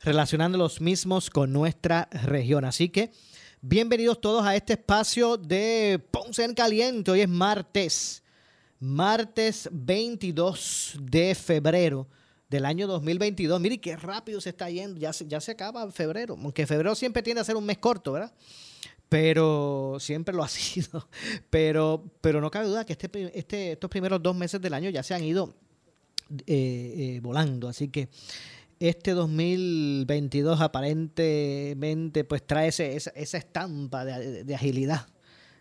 relacionando 0.00 0.58
los 0.58 0.80
mismos 0.80 1.30
con 1.30 1.52
nuestra 1.52 2.08
región. 2.10 2.64
Así 2.64 2.88
que 2.88 3.12
bienvenidos 3.60 4.20
todos 4.20 4.44
a 4.44 4.54
este 4.54 4.74
espacio 4.74 5.36
de 5.36 6.00
Ponce 6.10 6.44
en 6.44 6.54
Caliente. 6.54 7.10
Hoy 7.10 7.22
es 7.22 7.28
martes, 7.28 8.22
martes 8.78 9.68
22 9.72 10.96
de 11.00 11.34
febrero 11.34 12.06
del 12.48 12.64
año 12.64 12.86
2022. 12.86 13.60
Mire 13.60 13.80
qué 13.80 13.96
rápido 13.96 14.40
se 14.40 14.50
está 14.50 14.70
yendo, 14.70 14.98
ya 14.98 15.12
se, 15.12 15.50
acaba 15.50 15.90
febrero, 15.90 16.36
aunque 16.40 16.66
febrero 16.66 16.94
siempre 16.94 17.22
tiende 17.22 17.40
a 17.40 17.44
ser 17.44 17.56
un 17.56 17.64
mes 17.64 17.78
corto, 17.78 18.12
¿verdad? 18.12 18.32
Pero 19.08 19.96
siempre 20.00 20.34
lo 20.34 20.42
ha 20.42 20.48
sido. 20.48 21.08
Pero, 21.50 22.04
pero 22.20 22.40
no 22.40 22.50
cabe 22.50 22.66
duda 22.66 22.84
que 22.84 22.92
este, 22.92 23.38
este, 23.38 23.72
estos 23.72 23.90
primeros 23.90 24.22
dos 24.22 24.36
meses 24.36 24.60
del 24.60 24.74
año 24.74 24.90
ya 24.90 25.02
se 25.02 25.14
han 25.14 25.24
ido 25.24 25.54
eh, 26.46 26.94
eh, 27.16 27.20
volando. 27.22 27.68
Así 27.68 27.88
que 27.88 28.08
este 28.80 29.12
2022 29.12 30.60
aparentemente 30.60 32.24
pues 32.24 32.46
trae 32.46 32.68
esa, 32.68 33.10
estampa 33.10 34.04
de, 34.04 34.44
de, 34.44 34.54
agilidad. 34.54 35.06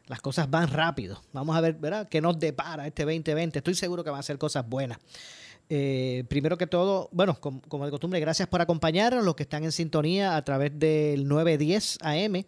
Las 0.08 0.22
cosas 0.22 0.50
van 0.50 0.70
rápido. 0.70 1.22
Vamos 1.34 1.56
a 1.56 1.62
ver, 1.62 1.76
¿verdad? 1.76 2.08
¿Qué 2.10 2.22
nos 2.22 2.40
depara 2.40 2.86
este 2.86 3.04
2020? 3.04 3.60
Estoy 3.60 3.76
seguro 3.76 4.04
que 4.04 4.10
van 4.10 4.20
a 4.20 4.24
ser 4.24 4.38
cosas 4.38 4.68
buenas. 4.68 5.00
Eh, 5.68 6.24
primero 6.28 6.58
que 6.58 6.68
todo, 6.68 7.10
bueno, 7.12 7.40
como, 7.40 7.86
de 7.86 7.92
costumbre, 7.92 8.20
gracias 8.20 8.48
por 8.48 8.62
acompañarnos, 8.62 9.26
los 9.26 9.36
que 9.36 9.44
están 9.44 9.64
en 9.64 9.72
sintonía 9.72 10.36
a 10.36 10.44
través 10.44 10.78
del 10.78 11.28
910 11.28 11.98
AM 12.02 12.44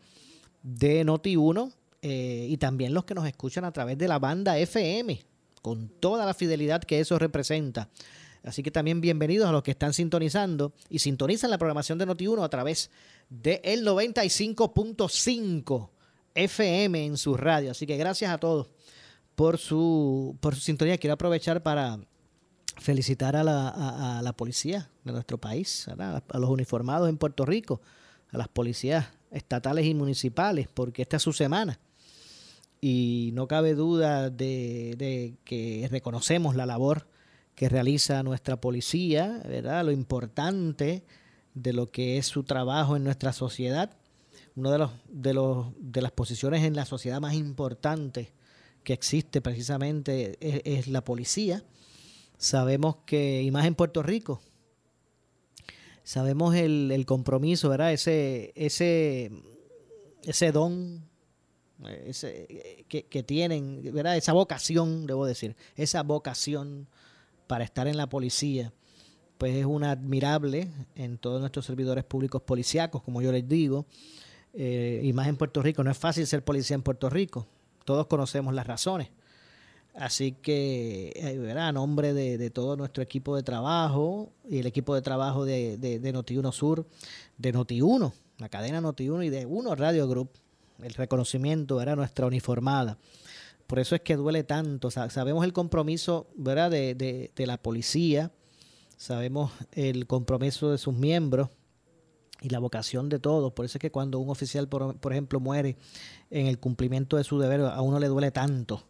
de 0.61 1.05
Noti1 1.05 1.73
eh, 2.03 2.47
y 2.49 2.57
también 2.57 2.93
los 2.93 3.05
que 3.05 3.15
nos 3.15 3.25
escuchan 3.25 3.65
a 3.65 3.71
través 3.71 3.97
de 3.97 4.07
la 4.07 4.19
banda 4.19 4.57
FM, 4.59 5.19
con 5.63 5.89
toda 5.99 6.25
la 6.25 6.35
fidelidad 6.35 6.83
que 6.83 6.99
eso 6.99 7.17
representa. 7.17 7.89
Así 8.43 8.63
que 8.63 8.71
también 8.71 9.01
bienvenidos 9.01 9.47
a 9.47 9.51
los 9.51 9.63
que 9.63 9.71
están 9.71 9.93
sintonizando 9.93 10.73
y 10.89 10.99
sintonizan 10.99 11.49
la 11.49 11.57
programación 11.57 11.97
de 11.97 12.07
Noti1 12.07 12.43
a 12.43 12.49
través 12.49 12.89
del 13.29 13.59
el 13.63 13.85
95.5 13.85 15.89
FM 16.35 17.05
en 17.05 17.17
su 17.17 17.35
radio. 17.35 17.71
Así 17.71 17.85
que 17.85 17.97
gracias 17.97 18.31
a 18.31 18.37
todos 18.37 18.67
por 19.35 19.57
su, 19.57 20.37
por 20.39 20.55
su 20.55 20.61
sintonía. 20.61 20.97
Quiero 20.97 21.15
aprovechar 21.15 21.61
para 21.61 21.99
felicitar 22.77 23.35
a 23.35 23.43
la, 23.43 24.17
a, 24.17 24.21
la 24.21 24.33
policía 24.33 24.89
de 25.03 25.11
nuestro 25.11 25.37
país, 25.37 25.87
a 25.87 26.39
los 26.39 26.49
uniformados 26.49 27.09
en 27.09 27.17
Puerto 27.17 27.45
Rico, 27.45 27.81
a 28.31 28.37
las 28.37 28.47
policías 28.47 29.07
estatales 29.31 29.85
y 29.85 29.93
municipales, 29.93 30.67
porque 30.73 31.01
esta 31.01 31.17
es 31.17 31.23
su 31.23 31.33
semana. 31.33 31.79
Y 32.79 33.31
no 33.33 33.47
cabe 33.47 33.73
duda 33.73 34.29
de, 34.29 34.95
de 34.97 35.33
que 35.43 35.87
reconocemos 35.89 36.55
la 36.55 36.65
labor 36.65 37.07
que 37.57 37.67
realiza 37.67 38.23
nuestra 38.23 38.61
policía, 38.61 39.41
¿verdad? 39.43 39.83
Lo 39.83 39.91
importante 39.91 41.03
de 41.53 41.73
lo 41.73 41.91
que 41.91 42.17
es 42.17 42.27
su 42.27 42.43
trabajo 42.43 42.95
en 42.95 43.03
nuestra 43.03 43.33
sociedad. 43.33 43.97
Una 44.55 44.71
de, 44.71 44.77
los, 44.77 44.91
de, 45.09 45.33
los, 45.33 45.67
de 45.77 46.01
las 46.01 46.13
posiciones 46.13 46.63
en 46.63 46.77
la 46.77 46.85
sociedad 46.85 47.19
más 47.19 47.33
importantes 47.33 48.29
que 48.85 48.93
existe 48.93 49.41
precisamente 49.41 50.37
es 50.39 50.87
la 50.87 51.03
policía 51.03 51.65
Sabemos 52.37 52.97
que, 53.05 53.41
y 53.41 53.49
más 53.49 53.65
en 53.65 53.73
Puerto 53.73 54.03
Rico, 54.03 54.41
sabemos 56.03 56.55
el, 56.55 57.03
compromiso, 57.07 57.69
¿verdad? 57.69 57.93
Ese, 57.93 58.53
ese, 58.55 59.31
ese 60.23 60.51
don 60.51 61.03
ese, 62.05 62.85
que, 62.87 63.05
que, 63.05 63.23
tienen, 63.23 63.81
¿verdad? 63.91 64.17
Esa 64.17 64.33
vocación, 64.33 65.07
debo 65.07 65.25
decir, 65.25 65.55
esa 65.75 66.03
vocación 66.03 66.87
para 67.47 67.63
estar 67.63 67.87
en 67.87 67.97
la 67.97 68.07
policía, 68.07 68.73
pues 69.37 69.55
es 69.55 69.65
una 69.65 69.91
admirable 69.91 70.69
en 70.95 71.17
todos 71.17 71.39
nuestros 71.39 71.65
servidores 71.65 72.03
públicos 72.03 72.41
policíacos, 72.41 73.01
como 73.03 73.21
yo 73.21 73.31
les 73.31 73.47
digo, 73.47 73.85
eh, 74.53 75.01
y 75.03 75.13
más 75.13 75.27
en 75.27 75.37
Puerto 75.37 75.61
Rico. 75.61 75.83
No 75.83 75.91
es 75.91 75.97
fácil 75.97 76.27
ser 76.27 76.43
policía 76.43 76.75
en 76.75 76.81
Puerto 76.81 77.09
Rico, 77.09 77.47
todos 77.85 78.07
conocemos 78.07 78.53
las 78.53 78.67
razones. 78.67 79.09
Así 79.95 80.33
que, 80.33 81.11
eh, 81.15 81.51
a 81.57 81.71
nombre 81.71 82.13
de, 82.13 82.49
todo 82.51 82.77
nuestro 82.77 83.01
equipo 83.01 83.35
de 83.35 83.41
trabajo 83.41 84.31
y 84.47 84.59
el 84.59 84.67
equipo 84.67 84.93
de 84.93 85.01
trabajo 85.01 85.43
de, 85.43 85.77
de, 85.77 85.99
de 85.99 86.13
Noti1 86.13 86.51
Sur, 86.51 86.85
de 87.37 87.53
Noti1, 87.53 88.13
la 88.37 88.49
cadena 88.49 88.79
Noti1 88.79 89.25
y 89.25 89.29
de 89.29 89.47
Uno 89.47 89.73
Radio 89.73 90.07
Group, 90.07 90.29
el 90.83 90.93
reconocimiento 90.93 91.81
era 91.81 91.95
nuestra 91.95 92.27
uniformada. 92.27 92.97
Por 93.67 93.79
eso 93.79 93.95
es 93.95 94.01
que 94.01 94.15
duele 94.15 94.43
tanto. 94.43 94.89
Sabemos 94.91 95.43
el 95.43 95.53
compromiso 95.53 96.27
¿verdad? 96.35 96.71
De, 96.71 97.31
la 97.37 97.57
policía, 97.57 98.31
sabemos 98.95 99.51
el 99.73 100.07
compromiso 100.07 100.71
de 100.71 100.77
sus 100.77 100.93
miembros 100.93 101.49
y 102.41 102.49
la 102.49 102.59
vocación 102.59 103.09
de 103.09 103.19
todos. 103.19 103.53
Por 103.53 103.65
eso 103.65 103.77
es 103.77 103.81
que 103.81 103.91
cuando 103.91 104.19
un 104.19 104.29
oficial, 104.29 104.67
por, 104.67 104.95
por 104.97 105.11
ejemplo, 105.11 105.39
muere 105.39 105.75
en 106.29 106.47
el 106.47 106.59
cumplimiento 106.59 107.17
de 107.17 107.23
su 107.23 107.39
deber, 107.39 107.61
a 107.61 107.81
uno 107.81 107.99
le 107.99 108.07
duele 108.07 108.31
tanto 108.31 108.83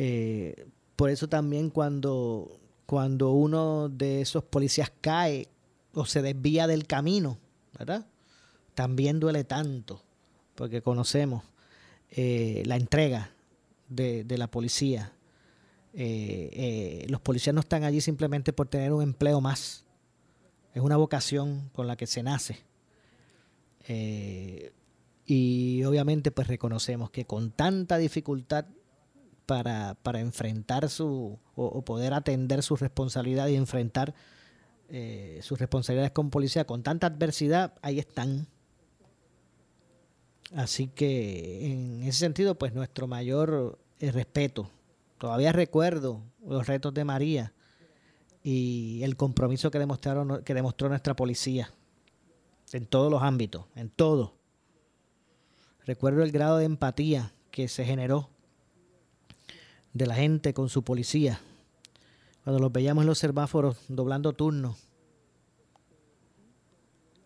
eh, 0.00 0.68
por 0.94 1.10
eso 1.10 1.28
también 1.28 1.70
cuando, 1.70 2.60
cuando 2.86 3.32
uno 3.32 3.88
de 3.88 4.20
esos 4.20 4.44
policías 4.44 4.92
cae 5.00 5.48
o 5.92 6.06
se 6.06 6.22
desvía 6.22 6.68
del 6.68 6.86
camino, 6.86 7.38
¿verdad? 7.76 8.06
También 8.74 9.18
duele 9.18 9.42
tanto, 9.42 10.00
porque 10.54 10.80
conocemos 10.80 11.42
eh, 12.10 12.62
la 12.64 12.76
entrega 12.76 13.32
de, 13.88 14.24
la 14.36 14.50
policía. 14.50 15.12
Eh, 15.94 17.06
los 17.08 17.20
policías 17.20 17.54
no 17.54 17.60
están 17.60 17.84
allí 17.84 18.00
simplemente 18.00 18.52
por 18.52 18.68
tener 18.68 18.92
un 18.92 19.02
empleo 19.02 19.40
más. 19.40 19.84
Es 20.74 20.82
una 20.82 20.96
vocación 20.96 21.70
con 21.72 21.86
la 21.86 21.96
que 21.96 22.06
se 22.06 22.22
nace. 22.22 22.64
y 25.26 25.82
obviamente 25.84 26.30
pues 26.30 26.46
reconocemos 26.46 27.10
que 27.10 27.24
con 27.24 27.50
tanta 27.50 27.98
dificultad 27.98 28.66
para, 29.46 29.96
para 30.02 30.20
enfrentar 30.20 30.90
su 30.90 31.38
o, 31.54 31.82
poder 31.82 32.12
atender 32.14 32.62
su 32.62 32.76
responsabilidad 32.76 33.48
y 33.48 33.56
enfrentar 33.56 34.14
eh, 34.90 35.40
sus 35.42 35.58
responsabilidades 35.58 36.12
con 36.12 36.30
policía 36.30 36.66
con 36.66 36.82
tanta 36.82 37.06
adversidad, 37.08 37.74
ahí 37.82 37.98
están. 37.98 38.46
Así 40.54 40.88
que 40.88 41.72
en 41.72 42.02
ese 42.02 42.20
sentido, 42.20 42.56
pues 42.56 42.74
nuestro 42.74 43.06
mayor 43.06 43.78
eh, 44.00 44.10
respeto. 44.10 44.70
Todavía 45.18 45.52
recuerdo 45.52 46.22
los 46.46 46.66
retos 46.66 46.94
de 46.94 47.04
María 47.04 47.52
y 48.42 49.02
el 49.02 49.16
compromiso 49.16 49.70
que 49.70 49.78
demostraron 49.78 50.42
que 50.44 50.54
demostró 50.54 50.88
nuestra 50.88 51.14
policía 51.14 51.72
en 52.72 52.86
todos 52.86 53.10
los 53.10 53.22
ámbitos, 53.22 53.64
en 53.74 53.90
todo. 53.90 54.34
Recuerdo 55.84 56.22
el 56.22 56.32
grado 56.32 56.58
de 56.58 56.64
empatía 56.64 57.32
que 57.50 57.68
se 57.68 57.84
generó 57.84 58.30
de 59.92 60.06
la 60.06 60.14
gente 60.14 60.54
con 60.54 60.68
su 60.68 60.82
policía. 60.82 61.40
Cuando 62.44 62.60
los 62.60 62.72
veíamos 62.72 63.02
en 63.02 63.08
los 63.08 63.18
semáforos 63.18 63.76
doblando 63.88 64.32
turnos. 64.32 64.87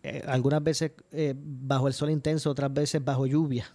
Eh, 0.03 0.23
algunas 0.27 0.63
veces 0.63 0.93
eh, 1.13 1.35
bajo 1.37 1.87
el 1.89 1.95
sol 1.95 2.11
intenso, 2.11 2.51
otras 2.51 2.73
veces 2.73 3.05
bajo 3.05 3.27
lluvia. 3.27 3.71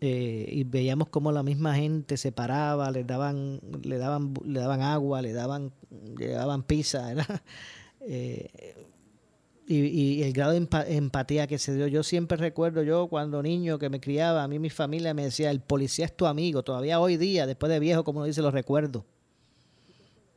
Eh, 0.00 0.48
y 0.50 0.64
veíamos 0.64 1.08
cómo 1.08 1.30
la 1.30 1.42
misma 1.42 1.74
gente 1.76 2.16
se 2.16 2.32
paraba, 2.32 2.90
le 2.90 3.04
daban, 3.04 3.60
le 3.82 3.98
daban, 3.98 4.34
le 4.44 4.60
daban 4.60 4.82
agua, 4.82 5.22
le 5.22 5.32
daban, 5.32 5.72
le 6.18 6.28
daban 6.28 6.64
pizza, 6.64 7.12
y 8.00 9.74
y, 9.74 10.22
el 10.22 10.32
grado 10.32 10.52
de 10.52 10.66
empatía 10.96 11.46
que 11.46 11.58
se 11.58 11.74
dio. 11.74 11.86
Yo 11.86 12.02
siempre 12.02 12.36
recuerdo, 12.36 12.82
yo 12.82 13.06
cuando 13.08 13.42
niño 13.42 13.78
que 13.78 13.88
me 13.88 14.00
criaba, 14.00 14.42
a 14.42 14.48
mí 14.48 14.58
mi 14.58 14.70
familia 14.70 15.14
me 15.14 15.24
decía, 15.24 15.50
el 15.50 15.60
policía 15.60 16.06
es 16.06 16.16
tu 16.16 16.26
amigo. 16.26 16.62
Todavía 16.62 17.00
hoy 17.00 17.16
día, 17.16 17.46
después 17.46 17.70
de 17.70 17.78
viejo, 17.78 18.04
como 18.04 18.18
uno 18.18 18.26
dice, 18.26 18.42
lo 18.42 18.50
recuerdo. 18.50 19.04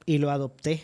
Y 0.06 0.20
lo 0.20 0.30
adopté. 0.30 0.84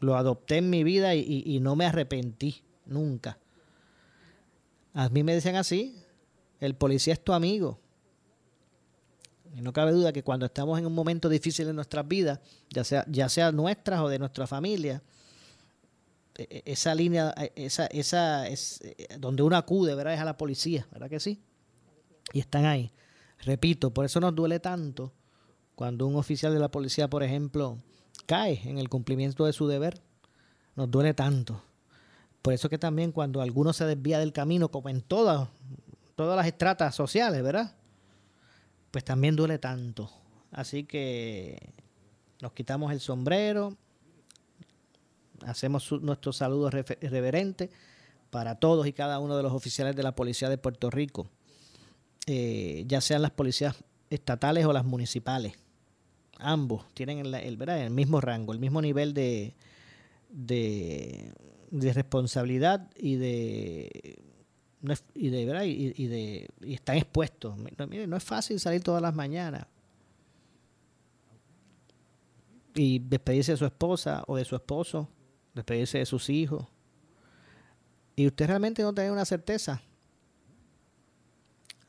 Lo 0.00 0.16
adopté 0.16 0.58
en 0.58 0.70
mi 0.70 0.84
vida 0.84 1.14
y, 1.14 1.58
no 1.60 1.76
me 1.76 1.86
arrepentí, 1.86 2.62
nunca. 2.84 3.38
A 4.92 5.08
mí 5.08 5.22
me 5.22 5.34
decían 5.34 5.56
así, 5.56 5.96
el 6.60 6.74
policía 6.74 7.14
es 7.14 7.24
tu 7.24 7.32
amigo. 7.32 7.80
Y 9.54 9.62
no 9.62 9.72
cabe 9.72 9.92
duda 9.92 10.12
que 10.12 10.22
cuando 10.22 10.46
estamos 10.46 10.78
en 10.78 10.86
un 10.86 10.94
momento 10.94 11.28
difícil 11.28 11.68
en 11.68 11.76
nuestras 11.76 12.06
vidas, 12.06 12.40
ya 12.68 12.84
sea, 12.84 13.06
ya 13.08 13.28
sea 13.28 13.52
nuestras 13.52 14.00
o 14.00 14.08
de 14.08 14.18
nuestra 14.18 14.46
familia, 14.46 15.02
e, 16.36 16.46
e, 16.50 16.72
esa 16.72 16.94
línea, 16.94 17.34
e, 17.38 17.52
esa, 17.56 17.86
esa 17.86 18.46
es 18.48 18.80
donde 19.18 19.42
uno 19.42 19.56
acude, 19.56 19.94
¿verdad? 19.94 20.12
Es 20.12 20.20
a 20.20 20.26
la 20.26 20.36
policía, 20.36 20.86
¿verdad 20.92 21.08
que 21.08 21.20
sí? 21.20 21.40
Y 22.34 22.40
están 22.40 22.66
ahí. 22.66 22.92
Repito, 23.44 23.92
por 23.92 24.04
eso 24.04 24.20
nos 24.20 24.34
duele 24.34 24.60
tanto 24.60 25.12
cuando 25.74 26.06
un 26.06 26.16
oficial 26.16 26.52
de 26.52 26.58
la 26.58 26.70
policía, 26.70 27.08
por 27.08 27.22
ejemplo, 27.22 27.78
cae 28.26 28.60
en 28.64 28.78
el 28.78 28.88
cumplimiento 28.88 29.46
de 29.46 29.52
su 29.52 29.66
deber. 29.66 30.02
Nos 30.74 30.90
duele 30.90 31.14
tanto. 31.14 31.62
Por 32.42 32.52
eso 32.52 32.68
que 32.68 32.78
también 32.78 33.12
cuando 33.12 33.40
alguno 33.40 33.72
se 33.72 33.86
desvía 33.86 34.18
del 34.18 34.32
camino, 34.32 34.70
como 34.70 34.88
en 34.88 35.00
todas, 35.00 35.48
todas 36.14 36.36
las 36.36 36.46
estratas 36.46 36.94
sociales, 36.94 37.42
¿verdad? 37.42 37.74
Pues 38.90 39.04
también 39.04 39.34
duele 39.34 39.58
tanto. 39.58 40.10
Así 40.52 40.84
que 40.84 41.72
nos 42.40 42.52
quitamos 42.52 42.92
el 42.92 43.00
sombrero, 43.00 43.76
hacemos 45.44 45.90
nuestro 46.02 46.32
saludo 46.32 46.70
reverente 46.70 47.70
para 48.30 48.56
todos 48.56 48.86
y 48.86 48.92
cada 48.92 49.18
uno 49.18 49.36
de 49.36 49.42
los 49.42 49.52
oficiales 49.52 49.96
de 49.96 50.02
la 50.02 50.14
Policía 50.14 50.48
de 50.48 50.58
Puerto 50.58 50.90
Rico, 50.90 51.28
eh, 52.26 52.84
ya 52.86 53.00
sean 53.00 53.22
las 53.22 53.30
policías 53.30 53.76
estatales 54.10 54.66
o 54.66 54.72
las 54.72 54.84
municipales. 54.84 55.54
Ambos 56.38 56.84
tienen 56.94 57.24
el, 57.34 57.90
mismo 57.90 58.20
rango, 58.20 58.52
el 58.52 58.58
mismo 58.58 58.82
nivel 58.82 59.14
de, 59.14 59.54
de, 60.30 61.32
responsabilidad 61.70 62.90
y 62.96 63.16
de 63.16 64.18
y 65.14 65.30
de, 65.30 65.46
¿verdad? 65.46 65.64
Y, 65.64 66.06
de 66.06 66.48
y 66.60 66.74
están 66.74 66.96
expuestos. 66.96 67.56
No 67.88 68.16
es 68.16 68.24
fácil 68.24 68.60
salir 68.60 68.82
todas 68.82 69.02
las 69.02 69.14
mañanas 69.14 69.66
y 72.74 72.98
despedirse 72.98 73.52
de 73.52 73.58
su 73.58 73.64
esposa 73.64 74.22
o 74.26 74.36
de 74.36 74.44
su 74.44 74.54
esposo 74.54 75.08
despedirse 75.56 75.98
de 75.98 76.06
sus 76.06 76.28
hijos. 76.28 76.66
Y 78.14 78.26
usted 78.26 78.46
realmente 78.46 78.82
no 78.82 78.94
tiene 78.94 79.10
una 79.10 79.24
certeza 79.24 79.82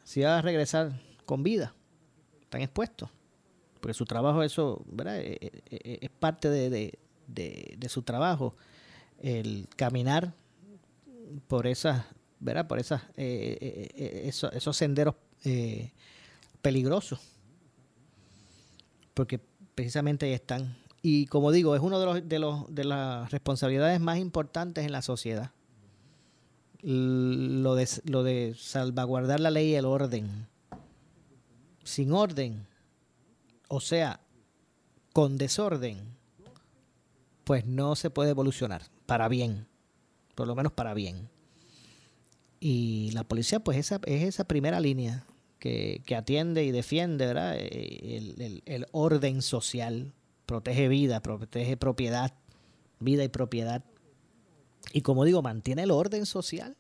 si 0.04 0.22
va 0.22 0.40
a 0.40 0.42
regresar 0.42 1.00
con 1.26 1.44
vida. 1.44 1.74
Están 2.42 2.62
expuestos. 2.62 3.10
Porque 3.88 3.96
su 3.98 4.04
trabajo, 4.04 4.44
eso, 4.44 4.84
¿verdad? 4.86 5.18
Eh, 5.20 5.38
eh, 5.40 5.62
eh, 5.70 6.00
es 6.02 6.10
parte 6.10 6.50
de, 6.50 7.00
su 7.88 8.02
trabajo. 8.02 8.54
El 9.18 9.70
caminar 9.78 10.34
por 11.48 11.68
esas, 11.68 12.04
¿verdad? 12.38 12.68
Por 12.68 12.80
esas, 12.80 13.02
esos, 13.16 14.76
senderos 14.76 15.16
peligrosos. 16.62 17.22
Porque 19.14 19.40
precisamente 19.74 20.26
ahí 20.26 20.34
están 20.34 20.76
y 21.02 21.28
como 21.28 21.54
digo, 21.54 21.74
es 21.74 21.82
una 21.82 21.98
de, 21.98 22.06
los, 22.06 22.28
de, 22.28 22.40
los, 22.40 22.76
de 22.76 22.84
las 22.84 23.32
responsabilidades 23.32 24.02
más 24.02 24.18
importantes 24.18 24.86
en 24.86 24.92
la 24.92 25.02
sociedad. 25.02 25.52
Lo 26.82 27.76
de, 27.76 27.88
lo 28.04 28.24
de 28.24 28.54
salvaguardar 28.60 29.40
la 29.40 29.50
ley 29.50 29.70
y 29.70 29.76
el 29.76 29.86
orden. 29.86 30.46
Sin 31.86 32.12
orden, 32.12 32.68
o 33.68 33.80
sea, 33.82 34.20
con 35.14 35.38
desorden, 35.38 36.16
pues 37.44 37.66
no 37.66 37.96
se 37.96 38.10
puede 38.10 38.32
evolucionar 38.32 38.84
para 39.06 39.28
bien, 39.28 39.68
por 40.36 40.48
lo 40.48 40.56
menos 40.56 40.72
para 40.74 40.94
bien. 40.94 41.30
Y 42.60 43.12
la 43.12 43.24
policía, 43.24 43.60
pues 43.60 43.78
esa, 43.78 44.00
es 44.06 44.24
esa 44.24 44.46
primera 44.46 44.80
línea 44.80 45.26
que, 45.60 46.02
atiende 46.16 46.64
y 46.64 46.72
defiende 46.72 47.28
¿verdad? 47.28 47.56
Eh, 47.58 48.36
el, 48.38 48.64
el 48.66 48.88
orden 48.92 49.42
social 49.42 50.14
protege 50.46 50.88
vida, 50.88 51.22
protege 51.22 51.78
propiedad, 51.78 52.34
vida 53.00 53.24
y 53.24 53.28
propiedad. 53.28 53.84
Y 54.94 55.02
como 55.02 55.26
digo, 55.26 55.44
mantiene 55.44 55.84
el 55.84 55.92
orden 55.92 56.26
social. 56.26 56.76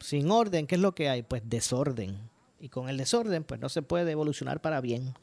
Sin 0.00 0.30
orden, 0.30 0.66
¿qué 0.66 0.76
es 0.76 0.80
lo 0.80 0.94
que 0.94 1.08
hay? 1.08 1.22
Pues 1.22 1.42
desorden. 1.44 2.18
Y 2.58 2.70
con 2.70 2.88
el 2.88 2.96
desorden, 2.96 3.44
pues 3.44 3.60
no 3.60 3.68
se 3.68 3.82
puede 3.82 4.10
evolucionar 4.10 4.60
para 4.60 4.80
bien. 4.80 5.14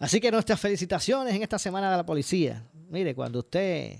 Así 0.00 0.18
que 0.18 0.30
nuestras 0.32 0.58
felicitaciones 0.58 1.34
en 1.34 1.42
esta 1.42 1.58
semana 1.58 1.90
de 1.90 1.98
la 1.98 2.06
policía. 2.06 2.64
Mire, 2.88 3.14
cuando 3.14 3.40
usted, 3.40 3.98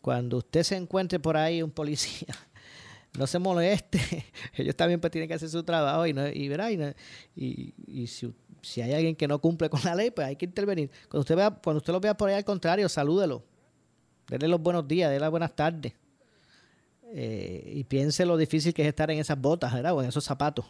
cuando 0.00 0.38
usted 0.38 0.64
se 0.64 0.76
encuentre 0.76 1.20
por 1.20 1.36
ahí 1.36 1.62
un 1.62 1.70
policía, 1.70 2.34
no 3.16 3.26
se 3.26 3.38
moleste. 3.38 4.00
Ellos 4.54 4.74
también 4.74 5.00
pues 5.00 5.12
tienen 5.12 5.28
que 5.28 5.34
hacer 5.34 5.48
su 5.48 5.62
trabajo 5.62 6.04
y, 6.04 6.12
no, 6.12 6.26
y, 6.26 6.48
verá, 6.48 6.70
y, 6.70 7.74
y, 7.86 8.06
si 8.08 8.34
si 8.60 8.80
hay 8.80 8.92
alguien 8.92 9.14
que 9.14 9.28
no 9.28 9.38
cumple 9.40 9.70
con 9.70 9.80
la 9.84 9.94
ley, 9.94 10.10
pues 10.10 10.26
hay 10.26 10.36
que 10.36 10.46
intervenir. 10.46 10.90
Cuando 11.08 11.20
usted 11.20 11.36
vea, 11.36 11.50
cuando 11.50 11.78
usted 11.78 11.92
lo 11.92 12.00
vea 12.00 12.16
por 12.16 12.28
ahí 12.28 12.34
al 12.34 12.44
contrario, 12.44 12.88
salúdelo. 12.88 13.44
Dele 14.26 14.48
los 14.48 14.60
buenos 14.60 14.88
días, 14.88 15.10
dele 15.10 15.20
las 15.20 15.30
buenas 15.30 15.54
tardes. 15.54 15.92
Eh, 17.12 17.72
y 17.76 17.84
piense 17.84 18.26
lo 18.26 18.36
difícil 18.36 18.74
que 18.74 18.82
es 18.82 18.88
estar 18.88 19.10
en 19.12 19.18
esas 19.20 19.40
botas, 19.40 19.72
¿verdad? 19.72 19.94
O 19.94 20.02
en 20.02 20.08
esos 20.08 20.24
zapatos. 20.24 20.66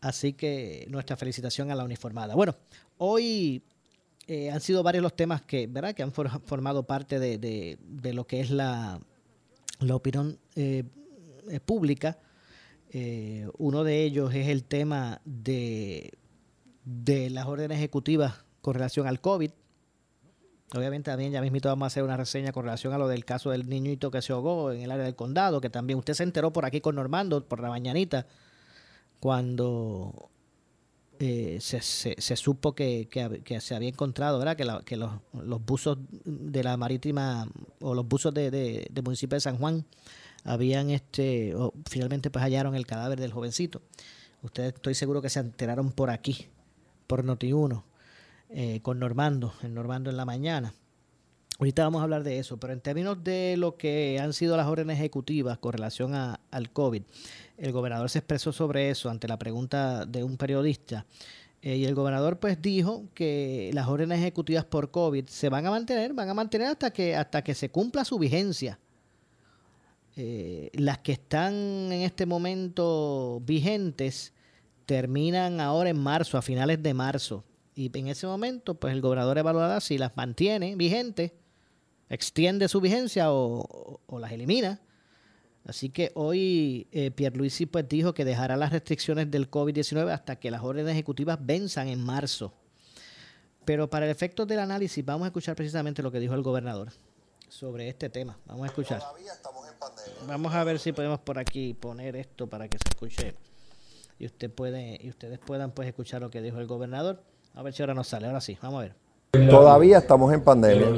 Eh, 0.00 0.06
así 0.06 0.32
que 0.32 0.86
nuestra 0.88 1.16
felicitación 1.16 1.70
a 1.70 1.74
la 1.74 1.84
uniformada. 1.84 2.34
Bueno, 2.34 2.56
hoy 2.98 3.62
eh, 4.26 4.50
han 4.50 4.60
sido 4.60 4.82
varios 4.82 5.02
los 5.02 5.14
temas 5.14 5.42
que, 5.42 5.66
¿verdad? 5.66 5.94
que 5.94 6.02
han 6.02 6.12
formado 6.12 6.84
parte 6.84 7.18
de, 7.18 7.78
lo 8.12 8.26
que 8.26 8.40
es 8.40 8.50
la, 8.50 9.00
opinión 9.88 10.38
pública 11.64 12.18
eh, 12.92 13.48
uno 13.58 13.84
de 13.84 14.02
ellos 14.02 14.34
es 14.34 14.48
el 14.48 14.64
tema 14.64 15.20
de, 15.24 16.12
de 16.84 17.30
las 17.30 17.46
órdenes 17.46 17.78
ejecutivas 17.78 18.44
con 18.60 18.74
relación 18.74 19.06
al 19.06 19.20
COVID. 19.20 19.50
Obviamente 20.74 21.10
también 21.10 21.32
ya 21.32 21.40
mismito 21.40 21.68
vamos 21.68 21.84
a 21.84 21.88
hacer 21.88 22.02
una 22.02 22.16
reseña 22.16 22.52
con 22.52 22.64
relación 22.64 22.92
a 22.92 22.98
lo 22.98 23.08
del 23.08 23.24
caso 23.24 23.50
del 23.50 23.68
niñito 23.68 24.10
que 24.10 24.22
se 24.22 24.32
ahogó 24.32 24.72
en 24.72 24.82
el 24.82 24.90
área 24.90 25.04
del 25.04 25.16
condado, 25.16 25.60
que 25.60 25.70
también 25.70 25.98
usted 25.98 26.14
se 26.14 26.22
enteró 26.22 26.52
por 26.52 26.64
aquí 26.64 26.80
con 26.80 26.96
Normando, 26.96 27.44
por 27.44 27.60
la 27.60 27.68
mañanita, 27.68 28.26
cuando 29.20 30.30
eh, 31.22 31.58
se, 31.60 31.82
se, 31.82 32.36
supo 32.36 32.74
que, 32.74 33.08
que, 33.44 33.60
se 33.60 33.74
había 33.74 33.90
encontrado, 33.90 34.38
¿verdad? 34.38 34.56
Que, 34.56 34.96
los, 34.96 35.12
los, 35.34 35.64
buzos 35.64 35.98
de 36.24 36.64
la 36.64 36.78
marítima 36.78 37.46
o 37.80 37.94
los 37.94 38.08
buzos 38.08 38.32
de, 38.32 38.50
de, 38.50 39.02
municipio 39.02 39.36
de 39.36 39.40
San 39.40 39.58
Juan 39.58 39.84
habían 40.44 40.88
este, 40.88 41.54
finalmente 41.90 42.30
pues 42.30 42.42
hallaron 42.42 42.74
el 42.74 42.86
cadáver 42.86 43.20
del 43.20 43.32
jovencito. 43.34 43.82
Ustedes 44.42 44.72
estoy 44.74 44.94
seguro 44.94 45.20
que 45.20 45.28
se 45.28 45.40
enteraron 45.40 45.92
por 45.92 46.08
aquí, 46.08 46.48
por 47.06 47.22
Noti1, 47.22 47.82
eh, 48.48 48.80
con 48.80 48.98
Normando, 48.98 49.52
en 49.62 49.74
Normando 49.74 50.08
en 50.08 50.16
la 50.16 50.24
mañana. 50.24 50.72
Ahorita 51.58 51.84
vamos 51.84 52.00
a 52.00 52.04
hablar 52.04 52.24
de 52.24 52.38
eso, 52.38 52.56
pero 52.56 52.72
en 52.72 52.80
términos 52.80 53.22
de 53.22 53.56
lo 53.58 53.76
que 53.76 54.18
han 54.18 54.32
sido 54.32 54.56
las 54.56 54.66
órdenes 54.66 54.96
ejecutivas 54.96 55.58
con 55.58 55.74
relación 55.74 56.14
a, 56.14 56.40
al 56.50 56.72
COVID, 56.72 57.02
el 57.60 57.72
gobernador 57.72 58.08
se 58.10 58.18
expresó 58.18 58.52
sobre 58.52 58.90
eso 58.90 59.10
ante 59.10 59.28
la 59.28 59.38
pregunta 59.38 60.06
de 60.06 60.24
un 60.24 60.36
periodista. 60.36 61.06
Eh, 61.62 61.76
y 61.76 61.84
el 61.84 61.94
gobernador 61.94 62.38
pues 62.38 62.60
dijo 62.60 63.04
que 63.12 63.70
las 63.74 63.86
órdenes 63.86 64.18
ejecutivas 64.20 64.64
por 64.64 64.90
COVID 64.90 65.26
se 65.26 65.48
van 65.50 65.66
a 65.66 65.70
mantener, 65.70 66.14
van 66.14 66.30
a 66.30 66.34
mantener 66.34 66.68
hasta 66.68 66.90
que, 66.90 67.14
hasta 67.14 67.44
que 67.44 67.54
se 67.54 67.70
cumpla 67.70 68.04
su 68.04 68.18
vigencia. 68.18 68.78
Eh, 70.16 70.70
las 70.74 70.98
que 70.98 71.12
están 71.12 71.54
en 71.54 72.02
este 72.02 72.26
momento 72.26 73.40
vigentes 73.44 74.32
terminan 74.86 75.60
ahora 75.60 75.90
en 75.90 75.98
marzo, 75.98 76.36
a 76.36 76.42
finales 76.42 76.82
de 76.82 76.94
marzo. 76.94 77.44
Y 77.74 77.96
en 77.96 78.08
ese 78.08 78.26
momento, 78.26 78.74
pues 78.74 78.92
el 78.92 79.00
gobernador 79.00 79.38
evaluará 79.38 79.80
si 79.80 79.98
las 79.98 80.16
mantiene 80.16 80.74
vigentes, 80.76 81.32
extiende 82.08 82.68
su 82.68 82.80
vigencia 82.80 83.32
o, 83.32 84.00
las 84.18 84.32
elimina. 84.32 84.80
Así 85.64 85.90
que 85.90 86.10
hoy 86.14 86.88
eh, 86.90 87.10
Pierluisi 87.10 87.66
pues 87.66 87.88
dijo 87.88 88.14
que 88.14 88.24
dejará 88.24 88.56
las 88.56 88.72
restricciones 88.72 89.30
del 89.30 89.50
COVID-19 89.50 90.10
hasta 90.10 90.36
que 90.36 90.50
las 90.50 90.62
órdenes 90.62 90.92
ejecutivas 90.92 91.38
venzan 91.40 91.88
en 91.88 92.02
marzo. 92.02 92.54
Pero 93.64 93.90
para 93.90 94.06
el 94.06 94.10
efecto 94.10 94.46
del 94.46 94.60
análisis 94.60 95.04
vamos 95.04 95.24
a 95.24 95.28
escuchar 95.28 95.54
precisamente 95.54 96.02
lo 96.02 96.10
que 96.10 96.18
dijo 96.18 96.34
el 96.34 96.42
gobernador 96.42 96.88
sobre 97.48 97.88
este 97.88 98.08
tema. 98.08 98.38
Vamos 98.46 98.64
a 98.64 98.66
escuchar. 98.66 99.02
Vamos 100.26 100.54
a 100.54 100.64
ver 100.64 100.78
si 100.78 100.92
podemos 100.92 101.20
por 101.20 101.38
aquí 101.38 101.74
poner 101.74 102.16
esto 102.16 102.48
para 102.48 102.68
que 102.68 102.78
se 102.78 102.88
escuche 102.88 103.34
y 104.18 104.26
usted 104.26 104.50
puede 104.50 104.98
y 105.02 105.08
ustedes 105.08 105.38
puedan 105.38 105.72
pues 105.72 105.88
escuchar 105.88 106.20
lo 106.20 106.30
que 106.30 106.40
dijo 106.40 106.58
el 106.58 106.66
gobernador. 106.66 107.22
A 107.54 107.62
ver 107.62 107.72
si 107.74 107.82
ahora 107.82 107.94
nos 107.94 108.08
sale. 108.08 108.26
Ahora 108.26 108.40
sí, 108.40 108.56
vamos 108.62 108.78
a 108.80 108.82
ver. 108.82 109.09
Todavía 109.30 109.98
estamos 109.98 110.32
en 110.32 110.42
pandemia. 110.42 110.88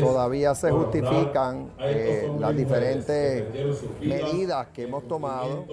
Todavía 0.00 0.54
se 0.54 0.70
justifican 0.70 1.72
eh, 1.80 2.30
las 2.38 2.54
diferentes 2.54 3.44
medidas 4.00 4.68
que 4.68 4.82
hemos 4.82 5.08
tomado, 5.08 5.64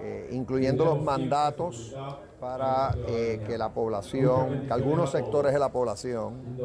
eh, 0.00 0.28
incluyendo 0.30 0.84
los 0.84 1.02
mandatos 1.02 1.96
para 2.38 2.96
eh, 3.08 3.42
que 3.46 3.58
la 3.58 3.74
población, 3.74 4.66
que 4.66 4.72
algunos 4.72 5.10
sectores 5.10 5.52
de 5.52 5.58
la 5.58 5.72
población 5.72 6.56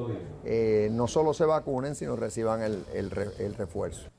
no 0.91 1.07
solo 1.07 1.33
se 1.33 1.45
vacunen, 1.45 1.95
sino 1.95 2.15
reciban 2.15 2.62
el 2.62 3.55
refuerzo. 3.57 4.09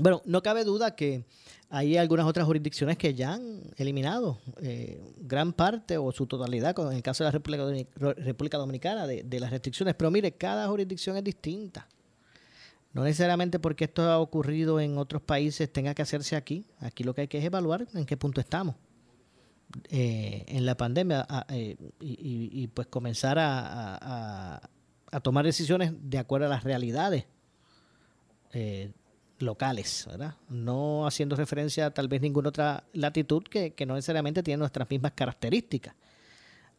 Bueno, 0.00 0.22
no 0.24 0.42
cabe 0.42 0.64
duda 0.64 0.96
que 0.96 1.24
hay 1.70 1.96
algunas 1.96 2.26
otras 2.26 2.46
jurisdicciones 2.46 2.96
que 2.96 3.14
ya 3.14 3.34
han 3.34 3.62
eliminado 3.76 4.38
eh, 4.60 5.00
gran 5.18 5.52
parte 5.52 5.98
o 5.98 6.12
su 6.12 6.26
totalidad, 6.26 6.74
como 6.74 6.90
en 6.90 6.96
el 6.96 7.02
caso 7.02 7.24
de 7.24 7.28
la 7.28 7.32
República, 7.32 8.58
Dominicana, 8.58 9.06
de, 9.06 9.40
las 9.40 9.50
restricciones. 9.50 9.94
Pero 9.94 10.10
mire, 10.10 10.32
cada 10.32 10.68
jurisdicción 10.68 11.16
es 11.16 11.24
distinta. 11.24 11.88
No 12.92 13.02
necesariamente 13.02 13.58
porque 13.58 13.84
esto 13.84 14.02
ha 14.02 14.20
ocurrido 14.20 14.78
en 14.78 14.98
otros 14.98 15.20
países 15.20 15.72
tenga 15.72 15.94
que 15.94 16.02
hacerse 16.02 16.36
aquí. 16.36 16.64
Aquí 16.78 17.02
lo 17.02 17.12
que 17.12 17.22
hay 17.22 17.28
que 17.28 17.38
es 17.38 17.44
evaluar 17.44 17.88
en 17.92 18.06
qué 18.06 18.16
punto 18.16 18.40
estamos 18.40 18.76
eh, 19.90 20.44
en 20.46 20.64
la 20.64 20.76
pandemia 20.76 21.26
eh, 21.48 21.76
y, 22.00 22.68
pues 22.68 22.86
comenzar 22.86 23.38
a, 23.40 24.60
tomar 25.22 25.44
decisiones 25.44 25.92
de 26.02 26.18
acuerdo 26.18 26.46
a 26.46 26.50
las 26.50 26.62
realidades 26.62 27.24
locales, 29.44 30.06
¿verdad? 30.08 30.34
No 30.48 31.06
haciendo 31.06 31.36
referencia 31.36 31.86
a 31.86 31.90
tal 31.90 32.08
vez 32.08 32.20
ninguna 32.20 32.48
otra 32.48 32.84
latitud 32.92 33.42
que, 33.44 33.74
no 33.86 33.94
necesariamente 33.94 34.42
tiene 34.42 34.58
nuestras 34.58 34.88
mismas 34.90 35.12
características. 35.12 35.94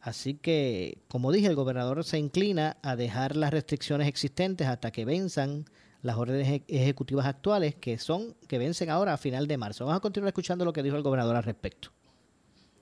Así 0.00 0.34
que, 0.34 0.98
como 1.08 1.32
dije, 1.32 1.46
el 1.46 1.56
gobernador 1.56 2.04
se 2.04 2.18
inclina 2.18 2.76
a 2.82 2.96
dejar 2.96 3.34
las 3.36 3.50
restricciones 3.50 4.06
existentes 4.06 4.66
hasta 4.68 4.90
que 4.90 5.04
venzan 5.04 5.64
las 6.02 6.16
órdenes 6.16 6.62
ejecutivas 6.68 7.26
actuales, 7.26 7.74
que 7.74 7.98
son 7.98 8.36
que 8.46 8.58
vencen 8.58 8.90
ahora 8.90 9.14
a 9.14 9.16
final 9.16 9.48
de 9.48 9.56
marzo. 9.56 9.84
Vamos 9.84 9.98
a 9.98 10.00
continuar 10.00 10.28
escuchando 10.28 10.64
lo 10.64 10.72
que 10.72 10.82
dijo 10.82 10.96
el 10.96 11.02
gobernador 11.02 11.36
al 11.36 11.42
respecto. 11.42 11.90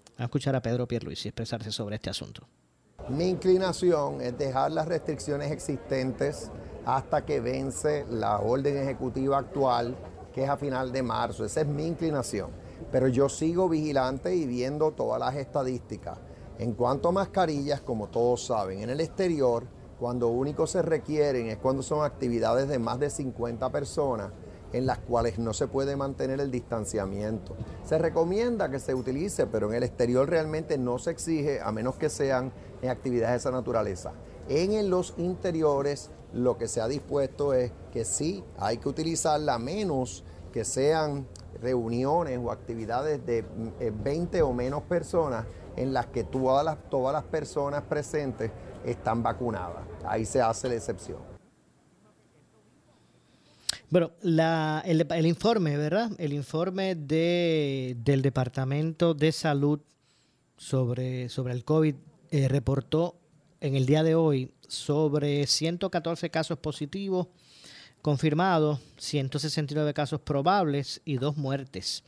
Vamos 0.05 0.21
a 0.21 0.25
escuchar 0.25 0.55
a 0.55 0.61
Pedro 0.61 0.87
Pierluisi 0.87 1.29
expresarse 1.29 1.73
sobre 1.73 1.97
este 1.97 2.11
asunto. 2.11 2.47
Mi 3.09 3.29
inclinación 3.29 4.21
es 4.21 4.37
dejar 4.39 4.73
las 4.73 4.87
restricciones 4.87 5.51
existentes 5.51 6.51
hasta 6.85 7.25
que 7.25 7.41
vence 7.41 8.05
la 8.11 8.41
orden 8.41 8.77
ejecutiva 8.77 9.39
actual, 9.39 9.97
que 10.33 10.45
es 10.45 10.51
a 10.51 10.57
final 10.57 10.93
de 10.93 11.03
marzo. 11.03 11.45
Esa 11.45 11.63
es 11.63 11.67
mi 11.67 11.87
inclinación. 11.87 12.51
Pero 12.91 13.09
yo 13.09 13.29
sigo 13.29 13.69
vigilante 13.69 14.35
y 14.35 14.47
viendo 14.47 14.93
todas 14.93 15.21
las 15.21 15.37
estadísticas. 15.37 16.19
En 16.59 16.75
cuanto 16.75 17.09
a 17.09 17.13
mascarillas, 17.13 17.81
como 17.81 18.09
todos 18.09 18.45
saben, 18.47 18.81
en 18.81 18.91
el 18.91 19.01
exterior, 19.01 19.65
cuando 19.99 20.29
único 20.29 20.67
se 20.67 20.83
requieren 20.83 21.47
es 21.47 21.57
cuando 21.59 21.83
son 21.83 22.05
actividades 22.05 22.69
de 22.69 22.79
más 22.79 22.99
de 22.99 23.11
50 23.11 23.71
personas 23.71 24.33
en 24.73 24.87
las 24.87 24.99
cuales 24.99 25.39
no 25.39 25.53
se 25.53 25.69
puede 25.69 25.95
mantener 25.95 26.41
el 26.41 26.51
distanciamiento. 26.51 27.57
Se 27.85 27.97
recomienda 27.97 28.71
que 28.71 28.81
se 28.81 28.93
utilice, 28.93 29.47
pero 29.47 29.69
en 29.69 29.77
el 29.77 29.85
exterior 29.85 30.29
realmente 30.29 30.79
no 30.79 30.99
se 30.99 31.13
exige 31.13 31.61
a 31.61 31.71
menos 31.71 31.95
que 31.95 32.11
sean 32.11 32.53
en 32.83 32.91
actividades 32.91 33.31
de 33.33 33.37
esa 33.37 33.51
naturaleza. 33.53 34.13
En 34.49 34.91
los 34.91 35.15
interiores 35.17 36.11
lo 36.35 36.59
que 36.59 36.69
se 36.69 36.81
ha 36.81 36.89
dispuesto 36.89 37.55
es 37.55 37.73
que 37.93 38.05
sí, 38.05 38.43
hay 38.59 38.79
que 38.79 38.89
utilizarla 38.89 39.59
menos 39.59 40.25
que 40.53 40.65
sean 40.65 41.27
reuniones 41.61 42.39
o 42.43 42.51
actividades 42.51 43.25
de 43.25 43.45
20 44.03 44.39
eh, 44.39 44.43
o 44.43 44.53
menos 44.53 44.83
personas 44.83 45.47
en 45.77 45.93
las 45.93 46.07
que 46.07 46.25
todas 46.25 46.65
las, 46.65 46.79
todas 46.91 47.13
las 47.13 47.25
personas 47.25 47.83
presentes 47.83 48.51
están 48.85 49.23
vacunadas. 49.23 49.85
Ahí 50.05 50.25
se 50.25 50.41
hace 50.41 50.69
la 50.69 50.75
excepción. 50.75 51.19
Bueno, 53.91 54.11
el, 54.23 55.27
informe, 55.27 55.77
¿verdad? 55.77 56.11
El 56.19 56.33
informe 56.33 56.97
de, 56.97 57.97
del 57.99 58.23
Departamento 58.23 59.15
de 59.15 59.31
Salud 59.31 59.81
sobre, 60.57 61.29
sobre 61.29 61.53
el 61.53 61.65
COVID 61.65 61.95
eh, 62.31 62.49
reportó 62.49 63.21
en 63.65 63.77
el 63.77 63.87
día 63.87 64.03
de 64.03 64.15
hoy 64.15 64.51
sobre 64.69 65.47
114 65.47 66.29
casos 66.29 66.59
positivos 66.59 67.29
confirmados, 68.03 68.79
169 68.99 69.95
casos 69.95 70.21
probables 70.21 71.01
y 71.07 71.17
dos 71.17 71.39
muertes. 71.39 72.05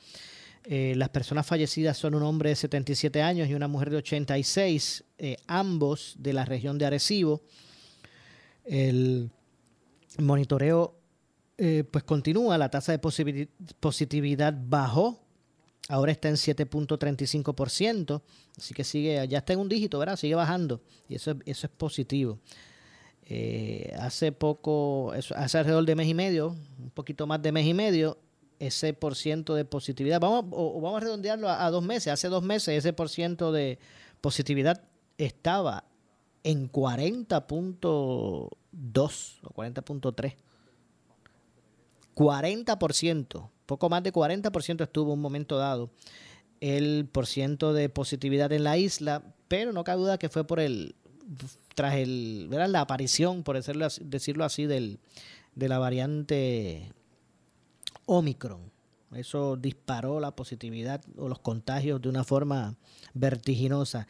Eh, 0.65 0.93
las 0.97 1.09
personas 1.09 1.47
fallecidas 1.47 1.97
son 1.97 2.15
un 2.15 2.25
hombre 2.25 2.51
de 2.51 2.57
77 2.57 3.23
años 3.23 3.49
y 3.49 3.55
una 3.55 3.69
mujer 3.69 3.89
de 3.89 3.97
86, 3.97 5.05
eh, 5.17 5.39
ambos 5.47 6.17
de 6.19 6.35
la 6.35 6.45
región 6.45 6.77
de 6.77 6.85
Arecibo. 6.85 7.41
El 8.67 9.31
monitoreo 10.19 10.95
eh, 11.57 11.85
pues 11.91 12.05
continúa, 12.05 12.59
la 12.59 12.69
tasa 12.69 12.93
de 12.93 12.99
positividad 13.81 14.55
bajó 14.55 15.26
Ahora 15.89 16.11
está 16.11 16.29
en 16.29 16.35
7.35%, 16.35 18.21
así 18.59 18.75
que 18.75 18.83
sigue, 18.83 19.27
ya 19.29 19.39
está 19.39 19.53
en 19.53 19.61
un 19.61 19.69
dígito, 19.69 19.99
¿verdad? 19.99 20.17
Sigue 20.17 20.35
bajando 20.35 20.81
y 21.09 21.15
eso, 21.15 21.37
eso 21.45 21.67
es 21.67 21.73
positivo. 21.73 22.41
Eh, 23.29 23.95
hace 23.99 24.33
poco, 24.33 25.13
hace 25.13 25.59
alrededor 25.59 25.85
de 25.85 25.95
mes 25.95 26.09
y 26.09 26.15
medio, 26.15 26.57
un 26.79 26.91
poquito 26.91 27.27
más 27.27 27.41
de 27.43 27.53
mes 27.53 27.67
y 27.67 27.75
medio, 27.75 28.19
ese 28.59 28.95
por 28.95 29.15
ciento 29.15 29.55
de 29.55 29.65
positividad, 29.65 30.21
vamos, 30.21 30.47
o, 30.51 30.81
vamos 30.81 30.99
a 30.99 31.05
redondearlo 31.05 31.49
a, 31.49 31.71
dos 31.71 31.85
meses, 31.85 32.13
hace 32.13 32.29
dos 32.29 32.43
meses 32.43 32.79
ese 32.79 32.93
por 32.93 33.09
ciento 33.09 33.53
de 33.53 33.79
positividad 34.21 34.83
estaba 35.19 35.85
en 36.43 36.71
40.2 36.71 37.79
o 38.13 38.51
40.3. 38.73 40.35
40% 42.17 43.51
poco 43.67 43.89
más 43.91 44.03
de 44.03 44.13
40% 44.13 44.83
estuvo 44.83 45.13
un 45.13 45.21
momento 45.21 45.59
dado 45.59 45.91
el 46.61 47.07
porciento 47.11 47.75
de 47.75 47.89
positividad 47.89 48.51
en 48.53 48.65
la 48.65 48.79
isla, 48.79 49.23
pero 49.49 49.73
no 49.73 49.85
cabe 49.85 50.01
duda 50.01 50.19
que 50.19 50.31
fue 50.31 50.47
por 50.47 50.61
el 50.61 50.95
tras 51.75 51.97
el 51.97 52.49
la 52.49 52.81
aparición, 52.81 53.43
por 53.43 53.57
decirlo 53.57 53.85
así, 53.85 54.01
decirlo 54.05 54.45
así 54.45 54.65
del, 54.65 54.99
de 55.55 55.69
la 55.69 55.79
variante 55.79 56.93
Omicron. 58.07 58.73
Eso 59.13 59.57
disparó 59.57 60.21
la 60.21 60.35
positividad 60.35 61.03
o 61.19 61.29
los 61.29 61.41
contagios 61.41 62.01
de 62.01 62.09
una 62.09 62.25
forma 62.25 62.77
vertiginosa. 63.13 64.07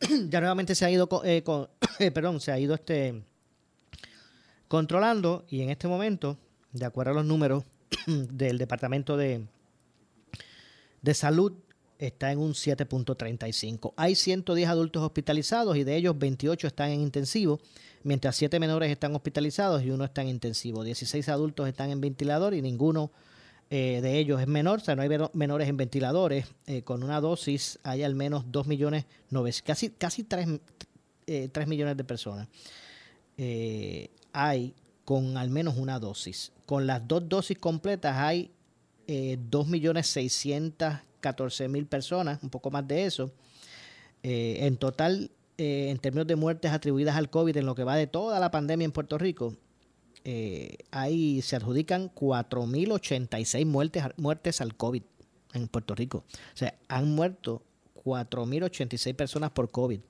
ya 0.28 0.40
nuevamente 0.40 0.74
se 0.74 0.86
ha 0.86 0.90
ido, 0.90 1.08
eh, 1.24 1.42
perdón, 2.14 2.40
se 2.40 2.52
ha 2.52 2.58
ido 2.58 2.74
este 2.74 3.22
controlando 4.68 5.44
y 5.50 5.60
en 5.60 5.68
este 5.68 5.86
momento, 5.86 6.38
de 6.72 6.84
acuerdo 6.84 7.12
a 7.12 7.14
los 7.14 7.24
números 7.24 7.64
del 8.06 8.58
Departamento 8.58 9.16
de, 9.16 9.46
de 11.02 11.14
Salud 11.14 11.52
está 11.98 12.32
en 12.32 12.38
un 12.38 12.52
7.35. 12.52 13.92
Hay 13.96 14.14
110 14.14 14.68
adultos 14.68 15.02
hospitalizados 15.02 15.76
y 15.76 15.84
de 15.84 15.96
ellos 15.96 16.18
28 16.18 16.66
están 16.66 16.90
en 16.90 17.00
intensivo, 17.00 17.60
mientras 18.02 18.36
7 18.36 18.58
menores 18.58 18.90
están 18.90 19.14
hospitalizados 19.14 19.82
y 19.82 19.90
uno 19.90 20.04
está 20.04 20.22
en 20.22 20.28
intensivo. 20.28 20.82
16 20.82 21.28
adultos 21.28 21.68
están 21.68 21.90
en 21.90 22.00
ventilador 22.00 22.54
y 22.54 22.62
ninguno 22.62 23.12
eh, 23.70 24.00
de 24.02 24.18
ellos 24.18 24.40
es 24.40 24.46
menor, 24.46 24.80
o 24.80 24.84
sea, 24.84 24.94
no 24.96 25.02
hay 25.02 25.08
menores 25.32 25.68
en 25.68 25.76
ventiladores. 25.76 26.46
Eh, 26.66 26.82
con 26.82 27.02
una 27.02 27.20
dosis 27.20 27.78
hay 27.84 28.02
al 28.02 28.14
menos 28.14 28.50
2 28.50 28.66
millones, 28.66 29.06
casi, 29.64 29.90
casi 29.90 30.24
3, 30.24 30.60
3 31.24 31.50
eh, 31.54 31.66
millones 31.66 31.96
de 31.96 32.04
personas. 32.04 32.48
hay 34.32 34.74
con 35.04 35.36
al 35.36 35.50
menos 35.50 35.76
una 35.76 35.98
dosis. 35.98 36.52
Con 36.66 36.86
las 36.86 37.06
dos 37.06 37.28
dosis 37.28 37.58
completas 37.58 38.16
hay 38.16 38.50
eh, 39.06 39.38
2.614.000 39.50 41.86
personas, 41.86 42.42
un 42.42 42.50
poco 42.50 42.70
más 42.70 42.86
de 42.86 43.04
eso. 43.04 43.32
Eh, 44.22 44.66
en 44.66 44.76
total, 44.76 45.30
eh, 45.58 45.88
en 45.90 45.98
términos 45.98 46.26
de 46.26 46.36
muertes 46.36 46.70
atribuidas 46.70 47.16
al 47.16 47.30
COVID, 47.30 47.56
en 47.56 47.66
lo 47.66 47.74
que 47.74 47.84
va 47.84 47.96
de 47.96 48.06
toda 48.06 48.38
la 48.38 48.50
pandemia 48.50 48.84
en 48.84 48.92
Puerto 48.92 49.18
Rico, 49.18 49.56
eh, 50.24 50.76
ahí 50.92 51.42
se 51.42 51.56
adjudican 51.56 52.12
4.086 52.14 53.66
muertes, 53.66 54.04
muertes 54.16 54.60
al 54.60 54.76
COVID 54.76 55.02
en 55.54 55.68
Puerto 55.68 55.96
Rico. 55.96 56.18
O 56.18 56.56
sea, 56.56 56.78
han 56.88 57.14
muerto 57.14 57.62
4.086 58.04 59.14
personas 59.14 59.50
por 59.50 59.70
COVID 59.70 60.00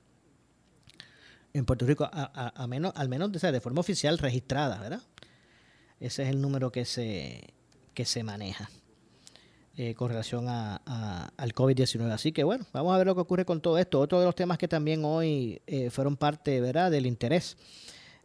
en 1.54 1.64
Puerto 1.64 1.86
Rico, 1.86 2.08
a, 2.10 2.66
menos, 2.66 2.92
al 2.96 3.08
menos 3.08 3.30
de 3.30 3.60
forma 3.60 3.80
oficial 3.80 4.18
registrada, 4.18 4.78
¿verdad? 4.80 5.02
Ese 6.00 6.22
es 6.24 6.30
el 6.30 6.40
número 6.40 6.72
que 6.72 6.84
se, 6.84 7.52
maneja 8.24 8.70
eh, 9.76 9.94
con 9.94 10.08
relación 10.08 10.46
al 10.48 11.54
COVID-19. 11.54 12.10
Así 12.10 12.32
que 12.32 12.42
bueno, 12.42 12.66
vamos 12.72 12.94
a 12.94 12.98
ver 12.98 13.06
lo 13.06 13.14
que 13.14 13.20
ocurre 13.20 13.44
con 13.44 13.60
todo 13.60 13.78
esto. 13.78 14.00
Otro 14.00 14.18
de 14.18 14.26
los 14.26 14.34
temas 14.34 14.58
que 14.58 14.66
también 14.66 15.04
hoy 15.04 15.60
eh, 15.66 15.90
fueron 15.90 16.16
parte 16.16 16.60
¿verdad? 16.60 16.90
del 16.90 17.06
interés 17.06 17.56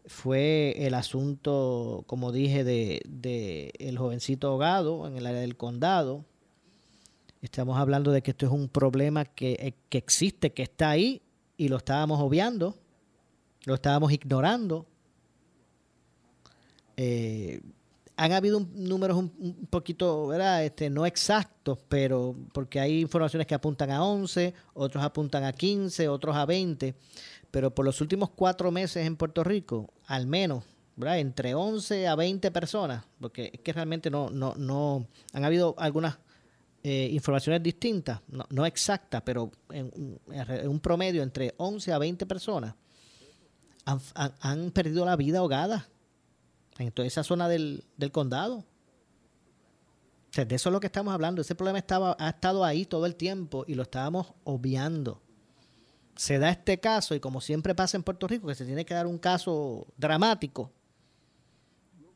fue 0.05 0.74
el 0.77 0.93
asunto, 0.93 2.05
como 2.07 2.31
dije, 2.31 2.63
de, 2.63 3.01
de 3.05 3.74
el 3.79 3.98
jovencito 3.98 4.48
ahogado 4.48 5.05
en 5.05 5.17
el 5.17 5.25
área 5.27 5.41
del 5.41 5.57
condado. 5.57 6.24
Estamos 7.41 7.77
hablando 7.77 8.12
de 8.12 8.24
que 8.24 8.31
esto 8.31 8.46
es 8.46 8.51
un 8.53 8.69
problema 8.69 9.25
que, 9.25 9.75
que 9.89 9.98
existe, 9.98 10.53
que 10.53 10.63
está 10.63 10.89
ahí 10.89 11.22
y 11.57 11.67
lo 11.67 11.77
estábamos 11.77 12.22
obviando 12.22 12.77
lo 13.68 13.76
estábamos 13.76 14.14
ignorando. 14.14 14.86
Eh, 16.96 17.60
han 18.16 18.32
habido 18.32 18.66
números 18.74 19.18
un, 19.18 19.68
poquito, 19.70 20.28
¿verdad? 20.28 20.64
Este, 20.64 20.90
no 20.90 21.06
exactos, 21.06 21.78
pero 21.90 22.34
porque 22.54 22.80
hay 22.80 23.02
informaciones 23.02 23.46
que 23.46 23.54
apuntan 23.54 23.92
a 23.92 24.06
11, 24.06 24.54
otros 24.74 25.04
apuntan 25.04 25.44
a 25.44 25.52
15, 25.52 26.08
otros 26.08 26.38
a 26.38 26.46
20, 26.46 26.96
pero 27.52 27.76
por 27.76 27.84
los 27.84 28.00
últimos 28.00 28.30
cuatro 28.30 28.72
meses 28.72 29.06
en 29.06 29.18
Puerto 29.18 29.44
Rico, 29.44 29.94
al 30.06 30.28
menos, 30.28 30.64
¿verdad? 30.96 31.20
Entre 31.20 31.54
11 31.54 32.08
a 32.08 32.16
20 32.16 32.50
personas, 32.52 33.04
porque 33.20 33.52
es 33.54 33.60
que 33.60 33.74
realmente 33.74 34.10
no, 34.10 34.30
no, 34.30 34.56
no, 34.56 35.06
han 35.34 35.44
habido 35.44 35.76
algunas 35.78 36.18
eh, 36.84 37.10
informaciones 37.12 37.62
distintas, 37.62 38.22
no, 38.50 38.66
exactas, 38.66 39.22
pero 39.26 39.52
en, 39.72 39.92
un 40.66 40.80
promedio 40.80 41.22
entre 41.22 41.54
11 41.58 41.92
a 41.92 41.98
20 41.98 42.26
personas 42.26 42.74
han, 43.88 44.72
perdido 44.72 45.06
la 45.06 45.15
vida 45.15 45.39
ahogada 45.39 45.88
en 46.77 46.91
toda 46.91 47.08
esa 47.08 47.24
zona 47.24 47.48
del, 47.48 47.84
condado. 48.12 48.65
de 50.36 50.56
eso 50.56 50.70
es 50.70 50.74
lo 50.74 50.79
que 50.79 50.88
estamos 50.88 51.13
hablando. 51.13 51.41
Ese 51.41 51.56
problema 51.56 51.79
estaba, 51.79 52.15
ha 52.20 52.29
estado 52.29 52.65
ahí 52.65 52.86
todo 52.86 53.06
el 53.06 53.15
tiempo 53.15 53.63
y 53.67 53.75
lo 53.75 53.84
estábamos 53.84 54.34
obviando. 54.44 55.22
Se 56.15 56.39
da 56.39 56.50
este 56.50 56.79
caso 56.79 57.15
y 57.15 57.20
como 57.20 57.41
siempre 57.41 57.75
pasa 57.75 57.96
en 57.96 58.03
Puerto 58.03 58.27
Rico, 58.27 58.48
que 58.48 58.56
se 58.56 58.65
tiene 58.65 58.86
que 58.86 58.94
dar 58.94 59.08
un 59.08 59.17
caso 59.17 59.88
dramático 59.98 60.72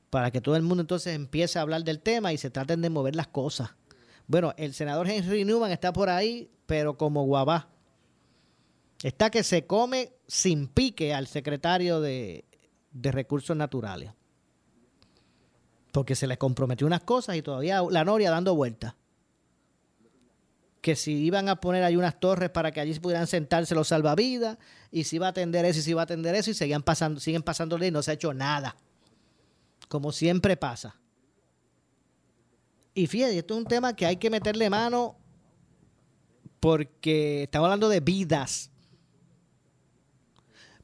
para 0.10 0.30
que 0.30 0.42
todo 0.42 0.58
el 0.58 0.64
mundo 0.64 0.82
entonces 0.82 1.16
empiece 1.16 1.58
a 1.58 1.62
hablar 1.62 1.84
del 1.84 2.02
tema 2.02 2.34
y 2.34 2.38
se 2.38 2.50
traten 2.50 2.82
de 2.82 2.90
mover 2.90 3.16
las 3.16 3.28
cosas. 3.28 3.70
Bueno, 4.28 4.54
el 4.58 4.74
senador 4.74 5.08
Henry 5.08 5.46
Newman 5.46 5.72
está 5.72 5.94
por 5.94 6.10
ahí, 6.10 6.52
pero 6.66 6.98
como 6.98 7.24
guabá. 7.24 7.70
Está 9.04 9.30
que 9.30 9.44
se 9.44 9.66
come 9.66 10.14
sin 10.28 10.68
pique 10.68 11.14
al 11.14 11.28
secretario 11.28 12.02
de, 12.02 12.46
de 12.92 13.12
Recursos 13.12 13.58
Naturales 13.58 14.12
porque 15.92 16.16
se 16.16 16.28
les 16.28 16.38
comprometió 16.38 16.88
unas 16.88 17.02
cosas 17.02 17.36
y 17.36 17.42
todavía 17.42 17.82
la 17.90 18.04
noria 18.04 18.32
dando 18.32 18.56
vueltas. 18.56 18.96
Que 20.82 20.96
si 20.96 21.14
iban 21.14 21.48
a 21.48 21.58
poner 21.58 21.84
ahí 21.84 21.96
unas 21.96 22.20
torres 22.20 22.50
para 22.50 22.72
que 22.72 22.80
allí 22.80 22.98
pudieran 23.00 23.28
sentarse 23.28 23.76
los 23.76 23.90
salvavidas, 23.90 24.58
y 24.90 25.04
si 25.04 25.18
iba 25.18 25.28
a 25.28 25.30
atender 25.30 25.64
eso 25.66 25.80
y 25.80 25.84
si 25.84 25.92
iba 25.92 26.02
a 26.02 26.06
atender 26.06 26.34
eso, 26.34 26.50
y 26.50 26.54
seguían 26.54 26.82
pasando, 26.82 27.20
siguen 27.20 27.44
pasándole 27.44 27.88
y 27.88 27.92
no 27.92 28.02
se 28.02 28.12
ha 28.12 28.14
hecho 28.16 28.34
nada. 28.34 28.76
Como 29.88 30.12
siempre 30.12 30.58
pasa. 30.58 30.96
Y 32.94 33.08
fíjate, 33.08 33.38
esto 33.38 33.54
es 33.54 33.60
un 33.60 33.68
tema 33.68 33.96
que 33.96 34.06
hay 34.06 34.18
que 34.18 34.30
meterle 34.30 34.70
mano 34.70 35.18
porque 36.60 37.44
estamos 37.44 37.68
hablando 37.68 37.90
de 37.90 38.00
vidas. 38.00 38.71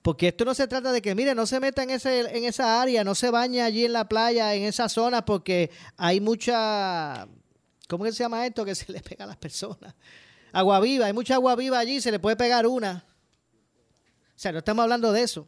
Porque 0.07 0.29
esto 0.29 0.45
no 0.45 0.55
se 0.55 0.69
trata 0.69 0.93
de 0.93 1.01
que, 1.01 1.13
mire, 1.15 1.35
no 1.35 1.45
se 1.45 1.59
meta 1.59 1.83
en, 1.83 1.89
ese, 1.89 2.21
en 2.21 2.45
esa 2.45 2.81
área, 2.81 3.03
no 3.03 3.13
se 3.13 3.29
baña 3.29 3.65
allí 3.65 3.83
en 3.83 3.91
la 3.91 4.07
playa, 4.07 4.53
en 4.53 4.63
esa 4.63 4.87
zona, 4.87 5.25
porque 5.25 5.69
hay 5.97 6.21
mucha. 6.21 7.27
¿Cómo 7.89 8.05
se 8.05 8.13
llama 8.13 8.45
esto? 8.45 8.63
Que 8.63 8.73
se 8.73 8.89
le 8.89 9.01
pega 9.01 9.25
a 9.25 9.27
las 9.27 9.35
personas. 9.35 9.95
Agua 10.53 10.79
viva, 10.79 11.07
hay 11.07 11.11
mucha 11.11 11.33
agua 11.33 11.57
viva 11.57 11.77
allí, 11.77 11.99
se 11.99 12.09
le 12.09 12.19
puede 12.19 12.37
pegar 12.37 12.65
una. 12.65 13.03
O 14.29 14.39
sea, 14.39 14.53
no 14.53 14.59
estamos 14.59 14.81
hablando 14.83 15.11
de 15.11 15.23
eso. 15.23 15.41
O 15.41 15.47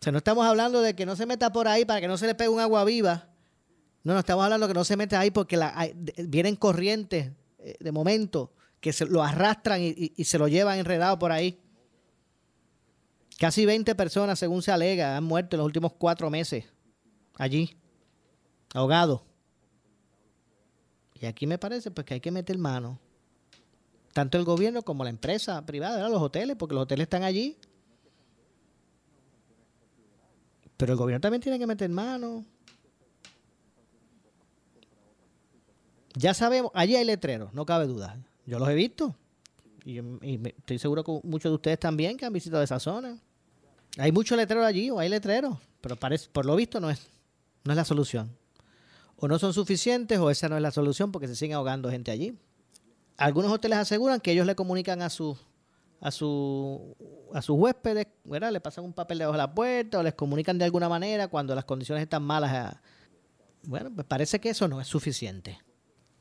sea, 0.00 0.10
no 0.10 0.16
estamos 0.16 0.46
hablando 0.46 0.80
de 0.80 0.96
que 0.96 1.04
no 1.04 1.16
se 1.16 1.26
meta 1.26 1.52
por 1.52 1.68
ahí 1.68 1.84
para 1.84 2.00
que 2.00 2.08
no 2.08 2.16
se 2.16 2.26
le 2.26 2.34
pegue 2.34 2.48
un 2.48 2.60
agua 2.60 2.82
viva. 2.86 3.28
No, 4.04 4.14
no 4.14 4.20
estamos 4.20 4.42
hablando 4.42 4.66
de 4.66 4.72
que 4.72 4.78
no 4.78 4.84
se 4.84 4.96
meta 4.96 5.20
ahí 5.20 5.30
porque 5.30 5.60
vienen 6.16 6.56
corrientes 6.56 7.30
eh, 7.58 7.76
de 7.78 7.92
momento 7.92 8.54
que 8.80 8.94
se 8.94 9.04
lo 9.04 9.22
arrastran 9.22 9.82
y 9.82 10.24
se 10.24 10.38
lo 10.38 10.48
llevan 10.48 10.78
enredado 10.78 11.18
por 11.18 11.30
ahí. 11.30 11.60
Casi 13.38 13.64
20 13.64 13.94
personas, 13.94 14.38
según 14.38 14.62
se 14.62 14.72
alega, 14.72 15.16
han 15.16 15.22
muerto 15.22 15.54
en 15.54 15.58
los 15.58 15.66
últimos 15.66 15.92
cuatro 15.92 16.28
meses 16.28 16.64
allí, 17.36 17.76
ahogados. 18.74 19.22
Y 21.14 21.26
aquí 21.26 21.46
me 21.46 21.56
parece 21.56 21.90
pues, 21.92 22.04
que 22.04 22.14
hay 22.14 22.20
que 22.20 22.32
meter 22.32 22.58
mano. 22.58 22.98
Tanto 24.12 24.38
el 24.38 24.44
gobierno 24.44 24.82
como 24.82 25.04
la 25.04 25.10
empresa 25.10 25.64
privada, 25.64 26.08
los 26.08 26.20
hoteles, 26.20 26.56
porque 26.56 26.74
los 26.74 26.82
hoteles 26.82 27.04
están 27.04 27.22
allí. 27.22 27.56
Pero 30.76 30.92
el 30.92 30.98
gobierno 30.98 31.20
también 31.20 31.40
tiene 31.40 31.60
que 31.60 31.66
meter 31.66 31.88
mano. 31.90 32.44
Ya 36.14 36.34
sabemos, 36.34 36.72
allí 36.74 36.96
hay 36.96 37.04
letreros, 37.04 37.52
no 37.52 37.64
cabe 37.64 37.86
duda. 37.86 38.18
Yo 38.46 38.58
los 38.58 38.68
he 38.68 38.74
visto. 38.74 39.14
Y, 39.84 40.00
estoy 40.58 40.78
seguro 40.78 41.04
que 41.04 41.20
muchos 41.22 41.50
de 41.50 41.54
ustedes 41.54 41.78
también 41.78 42.16
que 42.16 42.26
han 42.26 42.32
visitado 42.32 42.62
esa 42.62 42.80
zona. 42.80 43.20
Hay 43.96 44.12
mucho 44.12 44.36
letrero 44.36 44.64
allí 44.64 44.90
o 44.90 44.98
hay 44.98 45.08
letreros, 45.08 45.58
pero 45.80 45.96
parece, 45.96 46.28
por 46.30 46.44
lo 46.44 46.54
visto 46.56 46.80
no 46.80 46.90
es, 46.90 47.08
no 47.64 47.72
es 47.72 47.76
la 47.76 47.84
solución. 47.84 48.36
O 49.16 49.26
no 49.26 49.38
son 49.38 49.52
suficientes 49.52 50.18
o 50.18 50.30
esa 50.30 50.48
no 50.48 50.56
es 50.56 50.62
la 50.62 50.70
solución 50.70 51.10
porque 51.10 51.26
se 51.26 51.34
sigue 51.34 51.54
ahogando 51.54 51.90
gente 51.90 52.10
allí. 52.10 52.38
Algunos 53.16 53.50
hoteles 53.50 53.78
aseguran 53.78 54.20
que 54.20 54.30
ellos 54.30 54.46
le 54.46 54.54
comunican 54.54 55.02
a 55.02 55.10
sus 55.10 55.38
a 56.00 56.12
su 56.12 56.96
a 57.34 57.42
sus 57.42 57.58
huéspedes, 57.58 58.06
¿verdad? 58.24 58.52
le 58.52 58.60
pasan 58.60 58.84
un 58.84 58.92
papel 58.92 59.18
debajo 59.18 59.32
de 59.32 59.38
la 59.38 59.52
puerta 59.52 59.98
o 59.98 60.02
les 60.04 60.14
comunican 60.14 60.56
de 60.56 60.64
alguna 60.64 60.88
manera 60.88 61.26
cuando 61.26 61.54
las 61.54 61.64
condiciones 61.64 62.02
están 62.02 62.22
malas. 62.22 62.76
Bueno, 63.64 63.90
pues 63.92 64.06
parece 64.06 64.40
que 64.40 64.50
eso 64.50 64.68
no 64.68 64.80
es 64.80 64.86
suficiente. 64.86 65.58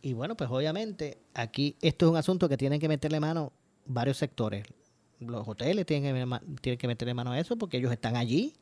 Y 0.01 0.13
bueno, 0.13 0.35
pues 0.35 0.49
obviamente 0.49 1.19
aquí 1.35 1.77
esto 1.81 2.07
es 2.07 2.11
un 2.11 2.17
asunto 2.17 2.49
que 2.49 2.57
tienen 2.57 2.79
que 2.79 2.87
meterle 2.87 3.19
mano 3.19 3.53
varios 3.85 4.17
sectores 4.17 4.65
los 5.19 5.47
hoteles 5.47 5.85
tienen 5.85 6.29
que, 6.61 6.77
tienen 6.77 6.97
que 6.97 7.13
mano 7.13 7.31
a 7.31 7.39
eso 7.39 7.57
porque 7.57 7.77
ellos 7.77 7.91
están 7.91 8.15
allí. 8.15 8.53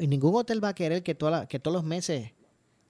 Y 0.00 0.06
ningún 0.08 0.34
hotel 0.34 0.62
va 0.62 0.70
a 0.70 0.74
querer 0.74 1.02
que, 1.02 1.14
toda 1.14 1.46
que 1.46 1.60
todos 1.60 1.74
los 1.74 1.84
meses 1.84 2.32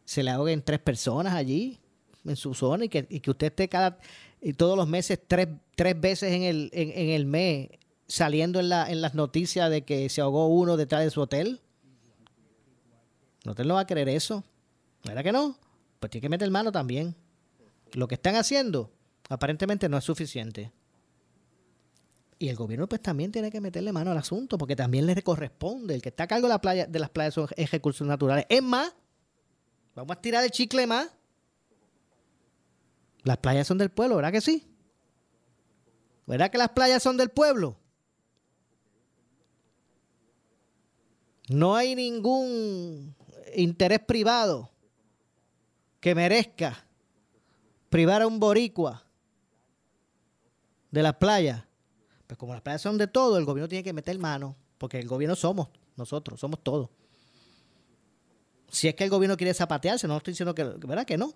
se 0.05 0.23
le 0.23 0.31
ahoguen 0.31 0.62
tres 0.62 0.81
personas 0.81 1.35
allí, 1.35 1.79
en 2.25 2.37
su 2.37 2.55
zona, 2.55 2.87
y 2.87 2.88
que, 2.88 3.07
y 3.11 3.21
que 3.21 3.31
usted 3.31 3.49
esté 3.49 3.69
cada 3.69 3.99
y 4.40 4.53
todos 4.53 4.77
los 4.77 4.87
meses 4.87 5.19
tres, 5.27 5.49
tres 5.75 5.99
veces 5.99 6.33
en 6.33 6.43
el, 6.43 6.71
en, 6.75 7.09
el 7.11 7.25
mes 7.25 7.71
saliendo 8.07 8.61
en, 8.61 8.69
la, 8.69 8.90
en 8.90 9.01
las 9.01 9.14
noticias 9.14 9.71
de 9.71 9.85
que 9.85 10.11
se 10.11 10.21
ahogó 10.21 10.49
uno 10.49 10.77
detrás 10.77 11.03
de 11.03 11.11
su 11.11 11.23
hotel. 11.23 11.62
¿El 13.43 13.51
hotel 13.51 13.69
no 13.69 13.75
va 13.75 13.81
a 13.81 13.87
querer 13.87 14.07
eso? 14.11 14.45
¿Verdad 15.03 15.23
que 15.23 15.33
no? 15.33 15.57
Pues 15.99 16.11
tiene 16.11 16.21
que 16.21 16.29
meter 16.29 16.51
mano 16.51 16.73
también. 16.73 17.14
Lo 17.93 18.07
que 18.07 18.17
están 18.17 18.37
haciendo 18.37 18.93
aparentemente 19.31 19.88
no 19.88 19.97
es 19.97 20.05
suficiente. 20.05 20.73
Y 22.45 22.51
el 22.51 22.57
gobierno 22.57 22.87
pues 22.87 23.01
también 23.01 23.33
tiene 23.33 23.51
que 23.51 23.59
meterle 23.59 23.91
mano 23.91 24.11
al 24.11 24.19
asunto, 24.19 24.59
porque 24.59 24.77
también 24.77 25.07
le 25.07 25.23
corresponde. 25.23 25.95
El 25.95 26.03
que 26.03 26.11
está 26.11 26.25
a 26.25 26.27
cargo 26.27 26.47
de, 26.47 26.53
la 26.53 26.61
playa, 26.61 26.85
de 26.85 26.99
las 26.99 27.09
playas 27.09 27.33
son 27.33 27.49
recursos 27.49 28.07
naturales. 28.07 28.45
Es 28.51 28.63
más, 28.63 28.95
vamos 29.95 30.15
a 30.15 30.21
tirar 30.21 30.45
el 30.45 30.51
chicle 30.51 30.87
más. 30.87 31.09
Las 33.23 33.39
playas 33.39 33.67
son 33.67 33.79
del 33.79 33.89
pueblo, 33.89 34.17
¿verdad 34.17 34.31
que 34.31 34.43
sí? 34.43 34.63
¿Verdad 36.27 36.51
que 36.51 36.59
las 36.59 36.69
playas 36.69 37.03
son 37.03 37.17
del 37.17 37.31
pueblo? 37.31 37.79
No 41.49 41.77
hay 41.77 41.95
ningún 41.95 43.17
interés 43.57 44.01
privado 44.01 44.71
que 45.99 46.15
merezca 46.15 46.85
privar 47.89 48.21
a 48.21 48.27
un 48.27 48.39
boricua 48.39 49.03
de 50.91 51.03
las 51.03 51.15
playas 51.15 51.65
pues 52.27 52.39
como 52.39 52.53
las 52.53 52.63
playas 52.63 52.83
son 52.83 52.99
de 52.99 53.07
todo, 53.07 53.39
el 53.39 53.45
gobierno 53.45 53.69
tiene 53.69 53.85
que 53.85 53.93
meter 53.93 54.19
mano, 54.19 54.57
porque 54.79 54.99
el 54.99 55.07
gobierno 55.09 55.37
somos 55.37 55.69
nosotros, 55.97 56.41
somos 56.41 56.63
todos. 56.63 56.89
Si 58.69 58.89
es 58.89 58.95
que 58.95 59.05
el 59.05 59.11
gobierno 59.11 59.37
quiere 59.37 59.55
zapatearse, 59.55 60.09
no 60.09 60.17
estoy 60.17 60.33
diciendo 60.33 60.55
que, 60.55 60.65
¿verdad? 60.65 61.05
que 61.05 61.17
no. 61.17 61.33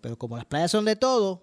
Pero 0.00 0.16
como 0.16 0.36
las 0.36 0.46
playas 0.46 0.70
son 0.70 0.84
de 0.84 0.94
todo, 0.94 1.42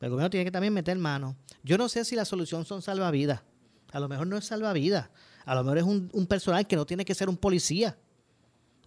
el 0.00 0.08
gobierno 0.08 0.30
tiene 0.30 0.44
que 0.44 0.50
también 0.50 0.72
meter 0.72 0.96
mano. 0.96 1.36
Yo 1.62 1.76
no 1.76 1.88
sé 1.88 2.04
si 2.04 2.16
la 2.16 2.24
solución 2.24 2.64
son 2.64 2.80
salvavidas. 2.80 3.42
A 3.92 4.00
lo 4.00 4.08
mejor 4.08 4.26
no 4.26 4.38
es 4.38 4.46
salvavidas. 4.46 5.10
A 5.44 5.54
lo 5.54 5.64
mejor 5.64 5.78
es 5.78 5.84
un, 5.84 6.26
personal 6.26 6.66
que 6.66 6.76
no 6.76 6.86
tiene 6.86 7.04
que 7.04 7.14
ser 7.14 7.28
un 7.28 7.36
policía. 7.36 7.98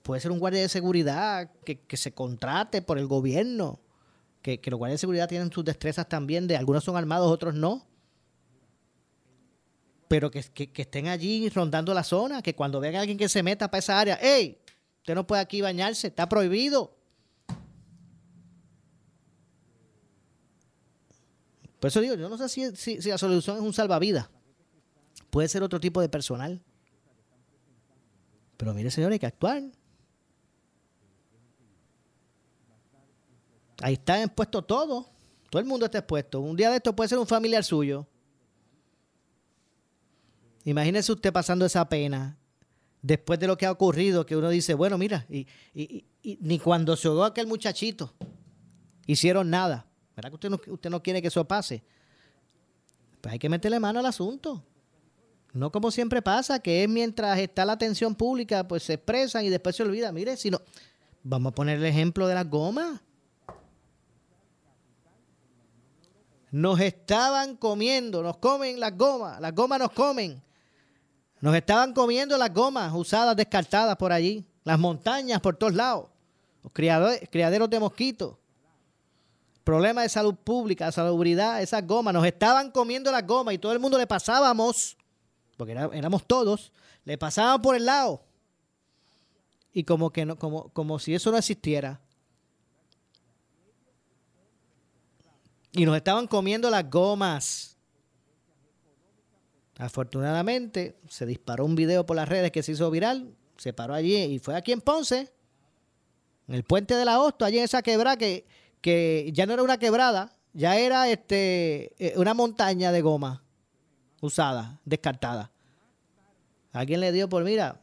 Puede 0.02 0.22
ser 0.22 0.32
un 0.32 0.40
guardia 0.40 0.62
de 0.62 0.70
seguridad 0.70 1.52
que, 1.64 1.98
se 1.98 2.14
contrate 2.14 2.82
por 2.82 2.98
el 2.98 3.06
gobierno. 3.06 3.80
Que, 4.42 4.60
que, 4.60 4.72
los 4.72 4.80
guardias 4.80 4.96
de 4.96 5.02
seguridad 5.02 5.30
tienen 5.30 5.52
sus 5.52 5.64
destrezas 5.64 6.10
también. 6.10 6.48
De 6.48 6.58
algunos 6.58 6.84
son 6.84 6.98
armados, 6.98 7.32
otros 7.32 7.54
no 7.54 7.91
pero 10.12 10.30
que, 10.30 10.40
estén 10.76 11.08
allí 11.08 11.48
rondando 11.48 11.94
la 11.94 12.04
zona, 12.04 12.42
que 12.42 12.54
cuando 12.54 12.82
vean 12.82 12.96
a 12.96 13.00
alguien 13.00 13.18
que 13.18 13.30
se 13.30 13.42
meta 13.44 13.72
para 13.72 13.80
esa 13.80 13.98
área, 13.98 14.16
¡Ey! 14.16 14.62
Usted 14.98 15.16
no 15.16 15.26
puede 15.26 15.42
aquí 15.42 15.62
bañarse, 15.62 16.08
está 16.08 16.28
prohibido. 16.28 16.98
Por 21.80 21.88
eso 21.88 22.02
digo, 22.02 22.16
yo 22.16 22.28
no 22.28 22.38
sé 22.38 22.50
si, 22.50 22.76
si, 22.76 23.10
la 23.10 23.18
solución 23.18 23.56
es 23.56 23.64
un 23.64 23.72
salvavidas. 23.72 24.30
Puede 25.30 25.48
ser 25.48 25.64
otro 25.64 25.80
tipo 25.80 26.02
de 26.02 26.10
personal. 26.10 26.62
Pero 28.58 28.74
mire, 28.74 28.92
señores, 28.92 29.16
hay 29.16 29.20
que 29.20 29.28
actuar. 29.28 29.64
Ahí 33.82 33.94
está 33.94 34.22
expuesto 34.22 34.62
todo. 34.62 35.10
Todo 35.50 35.62
el 35.62 35.66
mundo 35.66 35.86
está 35.86 36.00
expuesto. 36.00 36.42
Un 36.42 36.58
día 36.58 36.70
de 36.70 36.76
esto 36.76 36.94
puede 36.94 37.08
ser 37.08 37.18
un 37.18 37.28
familiar 37.28 37.64
suyo. 37.64 38.11
Imagínese 40.66 41.12
usted 41.12 41.34
pasando 41.34 41.66
esa 41.66 41.88
pena 41.90 42.38
después 43.02 43.40
de 43.40 43.48
lo 43.48 43.58
que 43.58 43.66
ha 43.66 43.72
ocurrido, 43.72 44.26
que 44.26 44.36
uno 44.36 44.50
dice, 44.50 44.74
bueno, 44.74 44.98
mira, 44.98 45.26
y, 45.30 45.48
ni 46.24 46.60
cuando 46.60 46.96
se 46.96 47.08
oyó 47.08 47.24
aquel 47.24 47.48
muchachito 47.48 48.14
hicieron 49.08 49.50
nada. 49.50 49.88
¿Verdad 50.16 50.30
que 50.30 50.36
usted 50.36 50.50
no, 50.50 50.60
usted 50.68 50.90
no 50.90 51.02
quiere 51.02 51.22
que 51.22 51.30
eso 51.30 51.46
pase? 51.46 51.84
Pues 53.22 53.34
hay 53.34 53.40
que 53.40 53.50
meterle 53.50 53.80
mano 53.80 54.00
al 54.00 54.06
asunto. 54.06 54.64
No 55.54 55.72
como 55.72 55.92
siempre 55.92 56.22
pasa, 56.22 56.60
que 56.60 56.84
es 56.84 56.90
mientras 56.90 57.38
está 57.40 57.66
la 57.66 57.74
atención 57.74 58.16
pública, 58.16 58.68
pues 58.68 58.84
se 58.84 58.94
expresan 58.94 59.46
y 59.46 59.50
después 59.50 59.76
se 59.76 59.84
olvida. 59.84 60.12
Mire, 60.12 60.38
si 60.38 60.50
no, 60.50 60.62
vamos 61.24 61.52
a 61.52 61.56
poner 61.56 61.78
el 61.78 61.86
ejemplo 61.86 62.28
de 62.28 62.36
las 62.36 62.50
gomas. 62.50 63.02
Nos 66.52 66.80
estaban 66.82 67.56
comiendo, 67.56 68.22
nos 68.22 68.38
comen 68.38 68.80
las 68.80 68.98
gomas, 68.98 69.40
las 69.40 69.54
gomas 69.56 69.80
nos 69.80 69.92
comen. 69.92 70.42
Nos 71.42 71.56
estaban 71.56 71.94
comiendo 71.94 72.38
las 72.38 72.54
gomas 72.54 72.94
usadas, 72.94 73.36
descartadas 73.36 73.98
por 73.98 74.14
allí, 74.14 74.46
las 74.64 74.78
montañas 74.78 75.42
por 75.42 75.56
todos 75.56 75.74
lados, 75.74 76.06
los 76.64 76.72
criaderos 76.72 77.70
de 77.70 77.80
mosquitos. 77.80 78.36
Problema 79.64 80.04
de 80.04 80.10
salud 80.10 80.36
pública, 80.36 80.92
salubridad, 80.92 81.62
esas 81.62 81.86
gomas. 81.86 82.14
Nos 82.14 82.26
estaban 82.26 82.72
comiendo 82.72 83.12
las 83.12 83.26
gomas 83.26 83.56
y 83.56 83.58
todo 83.58 83.74
el 83.74 83.80
mundo 83.80 83.98
le 83.98 84.06
pasábamos, 84.06 84.96
porque 85.58 85.72
éramos 85.72 86.26
todos, 86.28 86.72
le 87.06 87.18
pasaban 87.18 87.60
por 87.60 87.76
el 87.76 87.86
lado. 87.86 88.24
Y 89.74 89.84
como 89.84 90.12
que 90.12 90.26
no, 90.26 90.38
como, 90.38 90.70
como 90.70 91.00
si 91.00 91.16
eso 91.16 91.32
no 91.32 91.38
existiera. 91.38 92.00
Y 95.72 95.86
nos 95.86 95.96
estaban 95.96 96.28
comiendo 96.28 96.70
las 96.70 96.88
gomas. 96.88 97.78
Afortunadamente, 99.78 100.96
se 101.08 101.26
disparó 101.26 101.66
un 101.66 101.76
video 101.76 102.06
por 102.06 102.16
las 102.16 102.30
redes 102.30 102.52
que 102.52 102.64
se 102.64 102.74
hizo 102.74 102.92
viral. 102.92 103.36
Se 103.58 103.74
paró 103.74 103.94
allí 103.94 104.16
y 104.16 104.40
fue 104.40 104.56
aquí 104.56 104.72
en 104.72 104.82
Ponce, 104.82 105.32
en 106.48 106.56
el 106.56 106.64
puente 106.64 106.96
de 106.96 107.06
la 107.06 107.20
Hosto, 107.20 107.46
allí 107.46 107.60
en 107.60 107.64
esa 107.64 107.82
quebrada 107.82 108.18
que, 108.18 108.46
que 108.82 109.30
ya 109.34 109.46
no 109.46 109.54
era 109.54 109.64
una 109.64 109.78
quebrada, 109.78 110.36
ya 110.54 110.78
era 110.78 111.10
este, 111.10 111.94
eh, 112.00 112.14
una 112.18 112.34
montaña 112.34 112.92
de 112.92 113.02
goma 113.02 113.44
usada, 114.22 114.80
descartada. 114.86 115.52
Alguien 116.74 117.00
le 117.00 117.12
dio 117.12 117.30
por, 117.30 117.44
mira, 117.44 117.80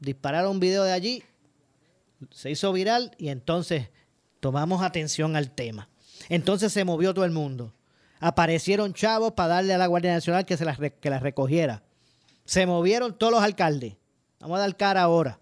dispararon 0.00 0.52
un 0.52 0.60
video 0.60 0.84
de 0.84 0.92
allí, 0.92 1.22
se 2.30 2.50
hizo 2.50 2.72
viral 2.72 3.14
y 3.18 3.28
entonces 3.28 3.90
tomamos 4.40 4.82
atención 4.82 5.36
al 5.36 5.50
tema. 5.50 5.88
Entonces 6.28 6.72
se 6.72 6.84
movió 6.84 7.14
todo 7.14 7.24
el 7.24 7.30
mundo. 7.30 7.72
Aparecieron 8.26 8.94
chavos 8.94 9.32
para 9.32 9.56
darle 9.56 9.74
a 9.74 9.76
la 9.76 9.86
Guardia 9.86 10.14
Nacional 10.14 10.46
que, 10.46 10.56
se 10.56 10.64
las, 10.64 10.78
que 10.78 11.10
las 11.10 11.22
recogiera. 11.22 11.82
Se 12.46 12.64
movieron 12.64 13.18
todos 13.18 13.30
los 13.30 13.42
alcaldes. 13.42 13.98
Vamos 14.40 14.56
a 14.56 14.60
dar 14.60 14.74
cara 14.78 15.02
ahora. 15.02 15.38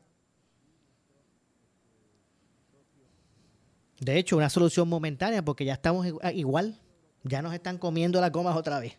De 4.01 4.18
hecho, 4.18 4.37
una 4.37 4.51
solución 4.51 4.88
momentánea 4.88 5.45
porque 5.45 5.64
ya 5.64 5.75
estamos 5.75 6.09
igual. 6.35 6.81
Ya 7.23 7.40
nos 7.40 7.55
están 7.55 7.79
comiendo 7.79 8.21
las 8.21 8.33
gomas 8.33 8.57
otra 8.57 8.81
vez. 8.81 8.95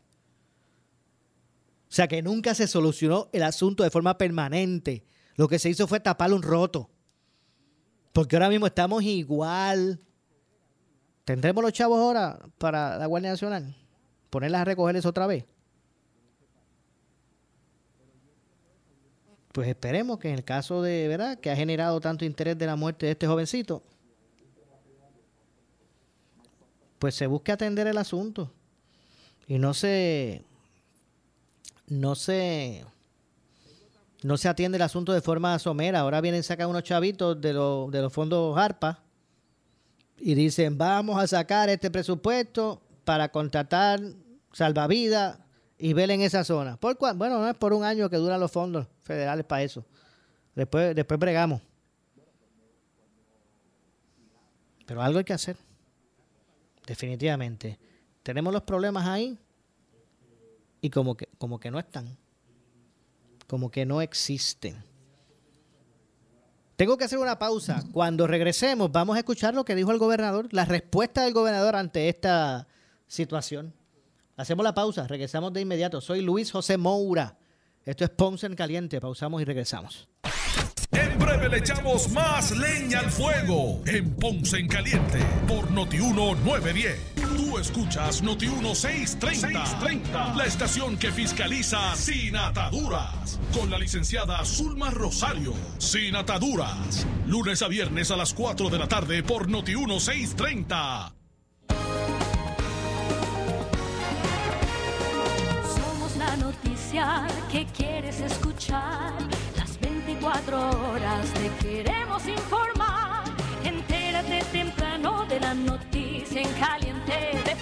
O 1.89 1.93
sea 1.93 2.08
que 2.08 2.22
nunca 2.22 2.56
se 2.56 2.67
solucionó 2.67 3.28
el 3.34 3.43
asunto 3.43 3.84
de 3.84 3.91
forma 3.91 4.17
permanente. 4.17 5.04
Lo 5.36 5.50
que 5.50 5.60
se 5.60 5.69
hizo 5.69 5.88
fue 5.89 6.00
tapar 6.00 6.32
un 6.32 6.41
roto. 6.41 6.89
Porque 8.13 8.38
ahora 8.38 8.48
mismo 8.48 8.65
estamos 8.65 9.04
igual. 9.04 10.00
¿Tendremos 11.25 11.63
los 11.63 11.71
chavos 11.71 11.99
ahora 11.99 12.39
para 12.57 12.97
la 12.97 13.05
Guardia 13.05 13.31
Nacional? 13.31 13.75
¿Ponerlas 14.29 14.62
a 14.62 14.65
recogerles 14.65 15.05
otra 15.05 15.25
vez? 15.27 15.45
Pues 19.53 19.67
esperemos 19.67 20.19
que 20.19 20.29
en 20.29 20.36
el 20.36 20.43
caso 20.43 20.81
de, 20.81 21.07
¿verdad?, 21.07 21.39
que 21.39 21.51
ha 21.51 21.55
generado 21.55 22.01
tanto 22.01 22.25
interés 22.25 22.57
de 22.57 22.65
la 22.65 22.75
muerte 22.75 23.05
de 23.05 23.12
este 23.12 23.27
jovencito, 23.27 23.83
pues 26.97 27.15
se 27.15 27.27
busque 27.27 27.51
atender 27.51 27.86
el 27.88 27.97
asunto 27.97 28.51
y 29.47 29.59
no 29.59 29.73
se 29.73 30.43
no 31.88 32.15
se 32.15 32.86
no 34.23 34.38
se 34.38 34.47
atiende 34.47 34.77
el 34.77 34.81
asunto 34.81 35.12
de 35.12 35.21
forma 35.21 35.59
somera. 35.59 35.99
Ahora 35.99 36.21
vienen 36.21 36.43
sacar 36.43 36.67
unos 36.67 36.83
chavitos 36.83 37.39
de, 37.39 37.49
de 37.49 38.01
los 38.01 38.13
fondos 38.13 38.57
ARPA 38.57 39.03
y 40.17 40.36
dicen, 40.36 40.78
vamos 40.78 41.21
a 41.21 41.28
sacar 41.28 41.69
este 41.69 41.91
presupuesto 41.91 42.82
para 43.04 43.30
contratar 43.30 43.99
salvavidas 44.52 45.39
y 45.78 45.93
ver 45.93 46.12
en 46.12 46.21
esa 46.21 46.43
zona. 46.43 46.78
¿Por 46.78 46.97
Bueno, 47.15 47.39
no 47.39 47.49
es 47.49 47.56
por 47.56 47.73
un 47.73 47.84
año 47.84 48.10
que 48.10 48.17
duran 48.17 48.39
los 48.39 48.52
fondos 48.52 48.88
federales 49.02 49.45
para 49.45 49.63
eso. 49.63 49.86
Después, 50.56 50.95
después 50.95 51.19
bregamos. 51.19 51.62
Pero 54.86 55.02
algo 55.02 55.19
hay 55.19 55.26
que 55.26 55.34
hacer 55.34 55.58
definitivamente. 56.86 57.80
Tenemos 58.21 58.54
los 58.54 58.63
problemas 58.63 59.08
ahí 59.08 59.38
y 60.82 60.89
como 60.89 61.15
que, 61.15 61.28
como 61.38 61.60
que 61.60 61.71
no 61.71 61.80
están, 61.80 62.17
como 63.47 63.71
que 63.71 63.86
no 63.86 64.02
existen. 64.02 64.84
Tengo 66.75 66.97
que 66.97 67.05
hacer 67.05 67.19
una 67.19 67.38
pausa. 67.38 67.83
Cuando 67.91 68.25
regresemos 68.25 68.91
vamos 68.91 69.15
a 69.15 69.19
escuchar 69.19 69.53
lo 69.53 69.63
que 69.63 69.75
dijo 69.75 69.91
el 69.91 69.99
gobernador, 69.99 70.47
la 70.51 70.65
respuesta 70.65 71.23
del 71.23 71.33
gobernador 71.33 71.75
ante 71.75 72.09
esta 72.09 72.67
situación. 73.07 73.73
Hacemos 74.36 74.63
la 74.63 74.73
pausa, 74.73 75.07
regresamos 75.07 75.53
de 75.53 75.62
inmediato. 75.62 76.01
Soy 76.01 76.21
Luis 76.21 76.51
José 76.51 76.77
Moura. 76.77 77.38
Esto 77.86 78.03
es 78.03 78.09
Ponce 78.09 78.47
en 78.47 78.55
Caliente. 78.55 78.99
Pausamos 78.99 79.41
y 79.41 79.45
regresamos. 79.45 80.09
En 80.91 81.19
breve 81.19 81.49
le 81.49 81.57
echamos 81.57 82.09
más 82.12 82.51
leña 82.57 82.99
al 82.99 83.12
fuego 83.12 83.81
en 83.86 84.15
Ponce 84.15 84.57
en 84.57 84.67
Caliente 84.67 85.19
por 85.47 85.69
Notiuno 85.71 86.33
910. 86.36 87.12
Escuchas 87.63 88.21
Notiuno 88.21 88.76
630, 88.76 89.65
630, 89.65 90.36
la 90.36 90.43
estación 90.43 90.97
que 90.97 91.13
fiscaliza 91.13 91.95
sin 91.95 92.36
ataduras. 92.36 93.39
Con 93.58 93.71
la 93.71 93.80
licenciada 93.80 94.43
Zulma 94.43 94.89
Rosario. 94.89 95.54
Sin 95.78 96.13
ataduras. 96.17 97.08
Lunes 97.26 97.62
a 97.62 97.69
viernes 97.69 98.12
a 98.12 98.17
las 98.17 98.34
4 98.34 98.69
de 98.69 98.78
la 98.78 98.89
tarde 98.89 99.23
por 99.23 99.49
Notiuno 99.49 100.02
630. 100.02 101.15
Somos 105.73 106.17
la 106.17 106.36
noticia 106.36 107.26
que 107.49 107.65
quieres 107.67 108.19
escuchar 108.19 109.13
cuatro 110.23 110.58
horas 110.58 111.26
te 111.34 111.49
queremos 111.65 112.26
informar. 112.28 113.23
Entérate 113.63 114.43
temprano 114.52 115.26
de 115.26 115.39
la 115.39 115.54
noticia 115.54 116.41
en 116.41 116.54
caliente 116.54 117.53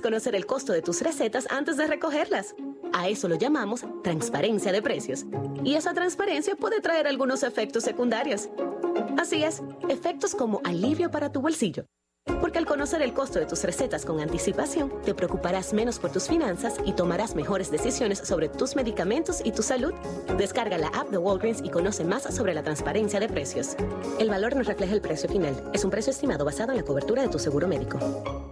conocer 0.00 0.34
el 0.34 0.46
costo 0.46 0.72
de 0.72 0.82
tus 0.82 1.02
recetas 1.02 1.46
antes 1.50 1.76
de 1.76 1.86
recogerlas. 1.86 2.54
A 2.92 3.08
eso 3.08 3.28
lo 3.28 3.36
llamamos 3.36 3.84
transparencia 4.02 4.72
de 4.72 4.82
precios. 4.82 5.24
Y 5.64 5.74
esa 5.74 5.94
transparencia 5.94 6.56
puede 6.56 6.80
traer 6.80 7.06
algunos 7.06 7.42
efectos 7.42 7.84
secundarios. 7.84 8.48
Así 9.18 9.42
es, 9.44 9.62
efectos 9.88 10.34
como 10.34 10.60
alivio 10.64 11.10
para 11.10 11.30
tu 11.30 11.40
bolsillo. 11.40 11.84
Porque 12.40 12.58
al 12.58 12.66
conocer 12.66 13.02
el 13.02 13.14
costo 13.14 13.40
de 13.40 13.46
tus 13.46 13.64
recetas 13.64 14.04
con 14.04 14.20
anticipación, 14.20 14.92
te 15.04 15.14
preocuparás 15.14 15.72
menos 15.72 15.98
por 15.98 16.12
tus 16.12 16.28
finanzas 16.28 16.76
y 16.84 16.92
tomarás 16.92 17.34
mejores 17.34 17.70
decisiones 17.70 18.18
sobre 18.18 18.48
tus 18.48 18.76
medicamentos 18.76 19.40
y 19.44 19.52
tu 19.52 19.62
salud. 19.62 19.92
Descarga 20.38 20.78
la 20.78 20.88
app 20.88 21.08
de 21.10 21.18
Walgreens 21.18 21.62
y 21.64 21.70
conoce 21.70 22.04
más 22.04 22.22
sobre 22.34 22.54
la 22.54 22.62
transparencia 22.62 23.18
de 23.18 23.28
precios. 23.28 23.76
El 24.20 24.30
valor 24.30 24.54
no 24.54 24.62
refleja 24.62 24.94
el 24.94 25.00
precio 25.00 25.28
final. 25.28 25.70
Es 25.72 25.84
un 25.84 25.90
precio 25.90 26.12
estimado 26.12 26.44
basado 26.44 26.70
en 26.70 26.78
la 26.78 26.84
cobertura 26.84 27.22
de 27.22 27.28
tu 27.28 27.38
seguro 27.38 27.66
médico. 27.66 28.51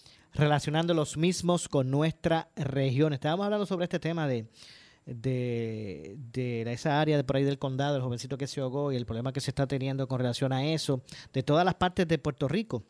relacionando 0.33 0.93
los 0.93 1.17
mismos 1.17 1.67
con 1.67 1.89
nuestra 1.89 2.49
región. 2.55 3.13
Estábamos 3.13 3.45
hablando 3.45 3.65
sobre 3.65 3.85
este 3.85 3.99
tema 3.99 4.27
de, 4.27 4.47
de, 5.05 6.15
de 6.31 6.71
esa 6.71 6.99
área 7.01 7.17
de 7.17 7.23
por 7.23 7.35
ahí 7.35 7.43
del 7.43 7.59
condado, 7.59 7.95
el 7.95 8.01
jovencito 8.01 8.37
que 8.37 8.47
se 8.47 8.61
ahogó 8.61 8.91
y 8.91 8.95
el 8.95 9.05
problema 9.05 9.33
que 9.33 9.41
se 9.41 9.51
está 9.51 9.67
teniendo 9.67 10.07
con 10.07 10.19
relación 10.19 10.53
a 10.53 10.65
eso, 10.65 11.01
de 11.33 11.43
todas 11.43 11.65
las 11.65 11.75
partes 11.75 12.07
de 12.07 12.17
Puerto 12.17 12.47
Rico. 12.47 12.83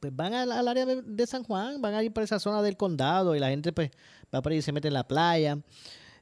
pues 0.00 0.14
van 0.14 0.34
al, 0.34 0.68
área 0.68 0.86
de, 0.86 1.26
San 1.26 1.44
Juan, 1.44 1.80
van 1.80 1.94
a 1.94 2.02
ir 2.02 2.12
por 2.12 2.22
esa 2.22 2.38
zona 2.38 2.62
del 2.62 2.76
condado 2.76 3.34
y 3.34 3.38
la 3.38 3.48
gente 3.48 3.72
pues 3.72 3.90
va 4.34 4.42
por 4.42 4.52
ahí 4.52 4.58
y 4.58 4.62
se 4.62 4.72
mete 4.72 4.88
en 4.88 4.94
la 4.94 5.06
playa. 5.06 5.58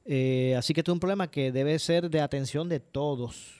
Eh, 0.05 0.55
así 0.57 0.73
que 0.73 0.81
esto 0.81 0.93
es 0.93 0.95
un 0.95 1.01
problema 1.01 1.31
que 1.31 1.53
debe 1.53 1.79
ser 1.79 2.09
de 2.09 2.21
atención 2.21 2.69
de 2.69 2.81
todos. 2.81 3.58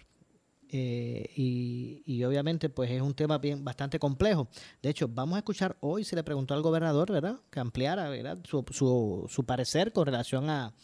Eh, 0.71 1.31
y, 1.35 2.23
obviamente 2.25 2.69
pues 2.69 2.91
es 2.91 3.01
un 3.01 3.15
tema 3.15 3.39
bien 3.39 3.65
bastante 3.65 3.99
complejo. 3.99 4.49
De 4.83 4.91
hecho, 4.91 5.09
vamos 5.09 5.37
a 5.37 5.39
escuchar 5.39 5.77
hoy, 5.81 6.05
se 6.05 6.15
le 6.15 6.23
preguntó 6.23 6.55
al 6.55 6.63
gobernador, 6.63 7.11
¿verdad? 7.11 7.41
Que 7.51 7.61
ampliara 7.61 8.09
¿verdad? 8.11 8.39
Su, 8.45 8.65
su, 8.71 9.27
su 9.29 9.45
parecer 9.45 9.93
con 9.93 10.07
relación 10.07 10.51
a, 10.51 10.75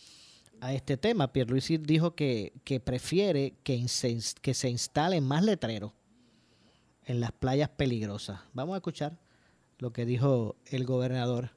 a 0.61 0.73
este 0.73 0.97
tema. 0.97 1.33
Pierluisi 1.33 1.77
dijo 1.77 2.15
que, 2.15 2.55
que 2.65 2.81
prefiere 2.81 3.57
que 3.63 3.85
que 4.41 4.55
se 4.55 4.71
instalen 4.71 5.25
más 5.25 5.45
letreros 5.45 5.93
en 7.05 7.21
las 7.21 7.33
playas 7.33 7.69
peligrosas. 7.69 8.41
Vamos 8.55 8.75
a 8.75 8.79
escuchar 8.79 9.19
lo 9.79 9.93
que 9.93 10.07
dijo 10.07 10.57
el 10.67 10.87
gobernador 10.87 11.51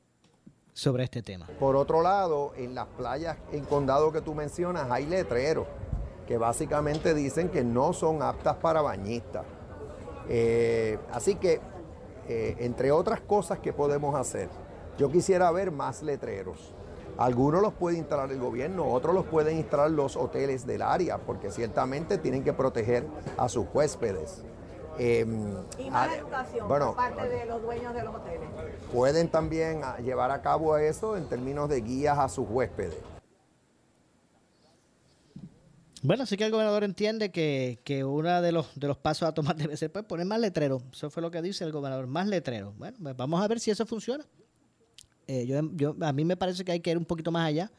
sobre 0.74 1.04
este 1.04 1.24
tema. 1.24 1.48
Por 1.60 1.76
otro 1.76 2.02
lado, 2.02 2.54
en 2.56 2.76
las 2.76 2.88
playas 2.88 3.38
en 3.52 3.66
condado 3.66 4.12
que 4.12 4.22
tú 4.22 4.36
mencionas 4.36 4.92
hay 4.92 5.06
letreros 5.06 5.68
que 6.28 6.38
básicamente 6.38 7.14
dicen 7.14 7.50
que 7.50 7.64
no 7.64 7.94
son 7.94 8.22
aptas 8.22 8.58
para 8.58 8.82
bañistas. 8.82 9.46
Eh, 10.30 11.00
así 11.12 11.36
que, 11.36 11.62
eh, 12.28 12.56
entre 12.60 12.92
otras 12.92 13.22
cosas 13.22 13.60
que 13.60 13.72
podemos 13.72 14.14
hacer, 14.16 14.50
yo 14.98 15.10
quisiera 15.10 15.50
ver 15.52 15.72
más 15.72 16.04
letreros. 16.04 16.74
Algunos 17.18 17.62
los 17.62 17.74
puede 17.74 17.98
instalar 17.98 18.32
el 18.32 18.40
gobierno, 18.40 18.86
otros 18.86 19.16
los 19.16 19.26
pueden 19.26 19.58
instalar 19.58 19.90
los 19.90 20.16
hoteles 20.16 20.68
del 20.68 20.84
área, 20.84 21.18
porque 21.18 21.50
ciertamente 21.50 22.18
tienen 22.18 22.44
que 22.44 22.54
proteger 22.54 23.08
a 23.38 23.50
sus 23.50 23.66
huéspedes. 23.74 24.44
Eh, 25.00 25.26
Y 25.78 25.90
más 25.90 26.10
ah, 26.10 26.16
educación 26.16 26.68
bueno, 26.68 26.88
por 26.88 26.96
parte 26.96 27.30
de 27.30 27.46
los 27.46 27.62
dueños 27.62 27.94
de 27.94 28.04
los 28.04 28.16
hoteles. 28.16 28.50
pueden 28.92 29.30
también 29.30 29.82
ah, 29.84 29.98
llevar 30.00 30.32
a 30.32 30.42
cabo 30.42 30.76
eso 30.78 31.18
en 31.18 31.28
términos 31.28 31.70
de 31.70 31.82
guías 31.82 32.18
a 32.18 32.28
sus 32.30 32.48
huéspedes. 32.50 32.98
Bueno, 36.04 36.24
así 36.24 36.38
que 36.38 36.46
el 36.46 36.52
gobernador 36.52 36.84
entiende 36.84 37.32
que, 37.32 37.80
que 37.84 38.04
uno 38.04 38.42
de 38.42 38.52
los, 38.52 38.68
de 38.76 38.88
los 38.88 38.98
pasos 38.98 39.28
a 39.28 39.34
tomar 39.34 39.56
debe 39.58 39.76
ser 39.78 39.92
pues, 39.92 40.06
poner 40.06 40.26
más 40.26 40.40
letreros. 40.40 40.84
Eso 40.92 41.10
fue 41.10 41.22
lo 41.22 41.32
que 41.32 41.42
dice 41.42 41.64
el 41.64 41.72
gobernador, 41.72 42.08
más 42.08 42.28
letreros. 42.28 42.78
Bueno, 42.78 42.98
pues 43.02 43.16
vamos 43.16 43.42
a 43.42 43.48
ver 43.48 43.60
si 43.60 43.72
eso 43.72 43.86
funciona. 43.86 44.26
Eh, 45.28 45.46
yo, 45.46 45.60
yo, 45.74 45.96
a 46.02 46.14
mí 46.14 46.24
me 46.24 46.38
parece 46.38 46.64
que 46.64 46.72
hay 46.72 46.80
que 46.80 46.92
ir 46.92 46.98
un 46.98 47.06
poquito 47.06 47.32
más 47.32 47.48
allá. 47.48 47.72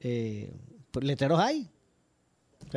Eh, 0.00 0.52
pues, 0.90 1.04
letreros 1.04 1.38
hay. 1.38 1.68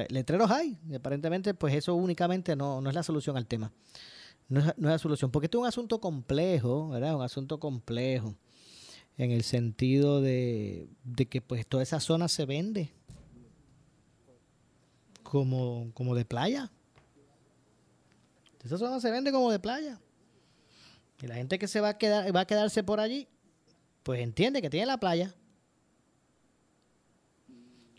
Letreros 0.10 0.52
hay. 0.52 0.78
Y 0.89 0.95
aparentemente, 0.95 1.54
pues 1.54 1.74
eso 1.74 1.95
únicamente 1.95 2.56
no, 2.56 2.82
no 2.82 2.89
es 2.89 2.95
la 2.95 3.04
solución 3.04 3.38
al 3.38 3.48
tema. 3.48 3.72
No 4.48 4.60
es, 4.60 4.65
no 4.78 4.89
es 4.89 4.93
la 4.93 5.00
solución. 5.00 5.32
Porque 5.32 5.45
esto 5.45 5.58
es 5.58 5.62
un 5.62 5.67
asunto 5.67 6.00
complejo, 6.00 6.89
¿verdad? 6.89 7.15
Un 7.15 7.24
asunto 7.24 7.60
complejo. 7.60 8.36
En 9.17 9.32
el 9.32 9.43
sentido 9.43 10.22
de, 10.22 10.88
de 11.04 11.26
que 11.28 11.41
pues 11.41 11.67
toda 11.67 11.84
esa 11.84 12.00
zona 12.00 12.28
se 12.28 12.45
vende 12.45 12.93
como, 15.29 15.91
como 15.93 16.15
de 16.15 16.25
playa. 16.25 16.71
Esa 18.63 18.77
zona 18.77 18.99
se 18.99 19.11
vende 19.11 19.31
como 19.31 19.51
de 19.51 19.59
playa. 19.59 19.99
Y 21.21 21.27
la 21.27 21.35
gente 21.35 21.59
que 21.59 21.67
se 21.67 21.81
va 21.81 21.89
a 21.89 21.97
quedar, 21.97 22.35
va 22.35 22.41
a 22.41 22.45
quedarse 22.45 22.83
por 22.83 22.99
allí, 22.99 23.27
pues 24.03 24.21
entiende 24.21 24.61
que 24.61 24.69
tiene 24.69 24.85
la 24.85 24.97
playa. 24.97 25.33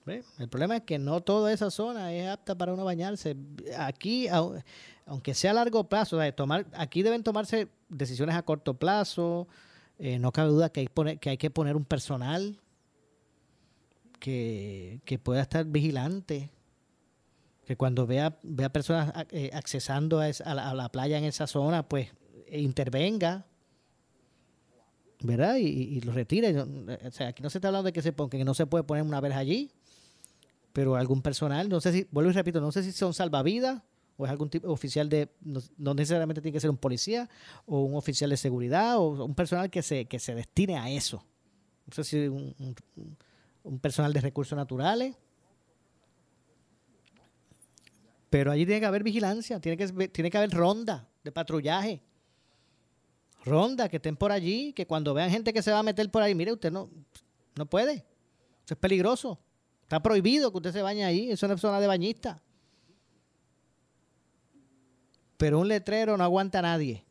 ¿Ve? 0.07 0.25
El 0.39 0.49
problema 0.49 0.77
es 0.77 0.83
que 0.83 0.99
no 0.99 1.21
toda 1.21 1.53
esa 1.53 1.71
zona 1.71 2.13
es 2.13 2.29
apta 2.29 2.57
para 2.57 2.73
uno 2.75 2.85
bañarse. 2.85 3.37
Aquí, 3.79 4.27
au- 4.29 4.63
aunque 5.07 5.35
sea 5.35 5.51
a 5.53 5.55
largo 5.55 5.85
plazo, 5.85 6.19
o 6.19 6.33
tomar, 6.35 6.67
aquí 6.75 7.03
deben 7.03 7.23
tomarse 7.23 7.69
decisiones 7.89 8.35
a 8.35 8.43
corto 8.43 8.75
plazo. 8.75 9.47
Eh, 9.99 10.19
no 10.19 10.33
cabe 10.33 10.49
duda 10.51 10.71
que 10.71 10.81
hay, 10.81 10.89
poner- 10.89 11.19
que 11.21 11.31
hay 11.31 11.37
que 11.37 11.51
poner 11.51 11.77
un 11.77 11.85
personal 11.85 12.59
que, 14.19 15.01
que 15.05 15.19
pueda 15.19 15.43
estar 15.43 15.65
vigilante 15.67 16.51
que 17.71 17.77
cuando 17.77 18.05
vea, 18.05 18.37
vea 18.43 18.69
personas 18.73 19.13
eh, 19.31 19.49
accesando 19.55 20.19
a, 20.19 20.29
esa- 20.29 20.43
a 20.51 20.75
la, 20.75 20.89
playa 20.89 21.19
en 21.19 21.23
esa 21.25 21.47
zona, 21.47 21.89
pues 21.89 22.09
eh, 22.49 22.61
intervenga, 22.61 23.47
¿verdad? 25.23 25.55
Y, 25.55 25.67
y- 25.69 25.83
y 25.99 26.01
lo 26.01 26.11
retire. 26.11 26.49
Eh, 26.51 26.99
O 27.07 27.11
sea, 27.13 27.29
aquí 27.29 27.45
no 27.45 27.49
se 27.49 27.59
está 27.59 27.69
hablando 27.69 27.85
de 27.87 27.93
que 27.93 28.03
se 28.03 28.13
ponga, 28.13 28.37
que 28.37 28.45
no 28.45 28.55
se 28.55 28.67
puede 28.67 28.83
poner 28.83 29.05
una 29.05 29.21
vez 29.21 29.35
allí, 29.35 29.71
pero 30.73 30.97
algún 30.97 31.23
personal, 31.23 31.69
no 31.69 31.81
sé 31.81 31.93
si, 31.93 32.07
vuelvo 32.11 32.31
y 32.31 32.35
repito, 32.35 32.61
no 32.61 32.73
sé 32.73 32.83
si 32.83 32.91
son 32.91 33.15
salvavidas 33.15 33.83
o 34.17 34.25
es 34.25 34.33
algún 34.33 34.51
tipo 34.51 34.69
oficial 34.69 35.09
de, 35.09 35.29
no, 35.41 35.61
no 35.79 35.95
necesariamente 35.95 36.43
tiene 36.43 36.53
que 36.55 36.61
ser 36.61 36.71
un 36.71 36.77
policía 36.77 37.29
o 37.67 37.83
un 37.85 37.95
oficial 37.95 38.31
de 38.31 38.37
seguridad 38.37 38.99
o 38.99 39.25
un 39.25 39.35
personal 39.37 39.71
que 39.71 39.83
se, 39.83 40.07
que 40.07 40.19
se 40.19 40.35
destine 40.35 40.77
a 40.77 40.91
eso. 40.91 41.25
No 41.87 41.93
sé 41.95 42.03
si 42.03 42.17
un 43.63 43.79
personal 43.79 44.13
de 44.13 44.21
recursos 44.23 44.57
naturales. 44.57 45.15
Pero 48.31 48.53
allí 48.53 48.65
tiene 48.65 48.81
que 48.81 48.87
haber 48.87 49.03
vigilancia, 49.03 49.61
tiene 49.61 49.77
que, 49.77 50.09
tiene 50.09 50.31
que 50.31 50.39
haber 50.39 50.51
ronda 50.53 51.09
de 51.23 51.33
patrullaje. 51.33 52.01
Ronda 53.45 53.89
que 53.89 53.97
estén 53.97 54.17
por 54.17 54.31
allí, 54.33 54.73
que 54.73 54.87
cuando 54.87 55.13
vean 55.15 55.31
gente 55.31 55.53
que 55.53 55.63
se 55.63 55.73
va 55.73 55.81
a 55.81 55.83
meter 55.83 56.09
por 56.11 56.23
ahí, 56.23 56.35
mire, 56.35 56.53
usted 56.53 56.71
no, 56.71 56.89
no 57.57 57.67
puede. 57.67 57.95
Eso 58.65 58.75
es 58.75 58.77
peligroso. 58.77 59.39
Está 59.83 60.01
prohibido 60.01 60.51
que 60.53 60.59
usted 60.59 60.73
se 60.73 60.83
bañe 60.83 61.05
ahí. 61.05 61.31
Eso 61.33 61.49
no 61.49 61.55
es 61.55 61.61
zona 61.61 61.81
de 61.81 61.87
bañista. 61.89 62.41
Pero 65.37 65.59
un 65.59 65.69
letrero 65.69 66.17
no 66.17 66.23
aguanta 66.25 66.59
a 66.61 66.63
nadie. 66.63 67.05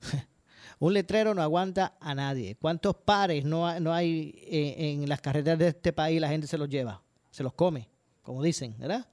un 0.78 0.94
letrero 0.94 1.34
no 1.34 1.42
aguanta 1.42 1.96
a 2.00 2.14
nadie. 2.14 2.54
¿Cuántos 2.56 2.96
pares 2.96 3.44
no, 3.44 3.66
ha- 3.66 3.80
no 3.80 3.92
hay 3.92 4.38
en, 4.46 5.02
en 5.02 5.08
las 5.08 5.20
carreteras 5.20 5.58
de 5.58 5.68
este 5.68 5.92
país? 5.92 6.20
La 6.20 6.28
gente 6.28 6.46
se 6.46 6.56
los 6.56 6.68
lleva, 6.68 7.02
se 7.30 7.42
los 7.42 7.52
come, 7.54 7.88
como 8.22 8.42
dicen, 8.42 8.74
¿verdad? 8.78 9.06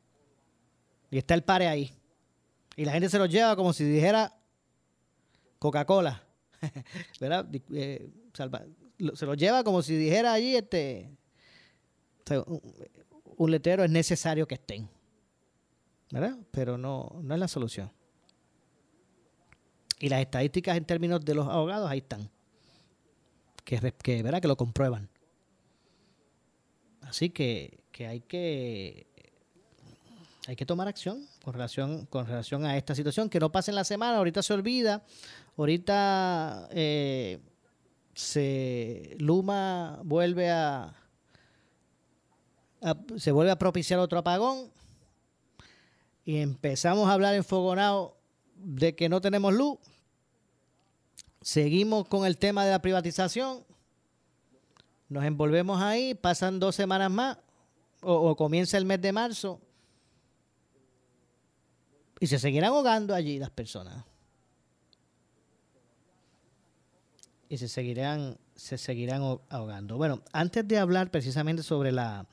Y 1.15 1.17
está 1.17 1.33
el 1.33 1.45
pare 1.45 1.69
ahí. 1.69 1.93
Y 2.75 2.83
la 2.83 2.91
gente 2.91 3.07
se 3.07 3.17
los 3.17 3.29
lleva 3.29 3.55
como 3.55 3.71
si 3.71 3.85
dijera 3.85 4.35
Coca-Cola. 5.59 6.21
¿Verdad? 7.21 7.47
Eh, 7.71 8.11
se 9.13 9.25
los 9.25 9.37
lleva 9.37 9.63
como 9.63 9.81
si 9.81 9.95
dijera 9.95 10.33
allí 10.33 10.57
este. 10.57 11.09
un, 13.37 13.49
letrero 13.49 13.85
es 13.85 13.91
necesario 13.91 14.45
que 14.45 14.55
estén. 14.55 14.89
¿Verdad? 16.11 16.37
Pero 16.51 16.77
no, 16.77 17.17
no 17.23 17.33
es 17.33 17.39
la 17.39 17.47
solución. 17.47 17.89
Y 20.01 20.09
las 20.09 20.19
estadísticas 20.19 20.75
en 20.75 20.83
términos 20.83 21.23
de 21.23 21.33
los 21.33 21.47
abogados 21.47 21.89
ahí 21.89 21.99
están. 21.99 22.29
Que, 23.63 23.79
que, 24.03 24.21
¿verdad? 24.21 24.41
que 24.41 24.49
lo 24.49 24.57
comprueban. 24.57 25.09
Así 27.03 27.29
que, 27.29 27.85
que 27.93 28.05
hay 28.05 28.19
que 28.19 29.14
hay 30.47 30.55
que 30.55 30.65
tomar 30.65 30.87
acción 30.87 31.27
con 31.43 31.53
relación, 31.53 32.05
con 32.05 32.27
relación 32.27 32.65
a 32.65 32.77
esta 32.77 32.93
situación. 32.93 33.29
Que 33.29 33.39
no 33.39 33.51
pase 33.51 33.71
en 33.71 33.75
la 33.75 33.83
semana, 33.83 34.17
ahorita 34.17 34.43
se 34.43 34.53
olvida, 34.53 35.03
ahorita 35.57 36.69
eh, 36.71 37.39
se 38.13 39.15
Luma 39.19 39.99
vuelve 40.03 40.51
a, 40.51 40.93
se 43.17 43.31
vuelve 43.31 43.51
a 43.51 43.57
propiciar 43.57 43.99
otro 43.99 44.19
apagón 44.19 44.69
y 46.25 46.37
empezamos 46.37 47.09
a 47.09 47.13
hablar 47.13 47.33
enfogonado 47.33 48.15
de 48.55 48.95
que 48.95 49.09
no 49.09 49.21
tenemos 49.21 49.53
luz. 49.53 49.79
Seguimos 51.41 52.07
con 52.07 52.25
el 52.25 52.37
tema 52.37 52.65
de 52.65 52.71
la 52.71 52.81
privatización. 52.81 53.63
Nos 55.09 55.23
envolvemos 55.23 55.81
ahí, 55.81 56.13
pasan 56.13 56.59
dos 56.59 56.75
semanas 56.75 57.11
más 57.11 57.37
o 58.01 58.35
comienza 58.35 58.77
el 58.77 58.85
mes 58.85 59.01
de 59.01 59.11
marzo 59.11 59.59
y 62.19 62.27
se 62.27 62.39
seguirán 62.39 62.71
ahogando 62.71 63.13
allí 63.13 63.39
las 63.39 63.49
personas. 63.49 64.03
Y 67.49 67.57
se 67.57 67.67
seguirán, 67.67 68.37
se 68.55 68.77
seguirán 68.77 69.21
aho- 69.21 69.41
ahogando. 69.49 69.97
Bueno, 69.97 70.21
antes 70.31 70.67
de 70.67 70.79
hablar 70.79 71.11
precisamente 71.11 71.61
sobre 71.63 71.91
la 71.91 72.25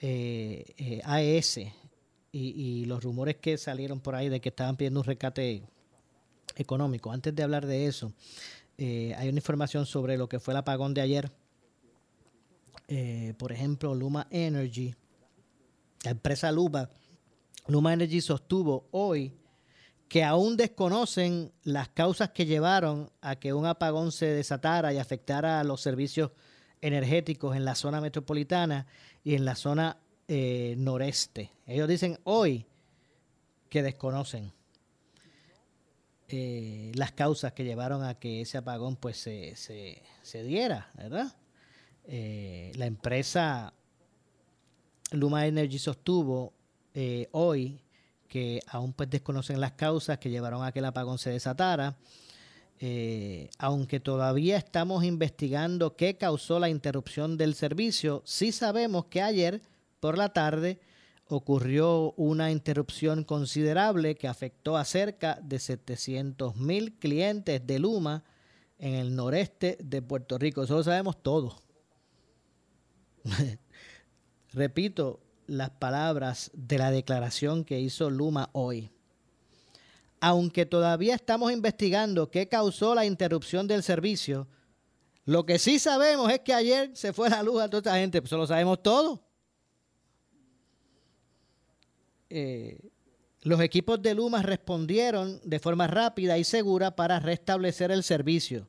eh, 0.00 0.64
eh, 0.76 1.00
AES 1.04 1.58
y, 1.58 1.70
y 2.32 2.84
los 2.84 3.02
rumores 3.02 3.36
que 3.36 3.58
salieron 3.58 4.00
por 4.00 4.14
ahí 4.14 4.28
de 4.28 4.40
que 4.40 4.50
estaban 4.50 4.76
pidiendo 4.76 5.00
un 5.00 5.06
rescate 5.06 5.64
económico, 6.56 7.10
antes 7.10 7.34
de 7.34 7.42
hablar 7.42 7.66
de 7.66 7.86
eso, 7.86 8.12
eh, 8.78 9.14
hay 9.16 9.28
una 9.28 9.38
información 9.38 9.86
sobre 9.86 10.16
lo 10.16 10.28
que 10.28 10.38
fue 10.38 10.54
el 10.54 10.58
apagón 10.58 10.94
de 10.94 11.00
ayer. 11.00 11.30
Eh, 12.86 13.34
por 13.38 13.50
ejemplo, 13.52 13.94
Luma 13.94 14.28
Energy, 14.30 14.94
la 16.04 16.12
empresa 16.12 16.50
Luma, 16.52 16.88
Luma 17.68 17.92
Energy 17.92 18.22
sostuvo 18.22 18.88
hoy 18.92 19.34
que 20.08 20.24
aún 20.24 20.56
desconocen 20.56 21.52
las 21.64 21.90
causas 21.90 22.30
que 22.30 22.46
llevaron 22.46 23.10
a 23.20 23.36
que 23.36 23.52
un 23.52 23.66
apagón 23.66 24.10
se 24.10 24.26
desatara 24.26 24.92
y 24.94 24.96
afectara 24.96 25.60
a 25.60 25.64
los 25.64 25.82
servicios 25.82 26.30
energéticos 26.80 27.54
en 27.56 27.66
la 27.66 27.74
zona 27.74 28.00
metropolitana 28.00 28.86
y 29.22 29.34
en 29.34 29.44
la 29.44 29.54
zona 29.54 29.98
eh, 30.28 30.76
noreste. 30.78 31.50
Ellos 31.66 31.88
dicen 31.88 32.18
hoy 32.24 32.64
que 33.68 33.82
desconocen. 33.82 34.50
eh, 36.28 36.92
las 36.94 37.12
causas 37.12 37.52
que 37.52 37.64
llevaron 37.64 38.02
a 38.02 38.14
que 38.18 38.40
ese 38.40 38.56
apagón 38.56 38.96
pues 38.96 39.18
se, 39.18 39.56
se, 39.56 40.42
diera, 40.42 40.90
¿verdad? 40.94 41.36
Eh, 42.06 42.72
la 42.76 42.86
empresa 42.86 43.74
Luma 45.10 45.46
Energy 45.46 45.78
sostuvo 45.78 46.54
eh, 47.00 47.28
hoy 47.30 47.80
que 48.26 48.60
aún 48.66 48.92
pues 48.92 49.08
desconocen 49.08 49.60
las 49.60 49.74
causas 49.74 50.18
que 50.18 50.30
llevaron 50.30 50.64
a 50.64 50.72
que 50.72 50.80
el 50.80 50.84
apagón 50.84 51.16
se 51.18 51.30
desatara. 51.30 51.96
aunque 53.58 54.00
todavía 54.00 54.56
estamos 54.56 55.04
investigando 55.04 55.94
qué 55.94 56.16
causó 56.16 56.58
la 56.58 56.68
interrupción 56.68 57.36
del 57.36 57.54
servicio, 57.54 58.22
sí 58.24 58.50
sabemos 58.50 59.04
que 59.04 59.22
ayer 59.22 59.62
por 60.00 60.18
la 60.18 60.32
tarde 60.32 60.80
ocurrió 61.28 62.14
una 62.16 62.50
interrupción 62.50 63.22
considerable 63.22 64.16
que 64.16 64.26
afectó 64.26 64.76
a 64.76 64.84
cerca 64.84 65.38
de 65.40 65.60
700 65.60 66.56
mil 66.56 66.98
clientes 66.98 67.64
de 67.64 67.78
Luma 67.78 68.24
en 68.76 68.94
el 68.94 69.14
noreste 69.14 69.78
de 69.80 70.02
Puerto 70.02 70.36
Rico. 70.36 70.64
Eso 70.64 70.78
lo 70.78 70.82
sabemos 70.82 71.22
todo. 71.22 71.62
Repito 74.52 75.20
las 75.48 75.70
palabras 75.70 76.52
de 76.54 76.78
la 76.78 76.92
declaración 76.92 77.64
que 77.64 77.80
hizo 77.80 78.10
Luma 78.10 78.50
hoy. 78.52 78.90
Aunque 80.20 80.66
todavía 80.66 81.14
estamos 81.14 81.50
investigando 81.52 82.30
qué 82.30 82.48
causó 82.48 82.94
la 82.94 83.04
interrupción 83.04 83.66
del 83.66 83.82
servicio, 83.82 84.46
lo 85.24 85.44
que 85.44 85.58
sí 85.58 85.78
sabemos 85.78 86.32
es 86.32 86.40
que 86.40 86.54
ayer 86.54 86.90
se 86.94 87.12
fue 87.12 87.28
la 87.28 87.42
luz 87.42 87.60
a 87.60 87.68
toda 87.68 87.78
esta 87.78 87.96
gente. 87.96 88.22
Eso 88.24 88.36
lo 88.36 88.46
sabemos 88.46 88.82
todo. 88.82 89.22
Eh, 92.30 92.78
los 93.42 93.60
equipos 93.60 94.00
de 94.02 94.14
Luma 94.14 94.42
respondieron 94.42 95.40
de 95.44 95.58
forma 95.58 95.86
rápida 95.86 96.38
y 96.38 96.44
segura 96.44 96.94
para 96.94 97.20
restablecer 97.20 97.90
el 97.90 98.02
servicio. 98.02 98.68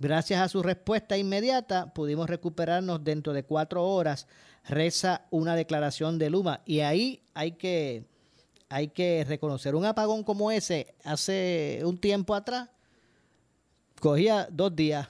Gracias 0.00 0.40
a 0.40 0.48
su 0.48 0.62
respuesta 0.62 1.16
inmediata, 1.16 1.92
pudimos 1.92 2.30
recuperarnos 2.30 3.02
dentro 3.02 3.32
de 3.32 3.42
cuatro 3.42 3.84
horas, 3.84 4.28
reza 4.68 5.26
una 5.30 5.56
declaración 5.56 6.18
de 6.18 6.30
Luma. 6.30 6.60
Y 6.64 6.80
ahí 6.80 7.20
hay 7.34 7.52
que, 7.52 8.04
hay 8.68 8.88
que 8.88 9.24
reconocer 9.26 9.74
un 9.74 9.84
apagón 9.84 10.22
como 10.22 10.52
ese 10.52 10.94
hace 11.02 11.80
un 11.84 11.98
tiempo 11.98 12.36
atrás, 12.36 12.68
cogía 14.00 14.46
dos 14.52 14.76
días. 14.76 15.08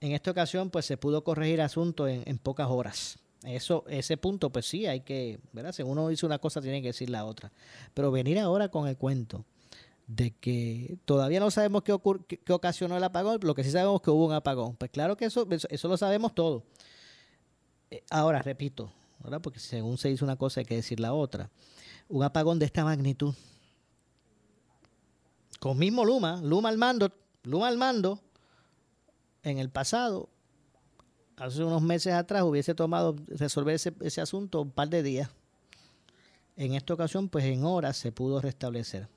En 0.00 0.12
esta 0.12 0.30
ocasión, 0.30 0.70
pues 0.70 0.86
se 0.86 0.96
pudo 0.96 1.24
corregir 1.24 1.60
asunto 1.60 2.08
en 2.08 2.38
pocas 2.38 2.68
horas. 2.70 3.18
Eso, 3.42 3.84
ese 3.88 4.16
punto, 4.16 4.50
pues 4.50 4.66
sí, 4.66 4.86
hay 4.86 5.00
que, 5.00 5.38
¿verdad? 5.52 5.72
Si 5.72 5.82
uno 5.82 6.08
dice 6.08 6.24
una 6.24 6.38
cosa, 6.38 6.62
tiene 6.62 6.80
que 6.80 6.88
decir 6.88 7.10
la 7.10 7.24
otra. 7.24 7.52
Pero 7.92 8.10
venir 8.10 8.38
ahora 8.38 8.68
con 8.68 8.88
el 8.88 8.96
cuento 8.96 9.44
de 10.08 10.30
que 10.30 10.98
todavía 11.04 11.38
no 11.38 11.50
sabemos 11.50 11.82
qué, 11.82 11.94
qué, 12.26 12.52
ocasionó 12.52 12.96
el 12.96 13.04
apagón, 13.04 13.38
lo 13.42 13.54
que 13.54 13.62
sí 13.62 13.70
sabemos 13.70 14.00
que 14.00 14.10
hubo 14.10 14.26
un 14.26 14.32
apagón. 14.32 14.74
Pues 14.74 14.90
claro 14.90 15.16
que 15.16 15.26
eso, 15.26 15.46
eso, 15.50 15.88
lo 15.88 15.96
sabemos 15.98 16.34
todo. 16.34 16.64
Eh, 17.90 18.02
ahora, 18.10 18.40
repito, 18.40 18.90
¿verdad? 19.22 19.40
porque 19.42 19.60
según 19.60 19.98
se 19.98 20.08
dice 20.08 20.24
una 20.24 20.36
cosa 20.36 20.60
hay 20.60 20.66
que 20.66 20.76
decir 20.76 20.98
la 20.98 21.12
otra. 21.12 21.50
Un 22.08 22.24
apagón 22.24 22.58
de 22.58 22.64
esta 22.64 22.84
magnitud, 22.84 23.34
con 25.60 25.76
mismo 25.76 26.06
Luma, 26.06 26.40
Luma 26.42 26.70
al 26.70 26.78
mando, 26.78 27.12
Luma 27.42 27.68
al 27.68 27.76
mando, 27.76 28.18
en 29.42 29.58
el 29.58 29.68
pasado 29.68 30.30
hace 31.36 31.62
unos 31.62 31.82
meses 31.82 32.14
atrás 32.14 32.42
hubiese 32.42 32.74
tomado 32.74 33.14
resolver 33.28 33.74
ese, 33.74 34.20
asunto 34.20 34.62
un 34.62 34.70
par 34.70 34.88
de 34.88 35.02
días. 35.02 35.30
En 36.56 36.74
esta 36.74 36.94
ocasión, 36.94 37.28
pues 37.28 37.44
en 37.44 37.64
horas 37.64 37.96
se 37.96 38.10
pudo 38.10 38.40
restablecer 38.40 39.08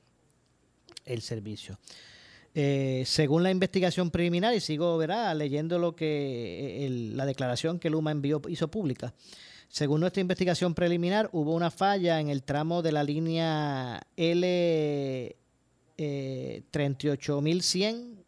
el 1.05 1.21
servicio. 1.21 1.79
Eh, 2.53 3.03
según 3.05 3.43
la 3.43 3.51
investigación 3.51 4.11
preliminar, 4.11 4.53
y 4.53 4.59
sigo 4.59 4.97
¿verdad? 4.97 5.35
leyendo 5.35 5.79
lo 5.79 5.95
que 5.95 6.85
eh, 6.85 6.89
la 6.89 7.25
declaración 7.25 7.79
que 7.79 7.89
Luma 7.89 8.11
envió, 8.11 8.41
hizo 8.49 8.69
pública. 8.69 9.13
Según 9.69 10.01
nuestra 10.01 10.21
investigación 10.21 10.73
preliminar, 10.73 11.29
hubo 11.31 11.53
una 11.53 11.71
falla 11.71 12.19
en 12.19 12.29
el 12.29 12.43
tramo 12.43 12.81
de 12.81 12.91
la 12.91 13.03
línea 13.03 14.01
L 14.17 15.35
38100 15.97 18.21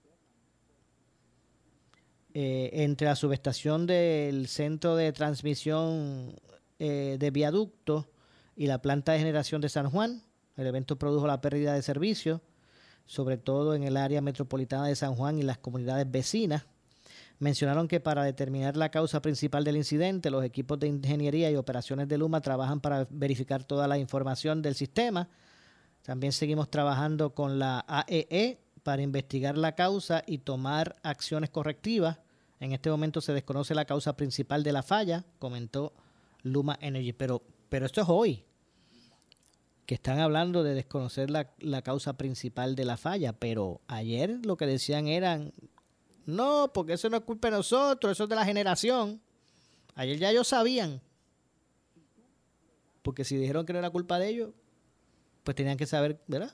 eh, 2.36 2.72
entre 2.84 3.06
la 3.06 3.16
subestación 3.16 3.86
del 3.86 4.48
centro 4.48 4.96
de 4.96 5.12
transmisión 5.12 6.34
eh, 6.80 7.18
de 7.20 7.30
viaducto 7.30 8.10
y 8.56 8.66
la 8.66 8.82
planta 8.82 9.12
de 9.12 9.20
generación 9.20 9.62
de 9.62 9.70
San 9.70 9.92
Juan. 9.92 10.24
El 10.58 10.66
evento 10.66 10.98
produjo 10.98 11.28
la 11.28 11.42
pérdida 11.42 11.76
de 11.76 11.84
servicio, 11.84 12.42
sobre 13.06 13.38
todo 13.38 13.76
en 13.76 13.84
el 13.84 13.98
área 13.98 14.22
metropolitana 14.22 14.88
de 14.88 14.96
San 14.96 15.16
Juan 15.16 15.40
y 15.40 15.44
las 15.44 15.58
comunidades 15.58 16.10
vecinas. 16.10 16.66
Mencionaron 17.40 17.88
que 17.88 18.00
para 18.00 18.24
determinar 18.24 18.78
la 18.78 18.90
causa 18.90 19.22
principal 19.22 19.64
del 19.64 19.78
incidente, 19.78 20.30
los 20.30 20.44
equipos 20.44 20.80
de 20.80 20.88
ingeniería 20.88 21.52
y 21.52 21.56
operaciones 21.56 22.08
de 22.08 22.18
Luma 22.18 22.42
trabajan 22.42 22.80
para 22.80 23.08
verificar 23.10 23.64
toda 23.64 23.88
la 23.88 23.98
información 23.98 24.62
del 24.62 24.76
sistema. 24.76 25.30
También 26.04 26.32
seguimos 26.32 26.70
trabajando 26.70 27.34
con 27.34 27.60
la 27.60 27.84
AEE 27.88 28.28
e 28.30 28.60
para 28.84 29.02
investigar 29.02 29.58
la 29.58 29.76
causa 29.76 30.24
y 30.28 30.40
tomar 30.40 30.98
acciones 31.04 31.50
correctivas. 31.50 32.20
En 32.60 32.72
este 32.72 32.90
momento 32.90 33.20
se 33.22 33.34
desconoce 33.34 33.76
la 33.76 33.86
causa 33.86 34.16
principal 34.16 34.64
de 34.64 34.72
la 34.72 34.84
falla, 34.84 35.26
comentó 35.40 35.94
Luma 36.44 36.78
Energy, 36.82 37.14
pero, 37.14 37.42
pero 37.70 37.86
esto 37.86 38.02
es 38.02 38.08
hoy, 38.10 38.46
que 39.86 39.96
están 39.96 40.20
hablando 40.20 40.64
de 40.64 40.74
desconocer 40.74 41.30
la, 41.30 41.54
la 41.60 41.82
causa 41.82 42.14
principal 42.14 42.76
de 42.76 42.86
la 42.86 42.98
falla, 42.98 43.34
pero 43.34 43.82
ayer 43.88 44.40
lo 44.46 44.58
que 44.58 44.66
decían 44.66 45.08
eran, 45.08 45.54
no, 46.26 46.72
porque 46.74 46.94
eso 46.94 47.10
no 47.10 47.18
es 47.18 47.24
culpa 47.24 47.50
de 47.50 47.58
nosotros, 47.58 48.12
eso 48.12 48.24
es 48.24 48.30
de 48.30 48.36
la 48.36 48.46
generación. 48.46 49.22
Ayer 49.96 50.18
ya 50.18 50.32
ellos 50.32 50.48
sabían, 50.48 51.02
porque 53.02 53.26
si 53.26 53.36
dijeron 53.36 53.66
que 53.66 53.74
no 53.74 53.80
era 53.80 53.90
culpa 53.90 54.18
de 54.20 54.30
ellos, 54.30 54.52
pues 55.44 55.56
tenían 55.56 55.78
que 55.78 55.86
saber, 55.86 56.22
¿verdad? 56.28 56.54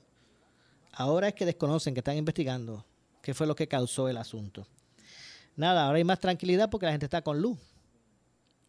Ahora 0.91 1.27
es 1.27 1.35
que 1.35 1.45
desconocen, 1.45 1.93
que 1.93 1.99
están 1.99 2.17
investigando 2.17 2.85
qué 3.21 3.33
fue 3.33 3.45
lo 3.45 3.55
que 3.55 3.67
causó 3.67 4.09
el 4.09 4.17
asunto 4.17 4.67
nada, 5.59 5.85
ahora 5.85 5.97
hay 5.97 6.03
más 6.03 6.19
tranquilidad 6.19 6.69
porque 6.69 6.85
la 6.85 6.93
gente 6.93 7.05
está 7.05 7.21
con 7.21 7.41
luz. 7.41 7.59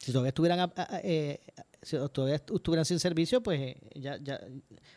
Si 0.01 0.13
todavía 0.13 0.31
estuvieran, 0.31 0.73
eh, 1.05 1.41
si 1.83 1.99
todavía 2.11 2.37
estuvieran 2.37 2.87
sin 2.87 2.99
servicio, 2.99 3.43
pues 3.43 3.61
eh, 3.61 3.77
ya, 3.97 4.17
ya, 4.17 4.41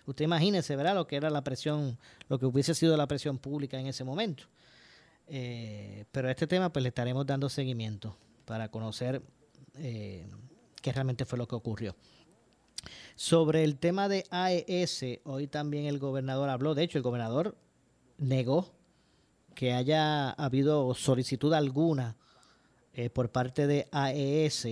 usted 0.06 0.24
imagínese, 0.24 0.78
¿verdad? 0.78 0.96
Lo 0.96 1.06
que 1.08 1.18
era 1.18 1.30
la 1.30 1.44
presión, 1.44 2.00
lo 2.30 2.40
que 2.40 2.46
hubiese 2.46 2.74
sido 2.74 2.96
la 2.96 3.06
presión 3.06 3.38
pública 3.38 3.78
en 3.78 3.88
ese 3.88 4.06
momento. 4.06 4.46
Eh, 5.28 6.06
pero 6.14 6.30
a 6.30 6.32
este 6.32 6.48
tema, 6.48 6.72
pues 6.72 6.84
le 6.84 6.90
estaremos 6.90 7.26
dando 7.26 7.50
seguimiento 7.50 8.16
para 8.46 8.70
conocer 8.70 9.22
qué 9.74 10.92
realmente 10.92 11.26
fue 11.26 11.38
lo 11.38 11.48
que 11.50 11.56
ocurrió. 11.56 11.98
Sobre 13.16 13.66
el 13.66 13.80
tema 13.80 14.08
de 14.08 14.26
AES, 14.30 15.20
hoy 15.26 15.48
también 15.48 15.86
el 15.86 16.00
gobernador 16.00 16.50
habló, 16.50 16.76
de 16.76 16.84
hecho 16.84 16.98
el 16.98 17.04
gobernador 17.04 17.58
negó 18.18 18.72
que 19.54 19.74
haya 19.74 20.30
habido 20.32 20.94
solicitud 20.94 21.54
alguna 21.54 22.16
por 23.14 23.32
parte 23.32 23.68
de 23.68 23.88
AES 23.92 24.68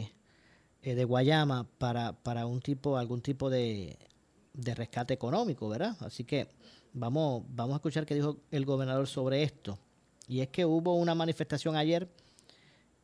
eh, 0.84 0.96
de 0.96 1.04
Guayama 1.04 1.68
para, 1.78 2.14
para 2.14 2.46
un 2.46 2.62
tipo, 2.62 2.98
algún 2.98 3.22
tipo 3.22 3.50
de, 3.50 3.98
de, 4.54 4.76
rescate 4.76 5.14
económico, 5.14 5.70
¿verdad? 5.70 5.96
Así 6.00 6.24
que 6.24 6.48
vamos, 6.94 7.44
vamos 7.50 7.74
a 7.74 7.78
escuchar 7.78 8.06
qué 8.06 8.16
dijo 8.16 8.38
el 8.52 8.66
gobernador 8.66 9.08
sobre 9.08 9.44
esto. 9.44 9.78
Y 10.28 10.42
es 10.42 10.50
que 10.50 10.66
hubo 10.66 10.96
una 10.96 11.16
manifestación 11.16 11.76
ayer 11.76 12.08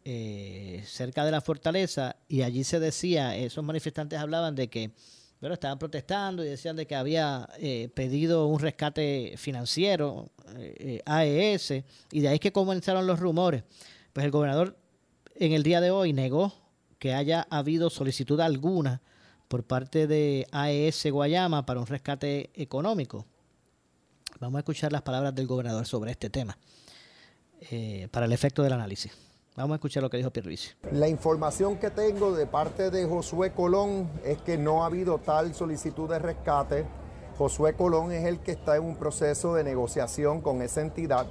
eh, 0.06 0.84
cerca 0.86 1.26
de 1.26 1.32
la 1.32 1.42
fortaleza 1.42 2.16
y 2.30 2.42
allí 2.42 2.64
se 2.64 2.80
decía, 2.80 3.36
esos 3.36 3.64
manifestantes 3.64 4.18
hablaban 4.18 4.56
de 4.56 4.70
que 4.70 4.92
pero 5.40 5.54
estaban 5.54 5.78
protestando 5.78 6.44
y 6.44 6.48
decían 6.48 6.76
de 6.76 6.88
que 6.88 6.96
había 6.96 7.48
eh, 7.60 7.90
pedido 7.94 8.48
un 8.48 8.60
rescate 8.60 9.36
financiero, 9.38 10.32
eh, 10.56 11.02
AES, 11.06 11.84
y 12.12 12.22
de 12.22 12.28
ahí 12.28 12.40
que 12.40 12.52
comenzaron 12.52 13.06
los 13.06 13.20
rumores. 13.20 13.64
Pues 14.14 14.26
el 14.26 14.32
gobernador 14.32 14.78
en 15.36 15.52
el 15.52 15.62
día 15.62 15.80
de 15.80 15.92
hoy 15.92 16.14
negó 16.14 16.54
que 17.00 17.14
haya 17.14 17.48
habido 17.50 17.90
solicitud 17.90 18.40
alguna 18.40 19.02
por 19.48 19.64
parte 19.64 20.08
de 20.08 20.48
AES 20.52 21.12
Guayama 21.12 21.66
para 21.66 21.80
un 21.80 21.88
rescate 21.88 22.50
económico. 22.56 23.26
Vamos 24.40 24.58
a 24.58 24.60
escuchar 24.60 24.92
las 24.92 25.02
palabras 25.02 25.34
del 25.34 25.48
gobernador 25.48 25.86
sobre 25.86 26.12
este 26.12 26.30
tema, 26.30 26.58
eh, 27.72 28.08
para 28.12 28.26
el 28.26 28.34
efecto 28.34 28.62
del 28.62 28.74
análisis. 28.74 29.12
Vamos 29.56 29.74
a 29.74 29.76
escuchar 29.78 30.04
lo 30.04 30.10
que 30.10 30.18
dijo 30.18 30.30
Pierluisi. 30.30 30.70
La 30.92 31.08
información 31.08 31.78
que 31.78 31.90
tengo 31.90 32.36
de 32.36 32.46
parte 32.46 32.92
de 32.92 33.08
Josué 33.08 33.54
Colón 33.54 34.08
es 34.24 34.38
que 34.40 34.58
no 34.58 34.84
ha 34.84 34.86
habido 34.86 35.18
tal 35.18 35.56
solicitud 35.56 36.08
de 36.08 36.20
rescate. 36.20 36.86
Josué 37.40 37.74
Colón 37.74 38.12
es 38.12 38.26
el 38.26 38.40
que 38.40 38.52
está 38.52 38.76
en 38.76 38.84
un 38.84 38.96
proceso 38.98 39.56
de 39.56 39.64
negociación 39.64 40.42
con 40.42 40.62
esa 40.62 40.82
entidad 40.82 41.26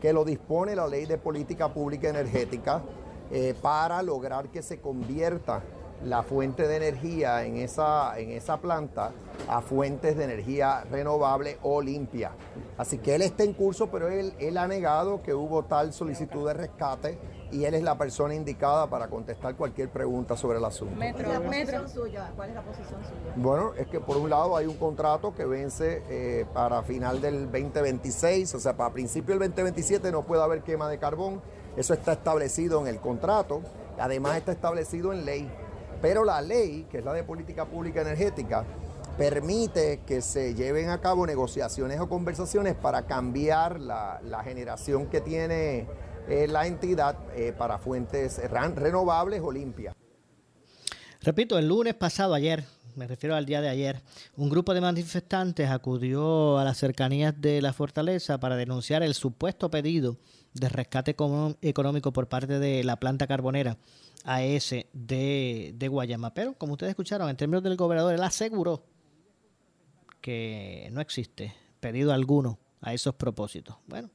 que 0.00 0.12
lo 0.12 0.24
dispone 0.24 0.76
la 0.76 0.86
ley 0.86 1.06
de 1.06 1.18
política 1.18 1.72
pública 1.74 2.08
energética 2.08 2.82
eh, 3.32 3.54
para 3.60 4.02
lograr 4.02 4.48
que 4.48 4.62
se 4.62 4.80
convierta 4.80 5.62
la 6.04 6.22
fuente 6.22 6.66
de 6.66 6.76
energía 6.76 7.44
en 7.44 7.56
esa, 7.56 8.18
en 8.18 8.30
esa 8.30 8.58
planta 8.58 9.12
a 9.48 9.60
fuentes 9.60 10.16
de 10.16 10.24
energía 10.24 10.84
renovable 10.90 11.58
o 11.62 11.80
limpia. 11.80 12.32
Así 12.76 12.98
que 12.98 13.14
él 13.14 13.22
está 13.22 13.44
en 13.44 13.52
curso, 13.52 13.88
pero 13.90 14.08
él, 14.08 14.34
él 14.38 14.58
ha 14.58 14.66
negado 14.66 15.22
que 15.22 15.34
hubo 15.34 15.64
tal 15.64 15.92
solicitud 15.92 16.46
de 16.46 16.54
rescate 16.54 17.18
y 17.52 17.64
él 17.64 17.74
es 17.74 17.82
la 17.82 17.96
persona 17.96 18.34
indicada 18.34 18.88
para 18.88 19.08
contestar 19.08 19.54
cualquier 19.56 19.90
pregunta 19.90 20.36
sobre 20.36 20.58
el 20.58 20.64
asunto. 20.64 20.96
Metro, 20.96 21.24
¿Cuál 21.24 21.54
es 21.54 21.72
la 21.72 21.80
posición 21.80 21.88
suya? 21.88 22.32
¿Cuál 22.34 22.48
es 22.48 22.54
la 22.54 22.62
posición 22.62 23.00
suya? 23.04 23.32
Bueno, 23.36 23.72
es 23.76 23.86
que 23.86 24.00
por 24.00 24.16
un 24.16 24.30
lado 24.30 24.56
hay 24.56 24.66
un 24.66 24.76
contrato 24.76 25.34
que 25.34 25.44
vence 25.44 26.02
eh, 26.08 26.46
para 26.52 26.82
final 26.82 27.20
del 27.20 27.44
2026, 27.52 28.54
o 28.54 28.60
sea, 28.60 28.76
para 28.76 28.92
principio 28.92 29.38
del 29.38 29.50
2027 29.50 30.10
no 30.10 30.22
puede 30.22 30.42
haber 30.42 30.62
quema 30.62 30.88
de 30.88 30.98
carbón. 30.98 31.40
Eso 31.76 31.94
está 31.94 32.12
establecido 32.12 32.80
en 32.80 32.86
el 32.86 33.00
contrato, 33.00 33.62
además 33.98 34.36
está 34.36 34.52
establecido 34.52 35.12
en 35.12 35.24
ley. 35.24 35.50
Pero 36.02 36.24
la 36.24 36.42
ley, 36.42 36.86
que 36.90 36.98
es 36.98 37.04
la 37.04 37.12
de 37.12 37.24
política 37.24 37.64
pública 37.64 38.02
energética, 38.02 38.64
permite 39.16 40.00
que 40.06 40.20
se 40.20 40.54
lleven 40.54 40.90
a 40.90 41.00
cabo 41.00 41.26
negociaciones 41.26 42.00
o 42.00 42.08
conversaciones 42.08 42.74
para 42.74 43.06
cambiar 43.06 43.80
la, 43.80 44.20
generación 44.44 45.06
que 45.06 45.20
tiene 45.20 45.86
eh, 46.28 46.46
la 46.48 46.66
entidad 46.66 47.16
eh, 47.36 47.52
para 47.56 47.78
fuentes 47.78 48.40
renovables 48.50 49.40
o 49.42 49.52
limpias. 49.52 49.94
Repito, 51.20 51.58
el 51.58 51.68
lunes 51.68 51.94
pasado, 51.94 52.34
ayer, 52.34 52.64
me 52.96 53.06
refiero 53.06 53.36
al 53.36 53.46
día 53.46 53.60
de 53.60 53.68
ayer, 53.68 54.02
un 54.36 54.50
grupo 54.50 54.74
de 54.74 54.80
manifestantes 54.80 55.70
acudió 55.70 56.58
a 56.58 56.64
las 56.64 56.78
cercanías 56.78 57.40
de 57.40 57.62
la 57.62 57.72
fortaleza 57.72 58.38
para 58.40 58.56
denunciar 58.56 59.02
el 59.02 59.14
supuesto 59.14 59.70
pedido 59.70 60.16
de 60.54 60.68
rescate 60.68 61.16
económico 61.62 62.12
por 62.12 62.28
parte 62.28 62.58
de 62.58 62.84
la 62.84 62.96
planta 62.96 63.26
carbonera 63.26 63.78
AES 64.24 64.86
de, 64.92 65.88
Guayama. 65.90 66.34
Pero, 66.34 66.54
como 66.54 66.72
ustedes 66.72 66.90
escucharon, 66.90 67.28
en 67.28 67.36
términos 67.36 67.62
del 67.62 67.76
gobernador, 67.76 68.14
él 68.14 68.22
aseguró 68.22 68.84
que 70.20 70.88
no 70.92 71.00
existe 71.00 71.54
pedido 71.80 72.12
alguno 72.12 72.58
a 72.80 72.94
esos 72.94 73.14
propósitos. 73.14 73.76
Bueno, 73.86 74.10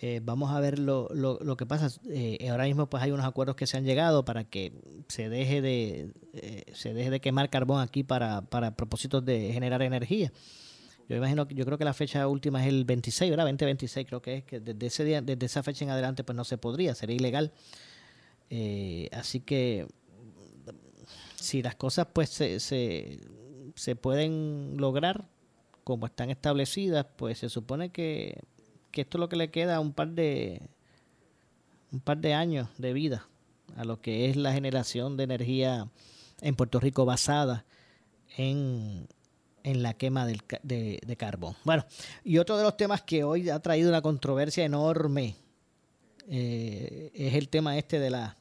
eh, 0.00 0.20
vamos 0.22 0.50
a 0.50 0.60
ver 0.60 0.78
lo, 0.78 1.08
lo, 1.12 1.56
que 1.56 1.66
pasa. 1.66 1.88
Eh, 2.08 2.48
ahora 2.50 2.64
mismo 2.64 2.88
pues 2.88 3.02
hay 3.02 3.12
unos 3.12 3.26
acuerdos 3.26 3.56
que 3.56 3.66
se 3.66 3.76
han 3.76 3.84
llegado 3.84 4.24
para 4.24 4.44
que 4.44 4.72
se 5.08 5.28
deje 5.28 5.60
de 5.60 6.12
eh, 6.32 6.64
se 6.74 6.92
deje 6.94 7.10
de 7.10 7.20
quemar 7.20 7.50
carbón 7.50 7.80
aquí 7.80 8.02
para, 8.02 8.42
para 8.42 8.74
propósitos 8.74 9.24
de 9.24 9.52
generar 9.52 9.82
energía. 9.82 10.32
Yo 11.12 11.18
imagino 11.18 11.46
que 11.46 11.54
yo 11.54 11.66
creo 11.66 11.76
que 11.76 11.84
la 11.84 11.92
fecha 11.92 12.26
última 12.26 12.62
es 12.62 12.68
el 12.68 12.86
26, 12.86 13.30
¿verdad? 13.30 13.44
2026 13.44 14.06
creo 14.06 14.22
que 14.22 14.36
es 14.38 14.44
que 14.44 14.60
desde 14.60 14.86
ese 14.86 15.04
día, 15.04 15.20
desde 15.20 15.44
esa 15.44 15.62
fecha 15.62 15.84
en 15.84 15.90
adelante 15.90 16.24
pues 16.24 16.34
no 16.34 16.42
se 16.42 16.56
podría, 16.56 16.94
sería 16.94 17.16
ilegal. 17.16 17.52
así 19.12 19.40
que 19.40 19.86
si 21.34 21.62
las 21.62 21.74
cosas 21.74 22.06
pues 22.14 22.30
se, 22.30 22.60
se 22.60 23.96
pueden 23.96 24.78
lograr 24.78 25.28
como 25.84 26.06
están 26.06 26.30
establecidas, 26.30 27.04
pues 27.16 27.36
se 27.38 27.50
supone 27.50 27.90
que, 27.90 28.40
esto 28.94 29.18
es 29.18 29.20
lo 29.20 29.28
que 29.28 29.36
le 29.36 29.50
queda 29.50 29.80
un 29.80 29.92
par 29.92 30.08
de 30.08 30.62
un 31.92 32.00
par 32.00 32.16
de 32.16 32.32
años 32.32 32.68
de 32.78 32.94
vida 32.94 33.28
a 33.76 33.84
lo 33.84 34.00
que 34.00 34.30
es 34.30 34.36
la 34.36 34.54
generación 34.54 35.18
de 35.18 35.24
energía 35.24 35.88
en 36.40 36.54
Puerto 36.54 36.80
Rico 36.80 37.04
basada 37.04 37.66
en, 38.38 39.08
en 39.64 39.82
la 39.82 39.94
quema 39.94 40.26
del, 40.26 40.42
de, 40.62 41.00
de, 41.06 41.16
carbón. 41.16 41.54
Bueno, 41.64 41.84
y 42.24 42.38
otro 42.38 42.56
de 42.56 42.64
los 42.64 42.76
temas 42.76 43.02
que 43.02 43.24
hoy 43.24 43.50
ha 43.50 43.60
traído 43.60 43.88
una 43.88 44.02
controversia 44.02 44.64
enorme 44.64 45.36
eh, 46.28 47.10
es 47.14 47.34
el 47.34 47.48
tema 47.48 47.78
este 47.78 47.98
de, 47.98 48.10
la, 48.10 48.36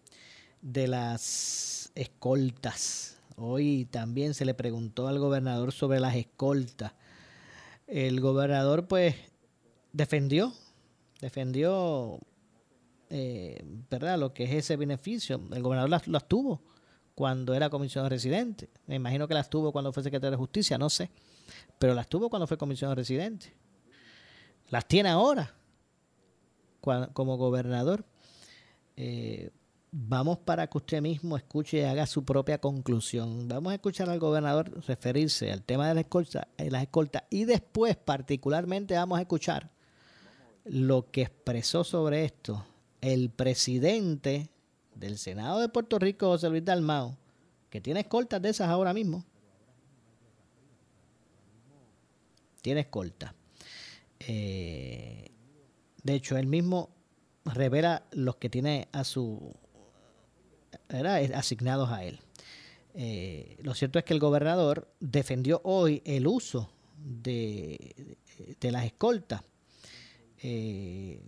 de 0.61 0.88
las 0.88 1.91
escoltas 1.95 3.11
Hoy 3.43 3.88
también 3.89 4.36
se 4.36 4.45
le 4.45 4.53
preguntó 4.53 5.07
al 5.07 5.17
gobernador 5.17 5.72
sobre 5.72 5.99
las 5.99 6.15
escoltas. 6.15 6.93
El 7.88 8.22
gobernador 8.22 8.88
pues 8.88 9.15
defendió, 9.93 10.53
defendió, 11.22 12.19
eh, 13.09 13.63
¿verdad? 13.89 14.19
Lo 14.19 14.32
que 14.32 14.43
es 14.43 14.51
ese 14.51 14.78
beneficio. 14.78 15.41
El 15.53 15.63
gobernador 15.63 15.89
las, 15.89 16.28
tuvo 16.28 16.61
cuando 17.22 17.53
era 17.53 17.69
comisionado 17.69 18.09
residente. 18.09 18.67
Me 18.88 18.95
imagino 18.95 19.28
que 19.28 19.36
las 19.36 19.47
tuvo 19.47 19.72
cuando 19.72 19.93
fue 19.93 20.01
secretario 20.01 20.32
de 20.32 20.38
justicia, 20.38 20.80
no 20.80 20.89
sé. 20.89 21.11
Pero 21.78 21.93
las 21.93 22.07
tuvo 22.07 22.32
cuando 22.32 22.47
fue 22.47 22.57
comisionado 22.57 22.95
residente. 22.95 23.53
Las 24.72 24.88
tiene 24.88 25.09
ahora 25.09 25.53
como 27.13 27.38
gobernador. 27.38 28.05
Eh, 28.97 29.51
vamos 29.91 30.39
para 30.39 30.65
que 30.65 30.80
usted 30.80 30.99
mismo 30.99 31.38
escuche 31.38 31.78
y 31.78 31.82
haga 31.82 32.07
su 32.07 32.26
propia 32.26 32.59
conclusión. 32.59 33.47
Vamos 33.47 33.69
a 33.69 33.76
escuchar 33.76 34.09
al 34.09 34.17
gobernador 34.17 34.84
referirse 34.88 35.51
al 35.51 35.61
tema 35.61 35.88
de 35.88 35.93
la 35.93 36.01
escolta, 36.01 36.47
eh, 36.57 36.72
las 36.72 36.82
escoltas 36.82 37.26
y 37.30 37.45
después 37.45 37.97
particularmente 37.97 38.95
vamos 38.95 39.19
a 39.19 39.22
escuchar 39.22 39.69
lo 40.63 41.11
que 41.11 41.22
expresó 41.22 41.84
sobre 41.84 42.26
esto 42.26 42.65
el 43.01 43.30
presidente 43.30 44.49
del 45.01 45.17
Senado 45.17 45.59
de 45.59 45.67
Puerto 45.67 45.99
Rico, 45.99 46.27
José 46.27 46.49
Luis 46.49 46.63
Dalmao, 46.63 47.17
que 47.69 47.81
tiene 47.81 48.01
escoltas 48.01 48.41
de 48.41 48.49
esas 48.49 48.69
ahora 48.69 48.93
mismo. 48.93 49.25
Tiene 52.61 52.81
escoltas. 52.81 53.33
Eh, 54.19 55.31
de 56.03 56.13
hecho, 56.13 56.37
él 56.37 56.45
mismo 56.45 56.91
revela 57.45 58.05
los 58.11 58.35
que 58.35 58.49
tiene 58.49 58.87
a 58.91 59.03
su 59.03 59.53
asignados 61.33 61.89
a 61.89 62.03
él. 62.03 62.19
Eh, 62.93 63.57
lo 63.63 63.73
cierto 63.73 63.97
es 63.97 64.05
que 64.05 64.13
el 64.13 64.19
gobernador 64.19 64.93
defendió 64.99 65.61
hoy 65.63 66.03
el 66.05 66.27
uso 66.27 66.69
de, 66.97 68.17
de 68.59 68.71
las 68.71 68.85
escoltas. 68.85 69.41
Eh, 70.43 71.19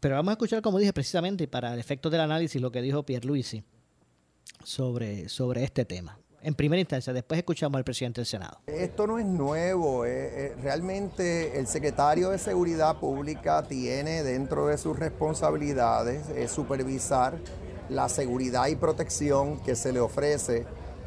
pero 0.00 0.16
vamos 0.16 0.30
a 0.30 0.32
escuchar, 0.32 0.62
como 0.62 0.78
dije 0.78 0.92
precisamente, 0.92 1.48
para 1.48 1.74
el 1.74 1.80
efecto 1.80 2.10
del 2.10 2.20
análisis, 2.20 2.60
lo 2.60 2.70
que 2.70 2.82
dijo 2.82 3.02
Pierre 3.04 3.26
Luisi 3.26 3.64
sobre, 4.64 5.28
sobre 5.28 5.64
este 5.64 5.84
tema. 5.84 6.18
En 6.40 6.54
primera 6.54 6.78
instancia, 6.78 7.12
después 7.12 7.38
escuchamos 7.38 7.78
al 7.78 7.84
presidente 7.84 8.20
del 8.20 8.26
Senado. 8.26 8.60
Esto 8.66 9.08
no 9.08 9.18
es 9.18 9.26
nuevo. 9.26 10.06
Eh, 10.06 10.54
realmente 10.62 11.58
el 11.58 11.66
secretario 11.66 12.30
de 12.30 12.38
Seguridad 12.38 12.96
Pública 12.98 13.64
tiene 13.64 14.22
dentro 14.22 14.68
de 14.68 14.78
sus 14.78 14.96
responsabilidades 14.96 16.26
supervisar 16.48 17.38
la 17.88 18.08
seguridad 18.08 18.68
y 18.68 18.76
protección 18.76 19.60
que 19.60 19.74
se 19.74 19.92
le 19.92 20.00
ofrece 20.00 20.66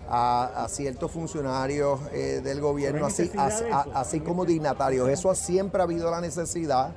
a, 0.09 0.67
ciertos 0.69 1.11
funcionarios 1.11 2.01
eh, 2.11 2.41
del 2.43 2.59
gobierno, 2.59 3.05
así, 3.05 3.31
así 3.93 4.19
como 4.19 4.45
dignatarios. 4.45 5.07
Eso 5.07 5.33
siempre 5.35 5.79
ha 5.79 5.83
habido 5.83 6.11
la 6.11 6.19
necesidad 6.19 6.91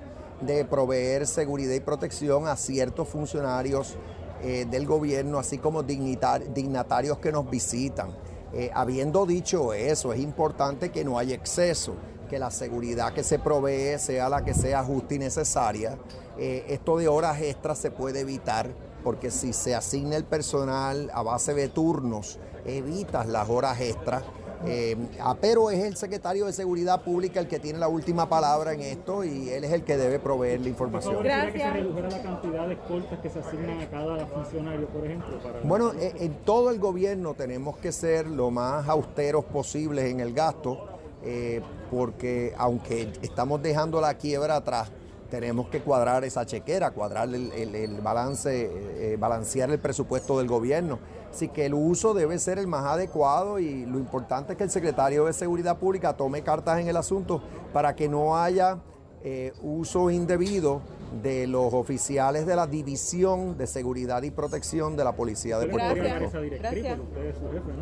de 0.47 0.65
proveer 0.65 1.27
seguridad 1.27 1.75
y 1.75 1.81
protección 1.81 2.47
a 2.47 2.57
ciertos 2.57 3.09
funcionarios 3.09 3.97
eh, 4.43 4.67
del 4.71 4.87
gobierno, 4.87 5.39
así 5.39 5.59
como 5.59 5.83
dignatarios 5.83 7.19
que 7.19 7.33
nos 7.33 7.49
visitan. 7.49 8.11
Eh, 8.53 8.71
habiendo 8.73 9.27
dicho 9.27 9.73
eso, 9.73 10.13
es 10.13 10.21
importante 10.21 10.91
que 10.91 11.05
no 11.05 11.19
haya 11.19 11.35
exceso, 11.35 11.95
que 12.29 12.39
la 12.39 12.51
seguridad 12.51 13.13
que 13.13 13.25
se 13.25 13.39
provee 13.39 13.99
sea 13.99 14.29
la 14.29 14.45
que 14.45 14.55
sea 14.55 14.85
justa 14.85 15.15
y 15.15 15.19
necesaria. 15.19 15.99
esto 16.37 16.97
de 16.99 17.09
horas 17.09 17.41
extras 17.41 17.79
se 17.79 17.91
puede 17.91 18.21
evitar 18.21 18.75
porque 19.05 19.31
si 19.31 19.53
se 19.53 19.75
asigna 19.75 20.17
el 20.17 20.25
personal 20.25 21.11
a 21.13 21.23
base 21.23 21.53
de 21.55 21.69
turnos, 21.69 22.39
evitas 22.65 23.29
las 23.29 23.49
horas 23.51 23.81
extras. 23.81 24.25
Eh, 24.67 24.97
ah, 25.21 25.37
pero 25.41 25.71
es 25.71 25.85
el 25.85 25.97
secretario 25.97 26.47
de 26.47 26.53
Seguridad 26.53 27.03
Pública 27.03 27.41
el 27.41 27.49
que 27.49 27.59
tiene 27.59 27.79
la 27.79 27.89
última 27.89 28.29
palabra 28.29 28.73
en 28.73 28.81
esto 28.81 29.25
y 29.25 29.51
él 29.51 29.65
es 29.65 29.73
el 29.73 29.85
que 29.85 29.97
debe 29.97 30.19
proveer 30.19 30.61
la 30.61 30.69
información. 30.69 31.23
Gracias. 31.23 31.53
que 31.53 31.59
se 31.59 31.71
redujera 31.71 32.11
la 32.11 32.23
cantidad 32.23 32.67
de 32.67 32.75
escoltas 32.75 33.19
que 33.21 33.31
se 33.31 33.41
asignan 33.41 33.81
a 33.81 33.91
cada 33.91 34.27
funcionario, 34.27 34.87
por 34.89 35.05
ejemplo? 35.05 35.39
bueno, 35.65 35.93
eh, 35.99 36.15
en, 36.19 36.35
todo 36.45 36.71
el 36.71 36.79
gobierno 36.79 37.35
tenemos 37.35 37.77
que 37.79 37.93
ser 37.93 38.27
lo 38.27 38.51
más 38.51 38.89
austeros 38.89 39.45
posibles 39.45 40.07
en 40.11 40.21
el 40.21 40.33
gasto, 40.33 40.87
eh, 41.23 41.61
porque 41.91 42.55
aunque 42.57 43.13
estamos 43.23 43.63
dejando 43.63 44.01
la 44.01 44.15
quiebra 44.15 44.57
atrás, 44.57 44.91
tenemos 45.31 45.69
que 45.69 45.81
cuadrar 45.81 46.25
esa 46.25 46.47
chequera, 46.47 46.93
cuadrar 46.93 47.29
el, 47.35 48.01
balance, 48.03 48.71
eh, 48.73 49.17
balancear 49.19 49.71
el 49.71 49.79
presupuesto 49.79 50.39
del 50.39 50.47
gobierno. 50.47 50.99
Así 51.35 51.49
que 51.49 51.67
el 51.67 51.75
uso 51.75 52.15
debe 52.15 52.39
ser 52.39 52.61
el 52.61 52.69
más 52.69 52.85
adecuado 52.85 53.59
y 53.59 53.87
lo 53.87 53.99
importante 53.99 54.53
es 54.53 54.57
que 54.57 54.63
el 54.63 54.71
secretario 54.71 55.25
de 55.25 55.33
Seguridad 55.33 55.79
Pública 55.79 56.13
tome 56.13 56.43
cartas 56.43 56.79
en 56.79 56.87
el 56.87 56.97
asunto 56.97 57.43
para 57.73 57.97
que 57.97 58.09
no 58.09 58.39
haya 58.39 58.79
eh, 59.25 59.53
uso 59.61 60.13
indebido 60.13 60.81
de 61.25 61.49
los 61.49 61.75
oficiales 61.75 62.47
de 62.47 62.55
la 62.55 62.69
División 62.69 63.59
de 63.59 63.67
Seguridad 63.67 64.23
y 64.23 64.31
Protección 64.31 64.97
de 64.97 65.03
la 65.03 65.17
Policía 65.17 65.59
de 65.59 65.67
Puerto 65.67 65.93
Rico. 65.95 66.31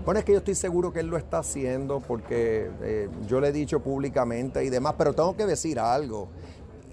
Bueno, 0.07 0.19
es 0.19 0.25
que 0.25 0.33
yo 0.33 0.39
estoy 0.39 0.55
seguro 0.55 0.91
que 0.91 1.01
él 1.01 1.09
lo 1.09 1.19
está 1.19 1.41
haciendo 1.41 2.01
porque 2.01 2.71
eh, 2.81 3.11
yo 3.27 3.39
le 3.39 3.49
he 3.49 3.53
dicho 3.53 3.81
públicamente 3.81 4.65
y 4.65 4.71
demás, 4.71 4.95
pero 4.97 5.13
tengo 5.13 5.37
que 5.37 5.45
decir 5.45 5.79
algo. 5.79 6.31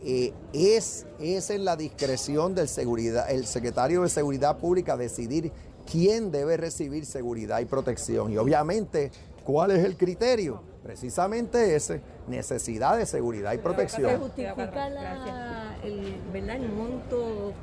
Eh, 0.03 0.33
es, 0.53 1.05
es 1.19 1.49
en 1.49 1.65
la 1.65 1.75
discreción 1.75 2.55
del 2.55 2.67
seguridad, 2.67 3.29
el 3.29 3.45
secretario 3.45 4.03
de 4.03 4.09
Seguridad 4.09 4.57
Pública 4.57 4.95
decidir 4.95 5.51
quién 5.89 6.31
debe 6.31 6.55
recibir 6.57 7.05
seguridad 7.05 7.59
y 7.59 7.65
protección. 7.65 8.31
Y 8.31 8.37
obviamente, 8.37 9.11
¿cuál 9.43 9.71
es 9.71 9.83
el 9.83 9.97
criterio? 9.97 10.61
Precisamente 10.83 11.75
ese, 11.75 12.01
necesidad 12.27 12.97
de 12.97 13.05
seguridad 13.05 13.51
y 13.51 13.57
Se 13.57 13.61
protección. 13.61 14.19
justifica 14.21 14.89
la, 14.89 15.77
el, 15.83 16.15
¿verdad? 16.31 16.55
el 16.55 16.69
monto 16.71 17.53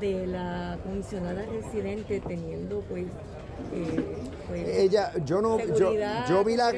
de 0.00 0.26
la 0.26 0.78
comisionada 0.82 1.44
residente 1.46 2.20
teniendo 2.26 2.80
pues, 2.88 3.06
eh, 3.72 4.16
pues, 4.48 4.68
Ella, 4.68 5.12
yo 5.24 5.40
no, 5.40 5.58
yo, 5.58 5.92
yo 6.28 6.44
vi 6.44 6.56
la, 6.56 6.72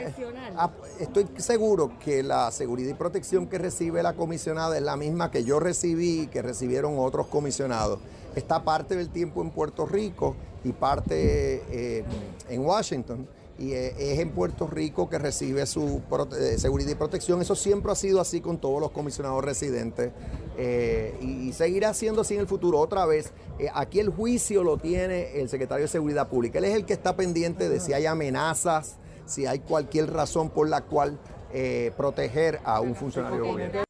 ah, 0.56 0.70
estoy 1.00 1.26
seguro 1.36 1.92
que 1.98 2.22
la 2.22 2.50
seguridad 2.50 2.90
y 2.90 2.94
protección 2.94 3.46
que 3.46 3.58
recibe 3.58 4.02
la 4.02 4.14
comisionada 4.14 4.76
es 4.76 4.82
la 4.82 4.96
misma 4.96 5.30
que 5.30 5.44
yo 5.44 5.60
recibí 5.60 6.22
y 6.22 6.26
que 6.28 6.42
recibieron 6.42 6.98
otros 6.98 7.26
comisionados. 7.26 7.98
Está 8.34 8.62
parte 8.62 8.96
del 8.96 9.08
tiempo 9.08 9.42
en 9.42 9.50
Puerto 9.50 9.86
Rico 9.86 10.36
y 10.64 10.72
parte 10.72 11.62
eh, 11.70 12.04
en 12.48 12.60
Washington. 12.64 13.26
Y 13.58 13.72
eh, 13.72 13.94
es 14.12 14.18
en 14.18 14.30
Puerto 14.30 14.66
Rico 14.66 15.08
que 15.08 15.18
recibe 15.18 15.64
su 15.66 16.02
eh, 16.38 16.58
seguridad 16.58 16.90
y 16.90 16.94
protección. 16.94 17.40
Eso 17.40 17.54
siempre 17.54 17.92
ha 17.92 17.94
sido 17.94 18.20
así 18.20 18.40
con 18.40 18.58
todos 18.58 18.80
los 18.80 18.90
comisionados 18.90 19.42
residentes 19.42 20.12
eh, 20.58 21.16
y, 21.20 21.52
seguirá 21.52 21.94
siendo 21.94 22.20
así 22.20 22.34
en 22.34 22.40
el 22.40 22.46
futuro. 22.46 22.78
Otra 22.78 23.06
vez, 23.06 23.32
aquí 23.72 24.00
el 24.00 24.10
juicio 24.10 24.62
lo 24.62 24.76
tiene 24.76 25.40
el 25.40 25.48
secretario 25.48 25.84
de 25.84 25.88
Seguridad 25.88 26.28
Pública. 26.28 26.58
Él 26.58 26.66
es 26.66 26.74
el 26.74 26.84
que 26.84 26.92
está 26.92 27.16
pendiente 27.16 27.68
de 27.68 27.80
si 27.80 27.94
hay 27.94 28.04
amenazas, 28.04 28.96
si 29.24 29.46
hay 29.46 29.60
cualquier 29.60 30.12
razón 30.12 30.50
por 30.50 30.68
la 30.68 30.82
cual 30.82 31.18
eh, 31.52 31.92
proteger 31.96 32.60
a 32.64 32.80
un 32.80 32.94
funcionario 32.94 33.42
del 33.42 33.52
gobierno. 33.52 33.85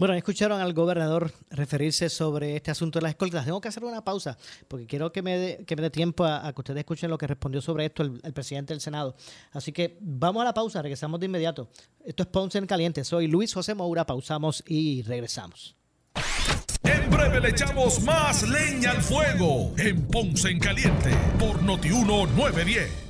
Bueno, 0.00 0.14
escucharon 0.14 0.62
al 0.62 0.72
gobernador 0.72 1.30
referirse 1.50 2.08
sobre 2.08 2.56
este 2.56 2.70
asunto 2.70 2.98
de 2.98 3.02
las 3.02 3.10
escoltas. 3.10 3.44
Tengo 3.44 3.60
que 3.60 3.68
hacer 3.68 3.84
una 3.84 4.02
pausa 4.02 4.38
porque 4.66 4.86
quiero 4.86 5.12
que 5.12 5.20
me 5.20 5.36
dé, 5.36 5.90
tiempo 5.90 6.24
a, 6.24 6.46
a 6.46 6.54
que 6.54 6.60
ustedes 6.62 6.78
escuchen 6.78 7.10
lo 7.10 7.18
que 7.18 7.26
respondió 7.26 7.60
sobre 7.60 7.84
esto 7.84 8.02
el, 8.04 8.18
el 8.24 8.32
presidente 8.32 8.72
del 8.72 8.80
Senado. 8.80 9.14
Así 9.52 9.72
que 9.72 9.98
vamos 10.00 10.40
a 10.40 10.44
la 10.46 10.54
pausa, 10.54 10.80
regresamos 10.80 11.20
de 11.20 11.26
inmediato. 11.26 11.68
Esto 12.02 12.22
es 12.22 12.30
Ponce 12.30 12.56
en 12.56 12.66
Caliente. 12.66 13.04
Soy 13.04 13.26
Luis 13.26 13.52
José 13.52 13.74
Moura. 13.74 14.06
Pausamos 14.06 14.64
y 14.66 15.02
regresamos. 15.02 15.76
En 16.82 17.10
breve 17.10 17.38
le 17.38 17.50
echamos 17.50 18.02
más 18.02 18.48
leña 18.48 18.92
al 18.92 19.02
fuego 19.02 19.74
en 19.76 20.06
Ponce 20.06 20.48
en 20.48 20.60
Caliente 20.60 21.10
por 21.38 21.62
Notiuno 21.62 22.26
910. 22.26 23.09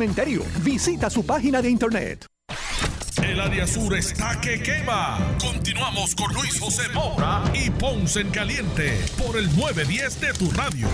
Visita 0.63 1.11
su 1.11 1.23
página 1.23 1.61
de 1.61 1.69
internet. 1.69 2.25
El 3.23 3.39
área 3.39 3.67
sur 3.67 3.95
está 3.95 4.41
que 4.41 4.59
quema. 4.59 5.19
Continuamos 5.39 6.15
con 6.15 6.33
Luis 6.33 6.59
José 6.59 6.89
Moura 6.91 7.43
y 7.53 7.69
Ponce 7.69 8.21
en 8.21 8.31
Caliente 8.31 8.99
por 9.23 9.37
el 9.37 9.45
910 9.55 10.21
de 10.21 10.33
tu 10.33 10.49
radio. 10.51 10.87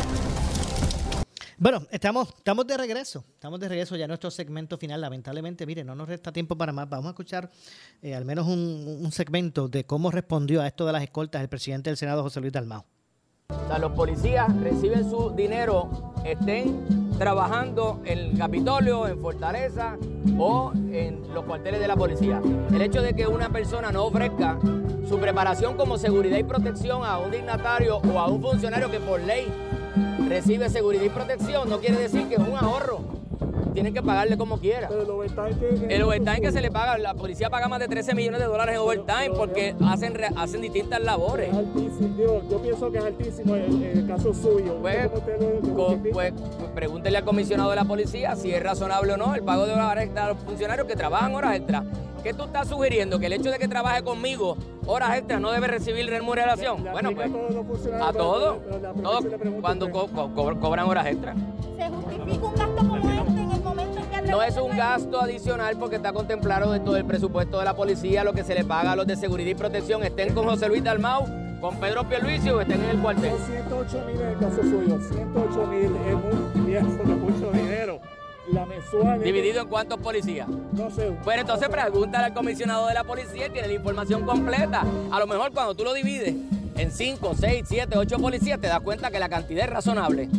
Bueno, 1.58 1.88
estamos, 1.90 2.34
estamos 2.38 2.68
de 2.68 2.76
regreso. 2.76 3.24
Estamos 3.34 3.62
de 3.62 3.70
regreso 3.70 3.96
ya 3.96 4.04
en 4.04 4.10
nuestro 4.10 4.30
segmento 4.30 4.78
final. 4.78 5.00
Lamentablemente, 5.00 5.66
mire, 5.66 5.86
no 5.86 5.96
nos 5.96 6.10
resta 6.10 6.34
tiempo 6.34 6.58
para 6.58 6.74
más. 6.74 6.90
Vamos 6.90 7.06
a 7.06 7.10
escuchar 7.12 7.50
eh, 8.02 8.14
al 8.14 8.26
menos 8.26 8.46
un, 8.46 9.00
un 9.06 9.12
segmento 9.14 9.70
de 9.70 9.86
cómo 9.86 10.12
respondió 10.12 10.62
a 10.62 10.68
esto 10.68 10.86
de 10.86 10.92
las 10.92 11.04
escoltas 11.04 11.42
el 11.42 11.48
presidente 11.48 11.90
del 11.90 11.96
Senado, 11.96 12.24
José 12.24 12.42
Luis 12.42 12.52
Dalmao. 12.52 12.86
O 13.48 13.68
sea, 13.70 13.80
los 13.80 13.94
policías 13.94 14.54
reciben 14.60 15.10
su 15.10 15.30
dinero, 15.30 16.14
estén 16.26 17.07
trabajando 17.18 18.02
en 18.06 18.20
el 18.20 18.38
Capitolio, 18.38 19.08
en 19.08 19.20
Fortaleza 19.20 19.98
o 20.38 20.72
en 20.92 21.22
los 21.34 21.46
cuarteles 21.46 21.80
de 21.80 21.88
la 21.88 21.96
policía. 21.96 22.42
El 22.72 22.82
hecho 22.82 23.02
de 23.02 23.14
que 23.14 23.28
una 23.28 23.50
persona 23.50 23.92
no 23.92 24.06
ofrezca 24.06 24.58
su 25.08 25.18
preparación 25.20 25.76
como 25.78 25.98
seguridad 25.98 26.38
y 26.38 26.44
protección 26.44 27.04
a 27.04 27.18
un 27.18 27.32
dignatario 27.32 27.98
o 27.98 28.20
a 28.20 28.28
un 28.28 28.42
funcionario 28.42 28.92
que 28.92 29.00
por 29.00 29.20
ley 29.22 29.48
recibe 30.28 30.70
seguridad 30.70 31.04
y 31.04 31.10
protección 31.10 31.70
no 31.70 31.80
quiere 31.80 31.98
decir 31.98 32.28
que 32.28 32.36
es 32.36 32.42
un 32.42 32.56
ahorro. 32.56 33.00
Tienen 33.78 33.94
que 33.94 34.02
pagarle 34.02 34.40
como 34.40 34.58
quiera. 34.58 34.88
Pero 34.88 35.04
el 35.04 35.10
overtime 35.12 35.52
que... 35.88 35.96
El 35.96 36.02
overtime 36.02 36.42
que 36.42 36.52
se 36.52 36.62
le 36.62 36.72
paga, 36.72 36.98
la 36.98 37.14
policía 37.14 37.48
paga 37.52 37.68
más 37.68 37.80
de 37.80 37.88
13 37.88 38.16
millones 38.16 38.40
de 38.40 38.48
dólares 38.48 38.74
en 38.74 38.82
overtime 38.82 39.30
porque 39.38 39.76
hacen, 39.86 40.16
re- 40.16 40.30
hacen 40.36 40.62
distintas 40.62 41.00
labores. 41.00 41.54
Altísimo, 41.54 42.42
yo 42.50 42.60
pienso 42.60 42.92
que 42.92 42.98
es 42.98 43.04
altísimo 43.04 43.54
el, 43.56 43.84
el 43.84 44.08
caso 44.08 44.34
suyo. 44.34 44.78
Pues, 44.82 45.08
¿Cómo 45.10 45.18
usted 45.20 45.40
lo- 45.40 46.12
pues, 46.12 46.34
pues, 46.58 46.72
pregúntele 46.74 47.20
al 47.20 47.24
comisionado 47.24 47.70
de 47.70 47.76
la 47.76 47.86
policía 47.86 48.36
si 48.36 48.52
es 48.52 48.64
razonable 48.64 49.14
o 49.14 49.18
no 49.18 49.36
el 49.36 49.44
pago 49.44 49.68
de 49.68 49.74
horas 49.74 49.96
extras 50.02 50.26
a 50.26 50.30
los 50.30 50.38
funcionarios 50.40 50.88
que 50.88 50.96
trabajan 50.96 51.36
horas 51.36 51.56
extras. 51.58 51.84
¿Qué 52.24 52.34
tú 52.34 52.46
estás 52.46 52.68
sugiriendo? 52.68 53.20
¿Que 53.20 53.28
el 53.28 53.34
hecho 53.34 53.52
de 53.52 53.60
que 53.60 53.68
trabaje 53.68 54.02
conmigo 54.02 54.58
horas 54.88 55.16
extras 55.20 55.40
no 55.40 55.52
debe 55.52 55.68
recibir 55.68 56.08
remuneración? 56.10 56.84
Le 56.84 56.92
Bueno, 56.92 57.12
pues 57.14 57.30
a 58.02 58.12
todos 58.12 58.58
pregunta 58.58 59.62
cuando 59.62 59.86
a 59.86 59.92
co- 59.92 60.04
usted. 60.06 60.16
co- 60.16 60.34
co- 60.34 60.60
cobran 60.60 60.88
horas 60.88 61.06
extras. 61.06 61.38
¿Se 61.78 61.88
justifica 61.90 62.48
un 62.48 62.54
No 64.28 64.44
es 64.44 64.58
un 64.58 64.76
gasto 64.76 65.22
adicional 65.22 65.78
porque 65.78 65.96
está 65.96 66.12
contemplado 66.12 66.72
dentro 66.72 66.94
del 66.94 67.06
presupuesto 67.06 67.60
de 67.60 67.66
la 67.66 67.76
policía 67.76 68.26
lo 68.26 68.34
que 68.34 68.44
se 68.44 68.54
le 68.54 68.66
paga 68.66 68.92
a 68.92 68.96
los 68.96 69.08
de 69.08 69.16
seguridad 69.16 69.50
y 69.50 69.56
protección, 69.56 70.04
estén 70.04 70.34
con 70.34 70.46
José 70.46 70.68
Luis 70.68 70.84
Dalmau, 70.84 71.26
con 71.62 71.80
Pedro 71.80 72.08
Pierluisi 72.08 72.50
o 72.50 72.60
estén 72.60 72.84
en 72.84 72.90
el 72.90 73.00
cuartel. 73.00 73.32
Son 73.32 73.46
108 73.46 74.04
mil 74.06 74.22
en 74.22 74.28
el 74.28 74.38
caso 74.38 74.62
suyo. 74.62 75.00
108 75.00 75.68
mil 75.68 76.76
es 76.76 76.84
un 76.84 77.08
de 77.08 77.16
mucho 77.16 77.52
dinero. 77.52 78.00
La 78.52 78.66
mensual. 78.66 79.22
¿Dividido 79.22 79.62
en 79.62 79.68
cuántos 79.68 80.00
policías? 80.00 80.48
No 80.74 80.90
sé. 80.92 81.12
Pues 81.24 81.38
entonces 81.40 81.68
pregúntale 81.70 82.26
al 82.26 82.34
comisionado 82.34 82.88
de 82.88 82.94
la 82.94 83.04
policía 83.04 83.48
y 83.48 83.50
tiene 83.50 83.68
la 83.70 83.74
información 83.74 84.26
completa. 84.26 84.84
A 85.12 85.20
lo 85.20 85.28
mejor 85.28 85.52
cuando 85.54 85.74
tú 85.74 85.84
lo 85.84 85.94
divides 85.94 86.36
en 86.76 86.92
5, 86.92 87.34
6, 87.38 87.64
7, 87.68 87.98
8 87.98 88.18
policías 88.20 88.60
te 88.60 88.68
das 88.68 88.82
cuenta 88.82 89.10
que 89.10 89.20
la 89.20 89.30
cantidad 89.30 89.66
es 89.66 89.70
razonable. 89.70 90.30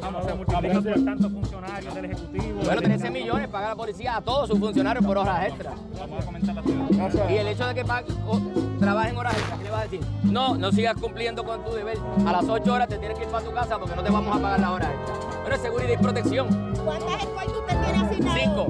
Vamos 0.00 0.24
se 0.24 0.34
multiplica 0.34 0.80
por 0.80 1.04
tantos 1.04 1.32
funcionarios 1.32 1.94
del 1.94 2.04
Ejecutivo. 2.04 2.60
Bueno, 2.64 2.82
13 2.82 3.10
millones 3.10 3.48
paga 3.48 3.68
la 3.70 3.76
policía 3.76 4.16
a 4.16 4.20
todos 4.22 4.48
sus 4.48 4.58
funcionarios 4.58 5.04
por 5.04 5.18
horas 5.18 5.46
extras. 5.48 5.74
Vamos 5.98 6.22
a 6.22 6.26
comentar 6.26 6.54
la 6.54 7.32
Y 7.32 7.36
el 7.38 7.48
hecho 7.48 7.66
de 7.66 7.74
que 7.74 7.84
trabajen 8.78 9.16
horas 9.16 9.34
extras, 9.36 9.58
¿qué 9.58 9.64
le 9.64 9.70
vas 9.70 9.80
a 9.80 9.82
decir? 9.84 10.00
No, 10.24 10.56
no 10.56 10.70
sigas 10.72 10.94
cumpliendo 11.00 11.44
con 11.44 11.64
tu 11.64 11.72
deber. 11.72 11.98
A 12.26 12.32
las 12.32 12.44
8 12.48 12.72
horas 12.72 12.88
te 12.88 12.98
tienes 12.98 13.18
que 13.18 13.24
ir 13.24 13.30
para 13.30 13.44
tu 13.44 13.52
casa 13.52 13.78
porque 13.78 13.96
no 13.96 14.02
te 14.02 14.10
vamos 14.10 14.36
a 14.36 14.40
pagar 14.40 14.60
las 14.60 14.70
horas 14.70 14.90
extras. 14.94 15.18
Pero 15.44 15.56
es 15.56 15.62
seguridad 15.62 15.90
y 15.92 15.96
protección. 15.96 16.74
¿Cuántas 16.84 17.20
escoltas 17.22 17.56
usted 17.56 17.80
tiene 17.84 18.06
asignado? 18.06 18.36
Cinco. 18.38 18.66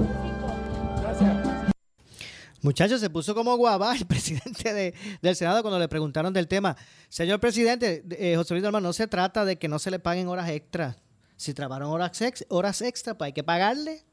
Muchachos, 2.61 2.99
se 2.99 3.09
puso 3.09 3.35
como 3.35 3.55
guava 3.55 3.95
el 3.95 4.05
presidente 4.07 4.73
de- 4.73 4.93
del 5.21 5.35
Senado 5.35 5.61
cuando 5.61 5.79
le 5.79 5.87
preguntaron 5.87 6.33
del 6.33 6.47
tema. 6.47 6.75
Señor 7.07 7.39
presidente, 7.39 8.03
eh, 8.11 8.35
José 8.35 8.53
Luis 8.55 8.63
Dalmau, 8.63 8.81
no 8.81 8.93
se 8.93 9.07
trata 9.07 9.45
de 9.45 9.57
que 9.57 9.67
no 9.67 9.79
se 9.79 9.91
le 9.91 9.99
paguen 9.99 10.27
horas 10.27 10.49
extras. 10.49 10.95
Si 11.37 11.53
trabajaron 11.53 11.89
horas, 11.91 12.19
ex, 12.21 12.45
horas 12.49 12.81
extra, 12.81 13.17
pues 13.17 13.27
hay 13.27 13.33
que 13.33 13.43
pagarle. 13.43 14.03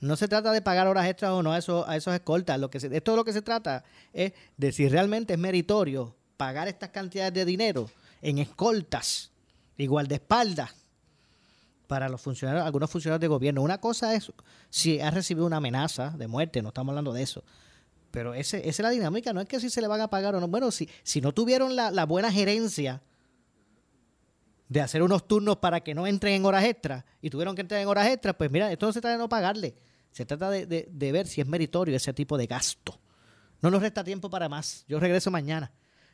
No 0.00 0.16
se 0.16 0.28
trata 0.28 0.52
de 0.52 0.60
pagar 0.60 0.86
horas 0.86 1.06
extras 1.06 1.30
o 1.30 1.42
no 1.42 1.52
a 1.52 1.58
esos, 1.58 1.88
a 1.88 1.96
esos 1.96 2.12
escoltas. 2.14 2.58
Lo 2.58 2.68
que 2.68 2.80
se, 2.80 2.94
esto 2.94 3.12
de 3.12 3.16
lo 3.16 3.24
que 3.24 3.32
se 3.32 3.42
trata 3.42 3.84
es 4.12 4.32
de 4.56 4.72
si 4.72 4.88
realmente 4.88 5.34
es 5.34 5.38
meritorio 5.38 6.16
pagar 6.36 6.68
estas 6.68 6.90
cantidades 6.90 7.32
de 7.32 7.44
dinero 7.44 7.90
en 8.22 8.38
escoltas, 8.38 9.30
igual 9.76 10.08
de 10.08 10.16
espaldas, 10.16 10.70
para 11.86 12.08
los 12.08 12.20
funcionarios, 12.20 12.66
algunos 12.66 12.90
funcionarios 12.90 13.20
de 13.20 13.28
gobierno. 13.28 13.62
Una 13.62 13.80
cosa 13.80 14.14
es 14.14 14.30
si 14.68 15.00
ha 15.00 15.10
recibido 15.10 15.46
una 15.46 15.56
amenaza 15.56 16.10
de 16.10 16.26
muerte, 16.26 16.60
no 16.60 16.68
estamos 16.68 16.92
hablando 16.92 17.12
de 17.12 17.22
eso. 17.22 17.42
Pero 18.10 18.34
ese, 18.34 18.58
esa 18.58 18.68
es 18.68 18.78
la 18.80 18.90
dinámica, 18.90 19.32
no 19.32 19.40
es 19.40 19.48
que 19.48 19.60
si 19.60 19.70
se 19.70 19.80
le 19.80 19.86
van 19.86 20.00
a 20.00 20.10
pagar 20.10 20.34
o 20.34 20.40
no. 20.40 20.48
Bueno, 20.48 20.70
si, 20.70 20.88
si 21.02 21.20
no 21.20 21.32
tuvieron 21.32 21.76
la 21.76 22.04
buena 22.04 22.32
gerencia 22.32 23.00
de 24.68 24.80
hacer 24.80 25.02
unos 25.02 25.26
turnos 25.26 25.56
para 25.56 25.80
que 25.80 25.94
no 25.94 26.06
entren 26.06 26.34
en 26.34 26.44
horas 26.44 26.64
extras 26.64 27.04
y 27.22 27.30
tuvieron 27.30 27.54
que 27.54 27.62
entrar 27.62 27.80
en 27.80 27.88
horas 27.88 28.08
extras, 28.08 28.34
pues 28.36 28.50
mira, 28.50 28.70
esto 28.70 28.86
no 28.86 28.92
se 28.92 29.00
trata 29.00 29.12
de 29.16 29.18
no 29.18 29.28
pagarle, 29.28 29.74
se 30.12 30.26
trata 30.26 30.50
de, 30.50 30.88
ver 31.12 31.26
si 31.26 31.40
es 31.40 31.46
meritorio 31.46 31.96
ese 31.96 32.12
tipo 32.12 32.36
de 32.36 32.46
gasto. 32.46 33.00
No 33.60 33.70
nos 33.70 33.82
resta 33.82 34.04
tiempo 34.04 34.30
para 34.30 34.48
más. 34.48 34.84
Yo 34.88 35.00
regreso 35.00 35.30
mañana 35.30 35.72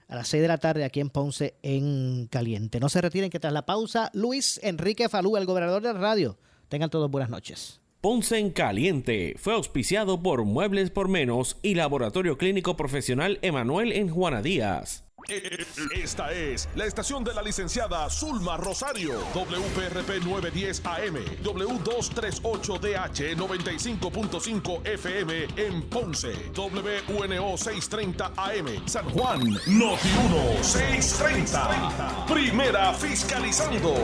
a 0.08 0.16
las 0.16 0.28
6 0.28 0.42
de 0.42 0.48
la 0.48 0.58
tarde 0.58 0.84
aquí 0.84 1.00
en 1.00 1.10
Ponce 1.10 1.56
en 1.62 2.26
Caliente. 2.28 2.80
No 2.80 2.88
se 2.88 3.00
retiren 3.00 3.30
que 3.30 3.40
tras 3.40 3.52
la 3.52 3.66
pausa, 3.66 4.10
Luis 4.14 4.60
Enrique 4.62 5.08
Falú, 5.08 5.36
el 5.36 5.46
gobernador 5.46 5.82
de 5.82 5.92
radio. 5.92 6.38
Tengan 6.68 6.90
todos 6.90 7.10
buenas 7.10 7.30
noches. 7.30 7.80
Ponce 8.00 8.38
en 8.38 8.50
Caliente 8.50 9.34
fue 9.38 9.54
auspiciado 9.54 10.22
por 10.22 10.44
Muebles 10.44 10.90
por 10.90 11.08
Menos 11.08 11.56
y 11.62 11.74
Laboratorio 11.74 12.36
Clínico 12.36 12.76
Profesional 12.76 13.38
Emanuel 13.40 13.92
en 13.92 14.10
Juana 14.10 14.42
Díaz. 14.42 15.03
Esta 15.28 16.32
es 16.32 16.68
la 16.74 16.84
estación 16.84 17.24
de 17.24 17.32
la 17.32 17.40
licenciada 17.42 18.10
Zulma 18.10 18.56
Rosario, 18.56 19.20
WPRP 19.34 20.22
910 20.24 20.82
AM, 20.84 21.16
W238DH 21.42 23.36
95.5 23.36 24.86
FM 24.86 25.46
en 25.56 25.82
Ponce, 25.88 26.52
WNO 26.54 27.56
630 27.56 28.32
AM, 28.36 28.86
San 28.86 29.08
Juan, 29.10 29.40
Noti 29.66 30.08
1 30.26 30.62
630. 30.62 32.26
Primera 32.26 32.92
fiscalizando. 32.92 33.94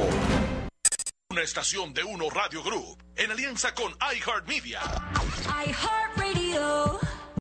Una 1.30 1.42
estación 1.42 1.92
de 1.92 2.02
Uno 2.02 2.30
Radio 2.30 2.62
Group 2.62 3.02
en 3.14 3.30
alianza 3.30 3.74
con 3.74 3.92
iHeartMedia. 3.92 4.80
iHeartRadio. 5.66 6.98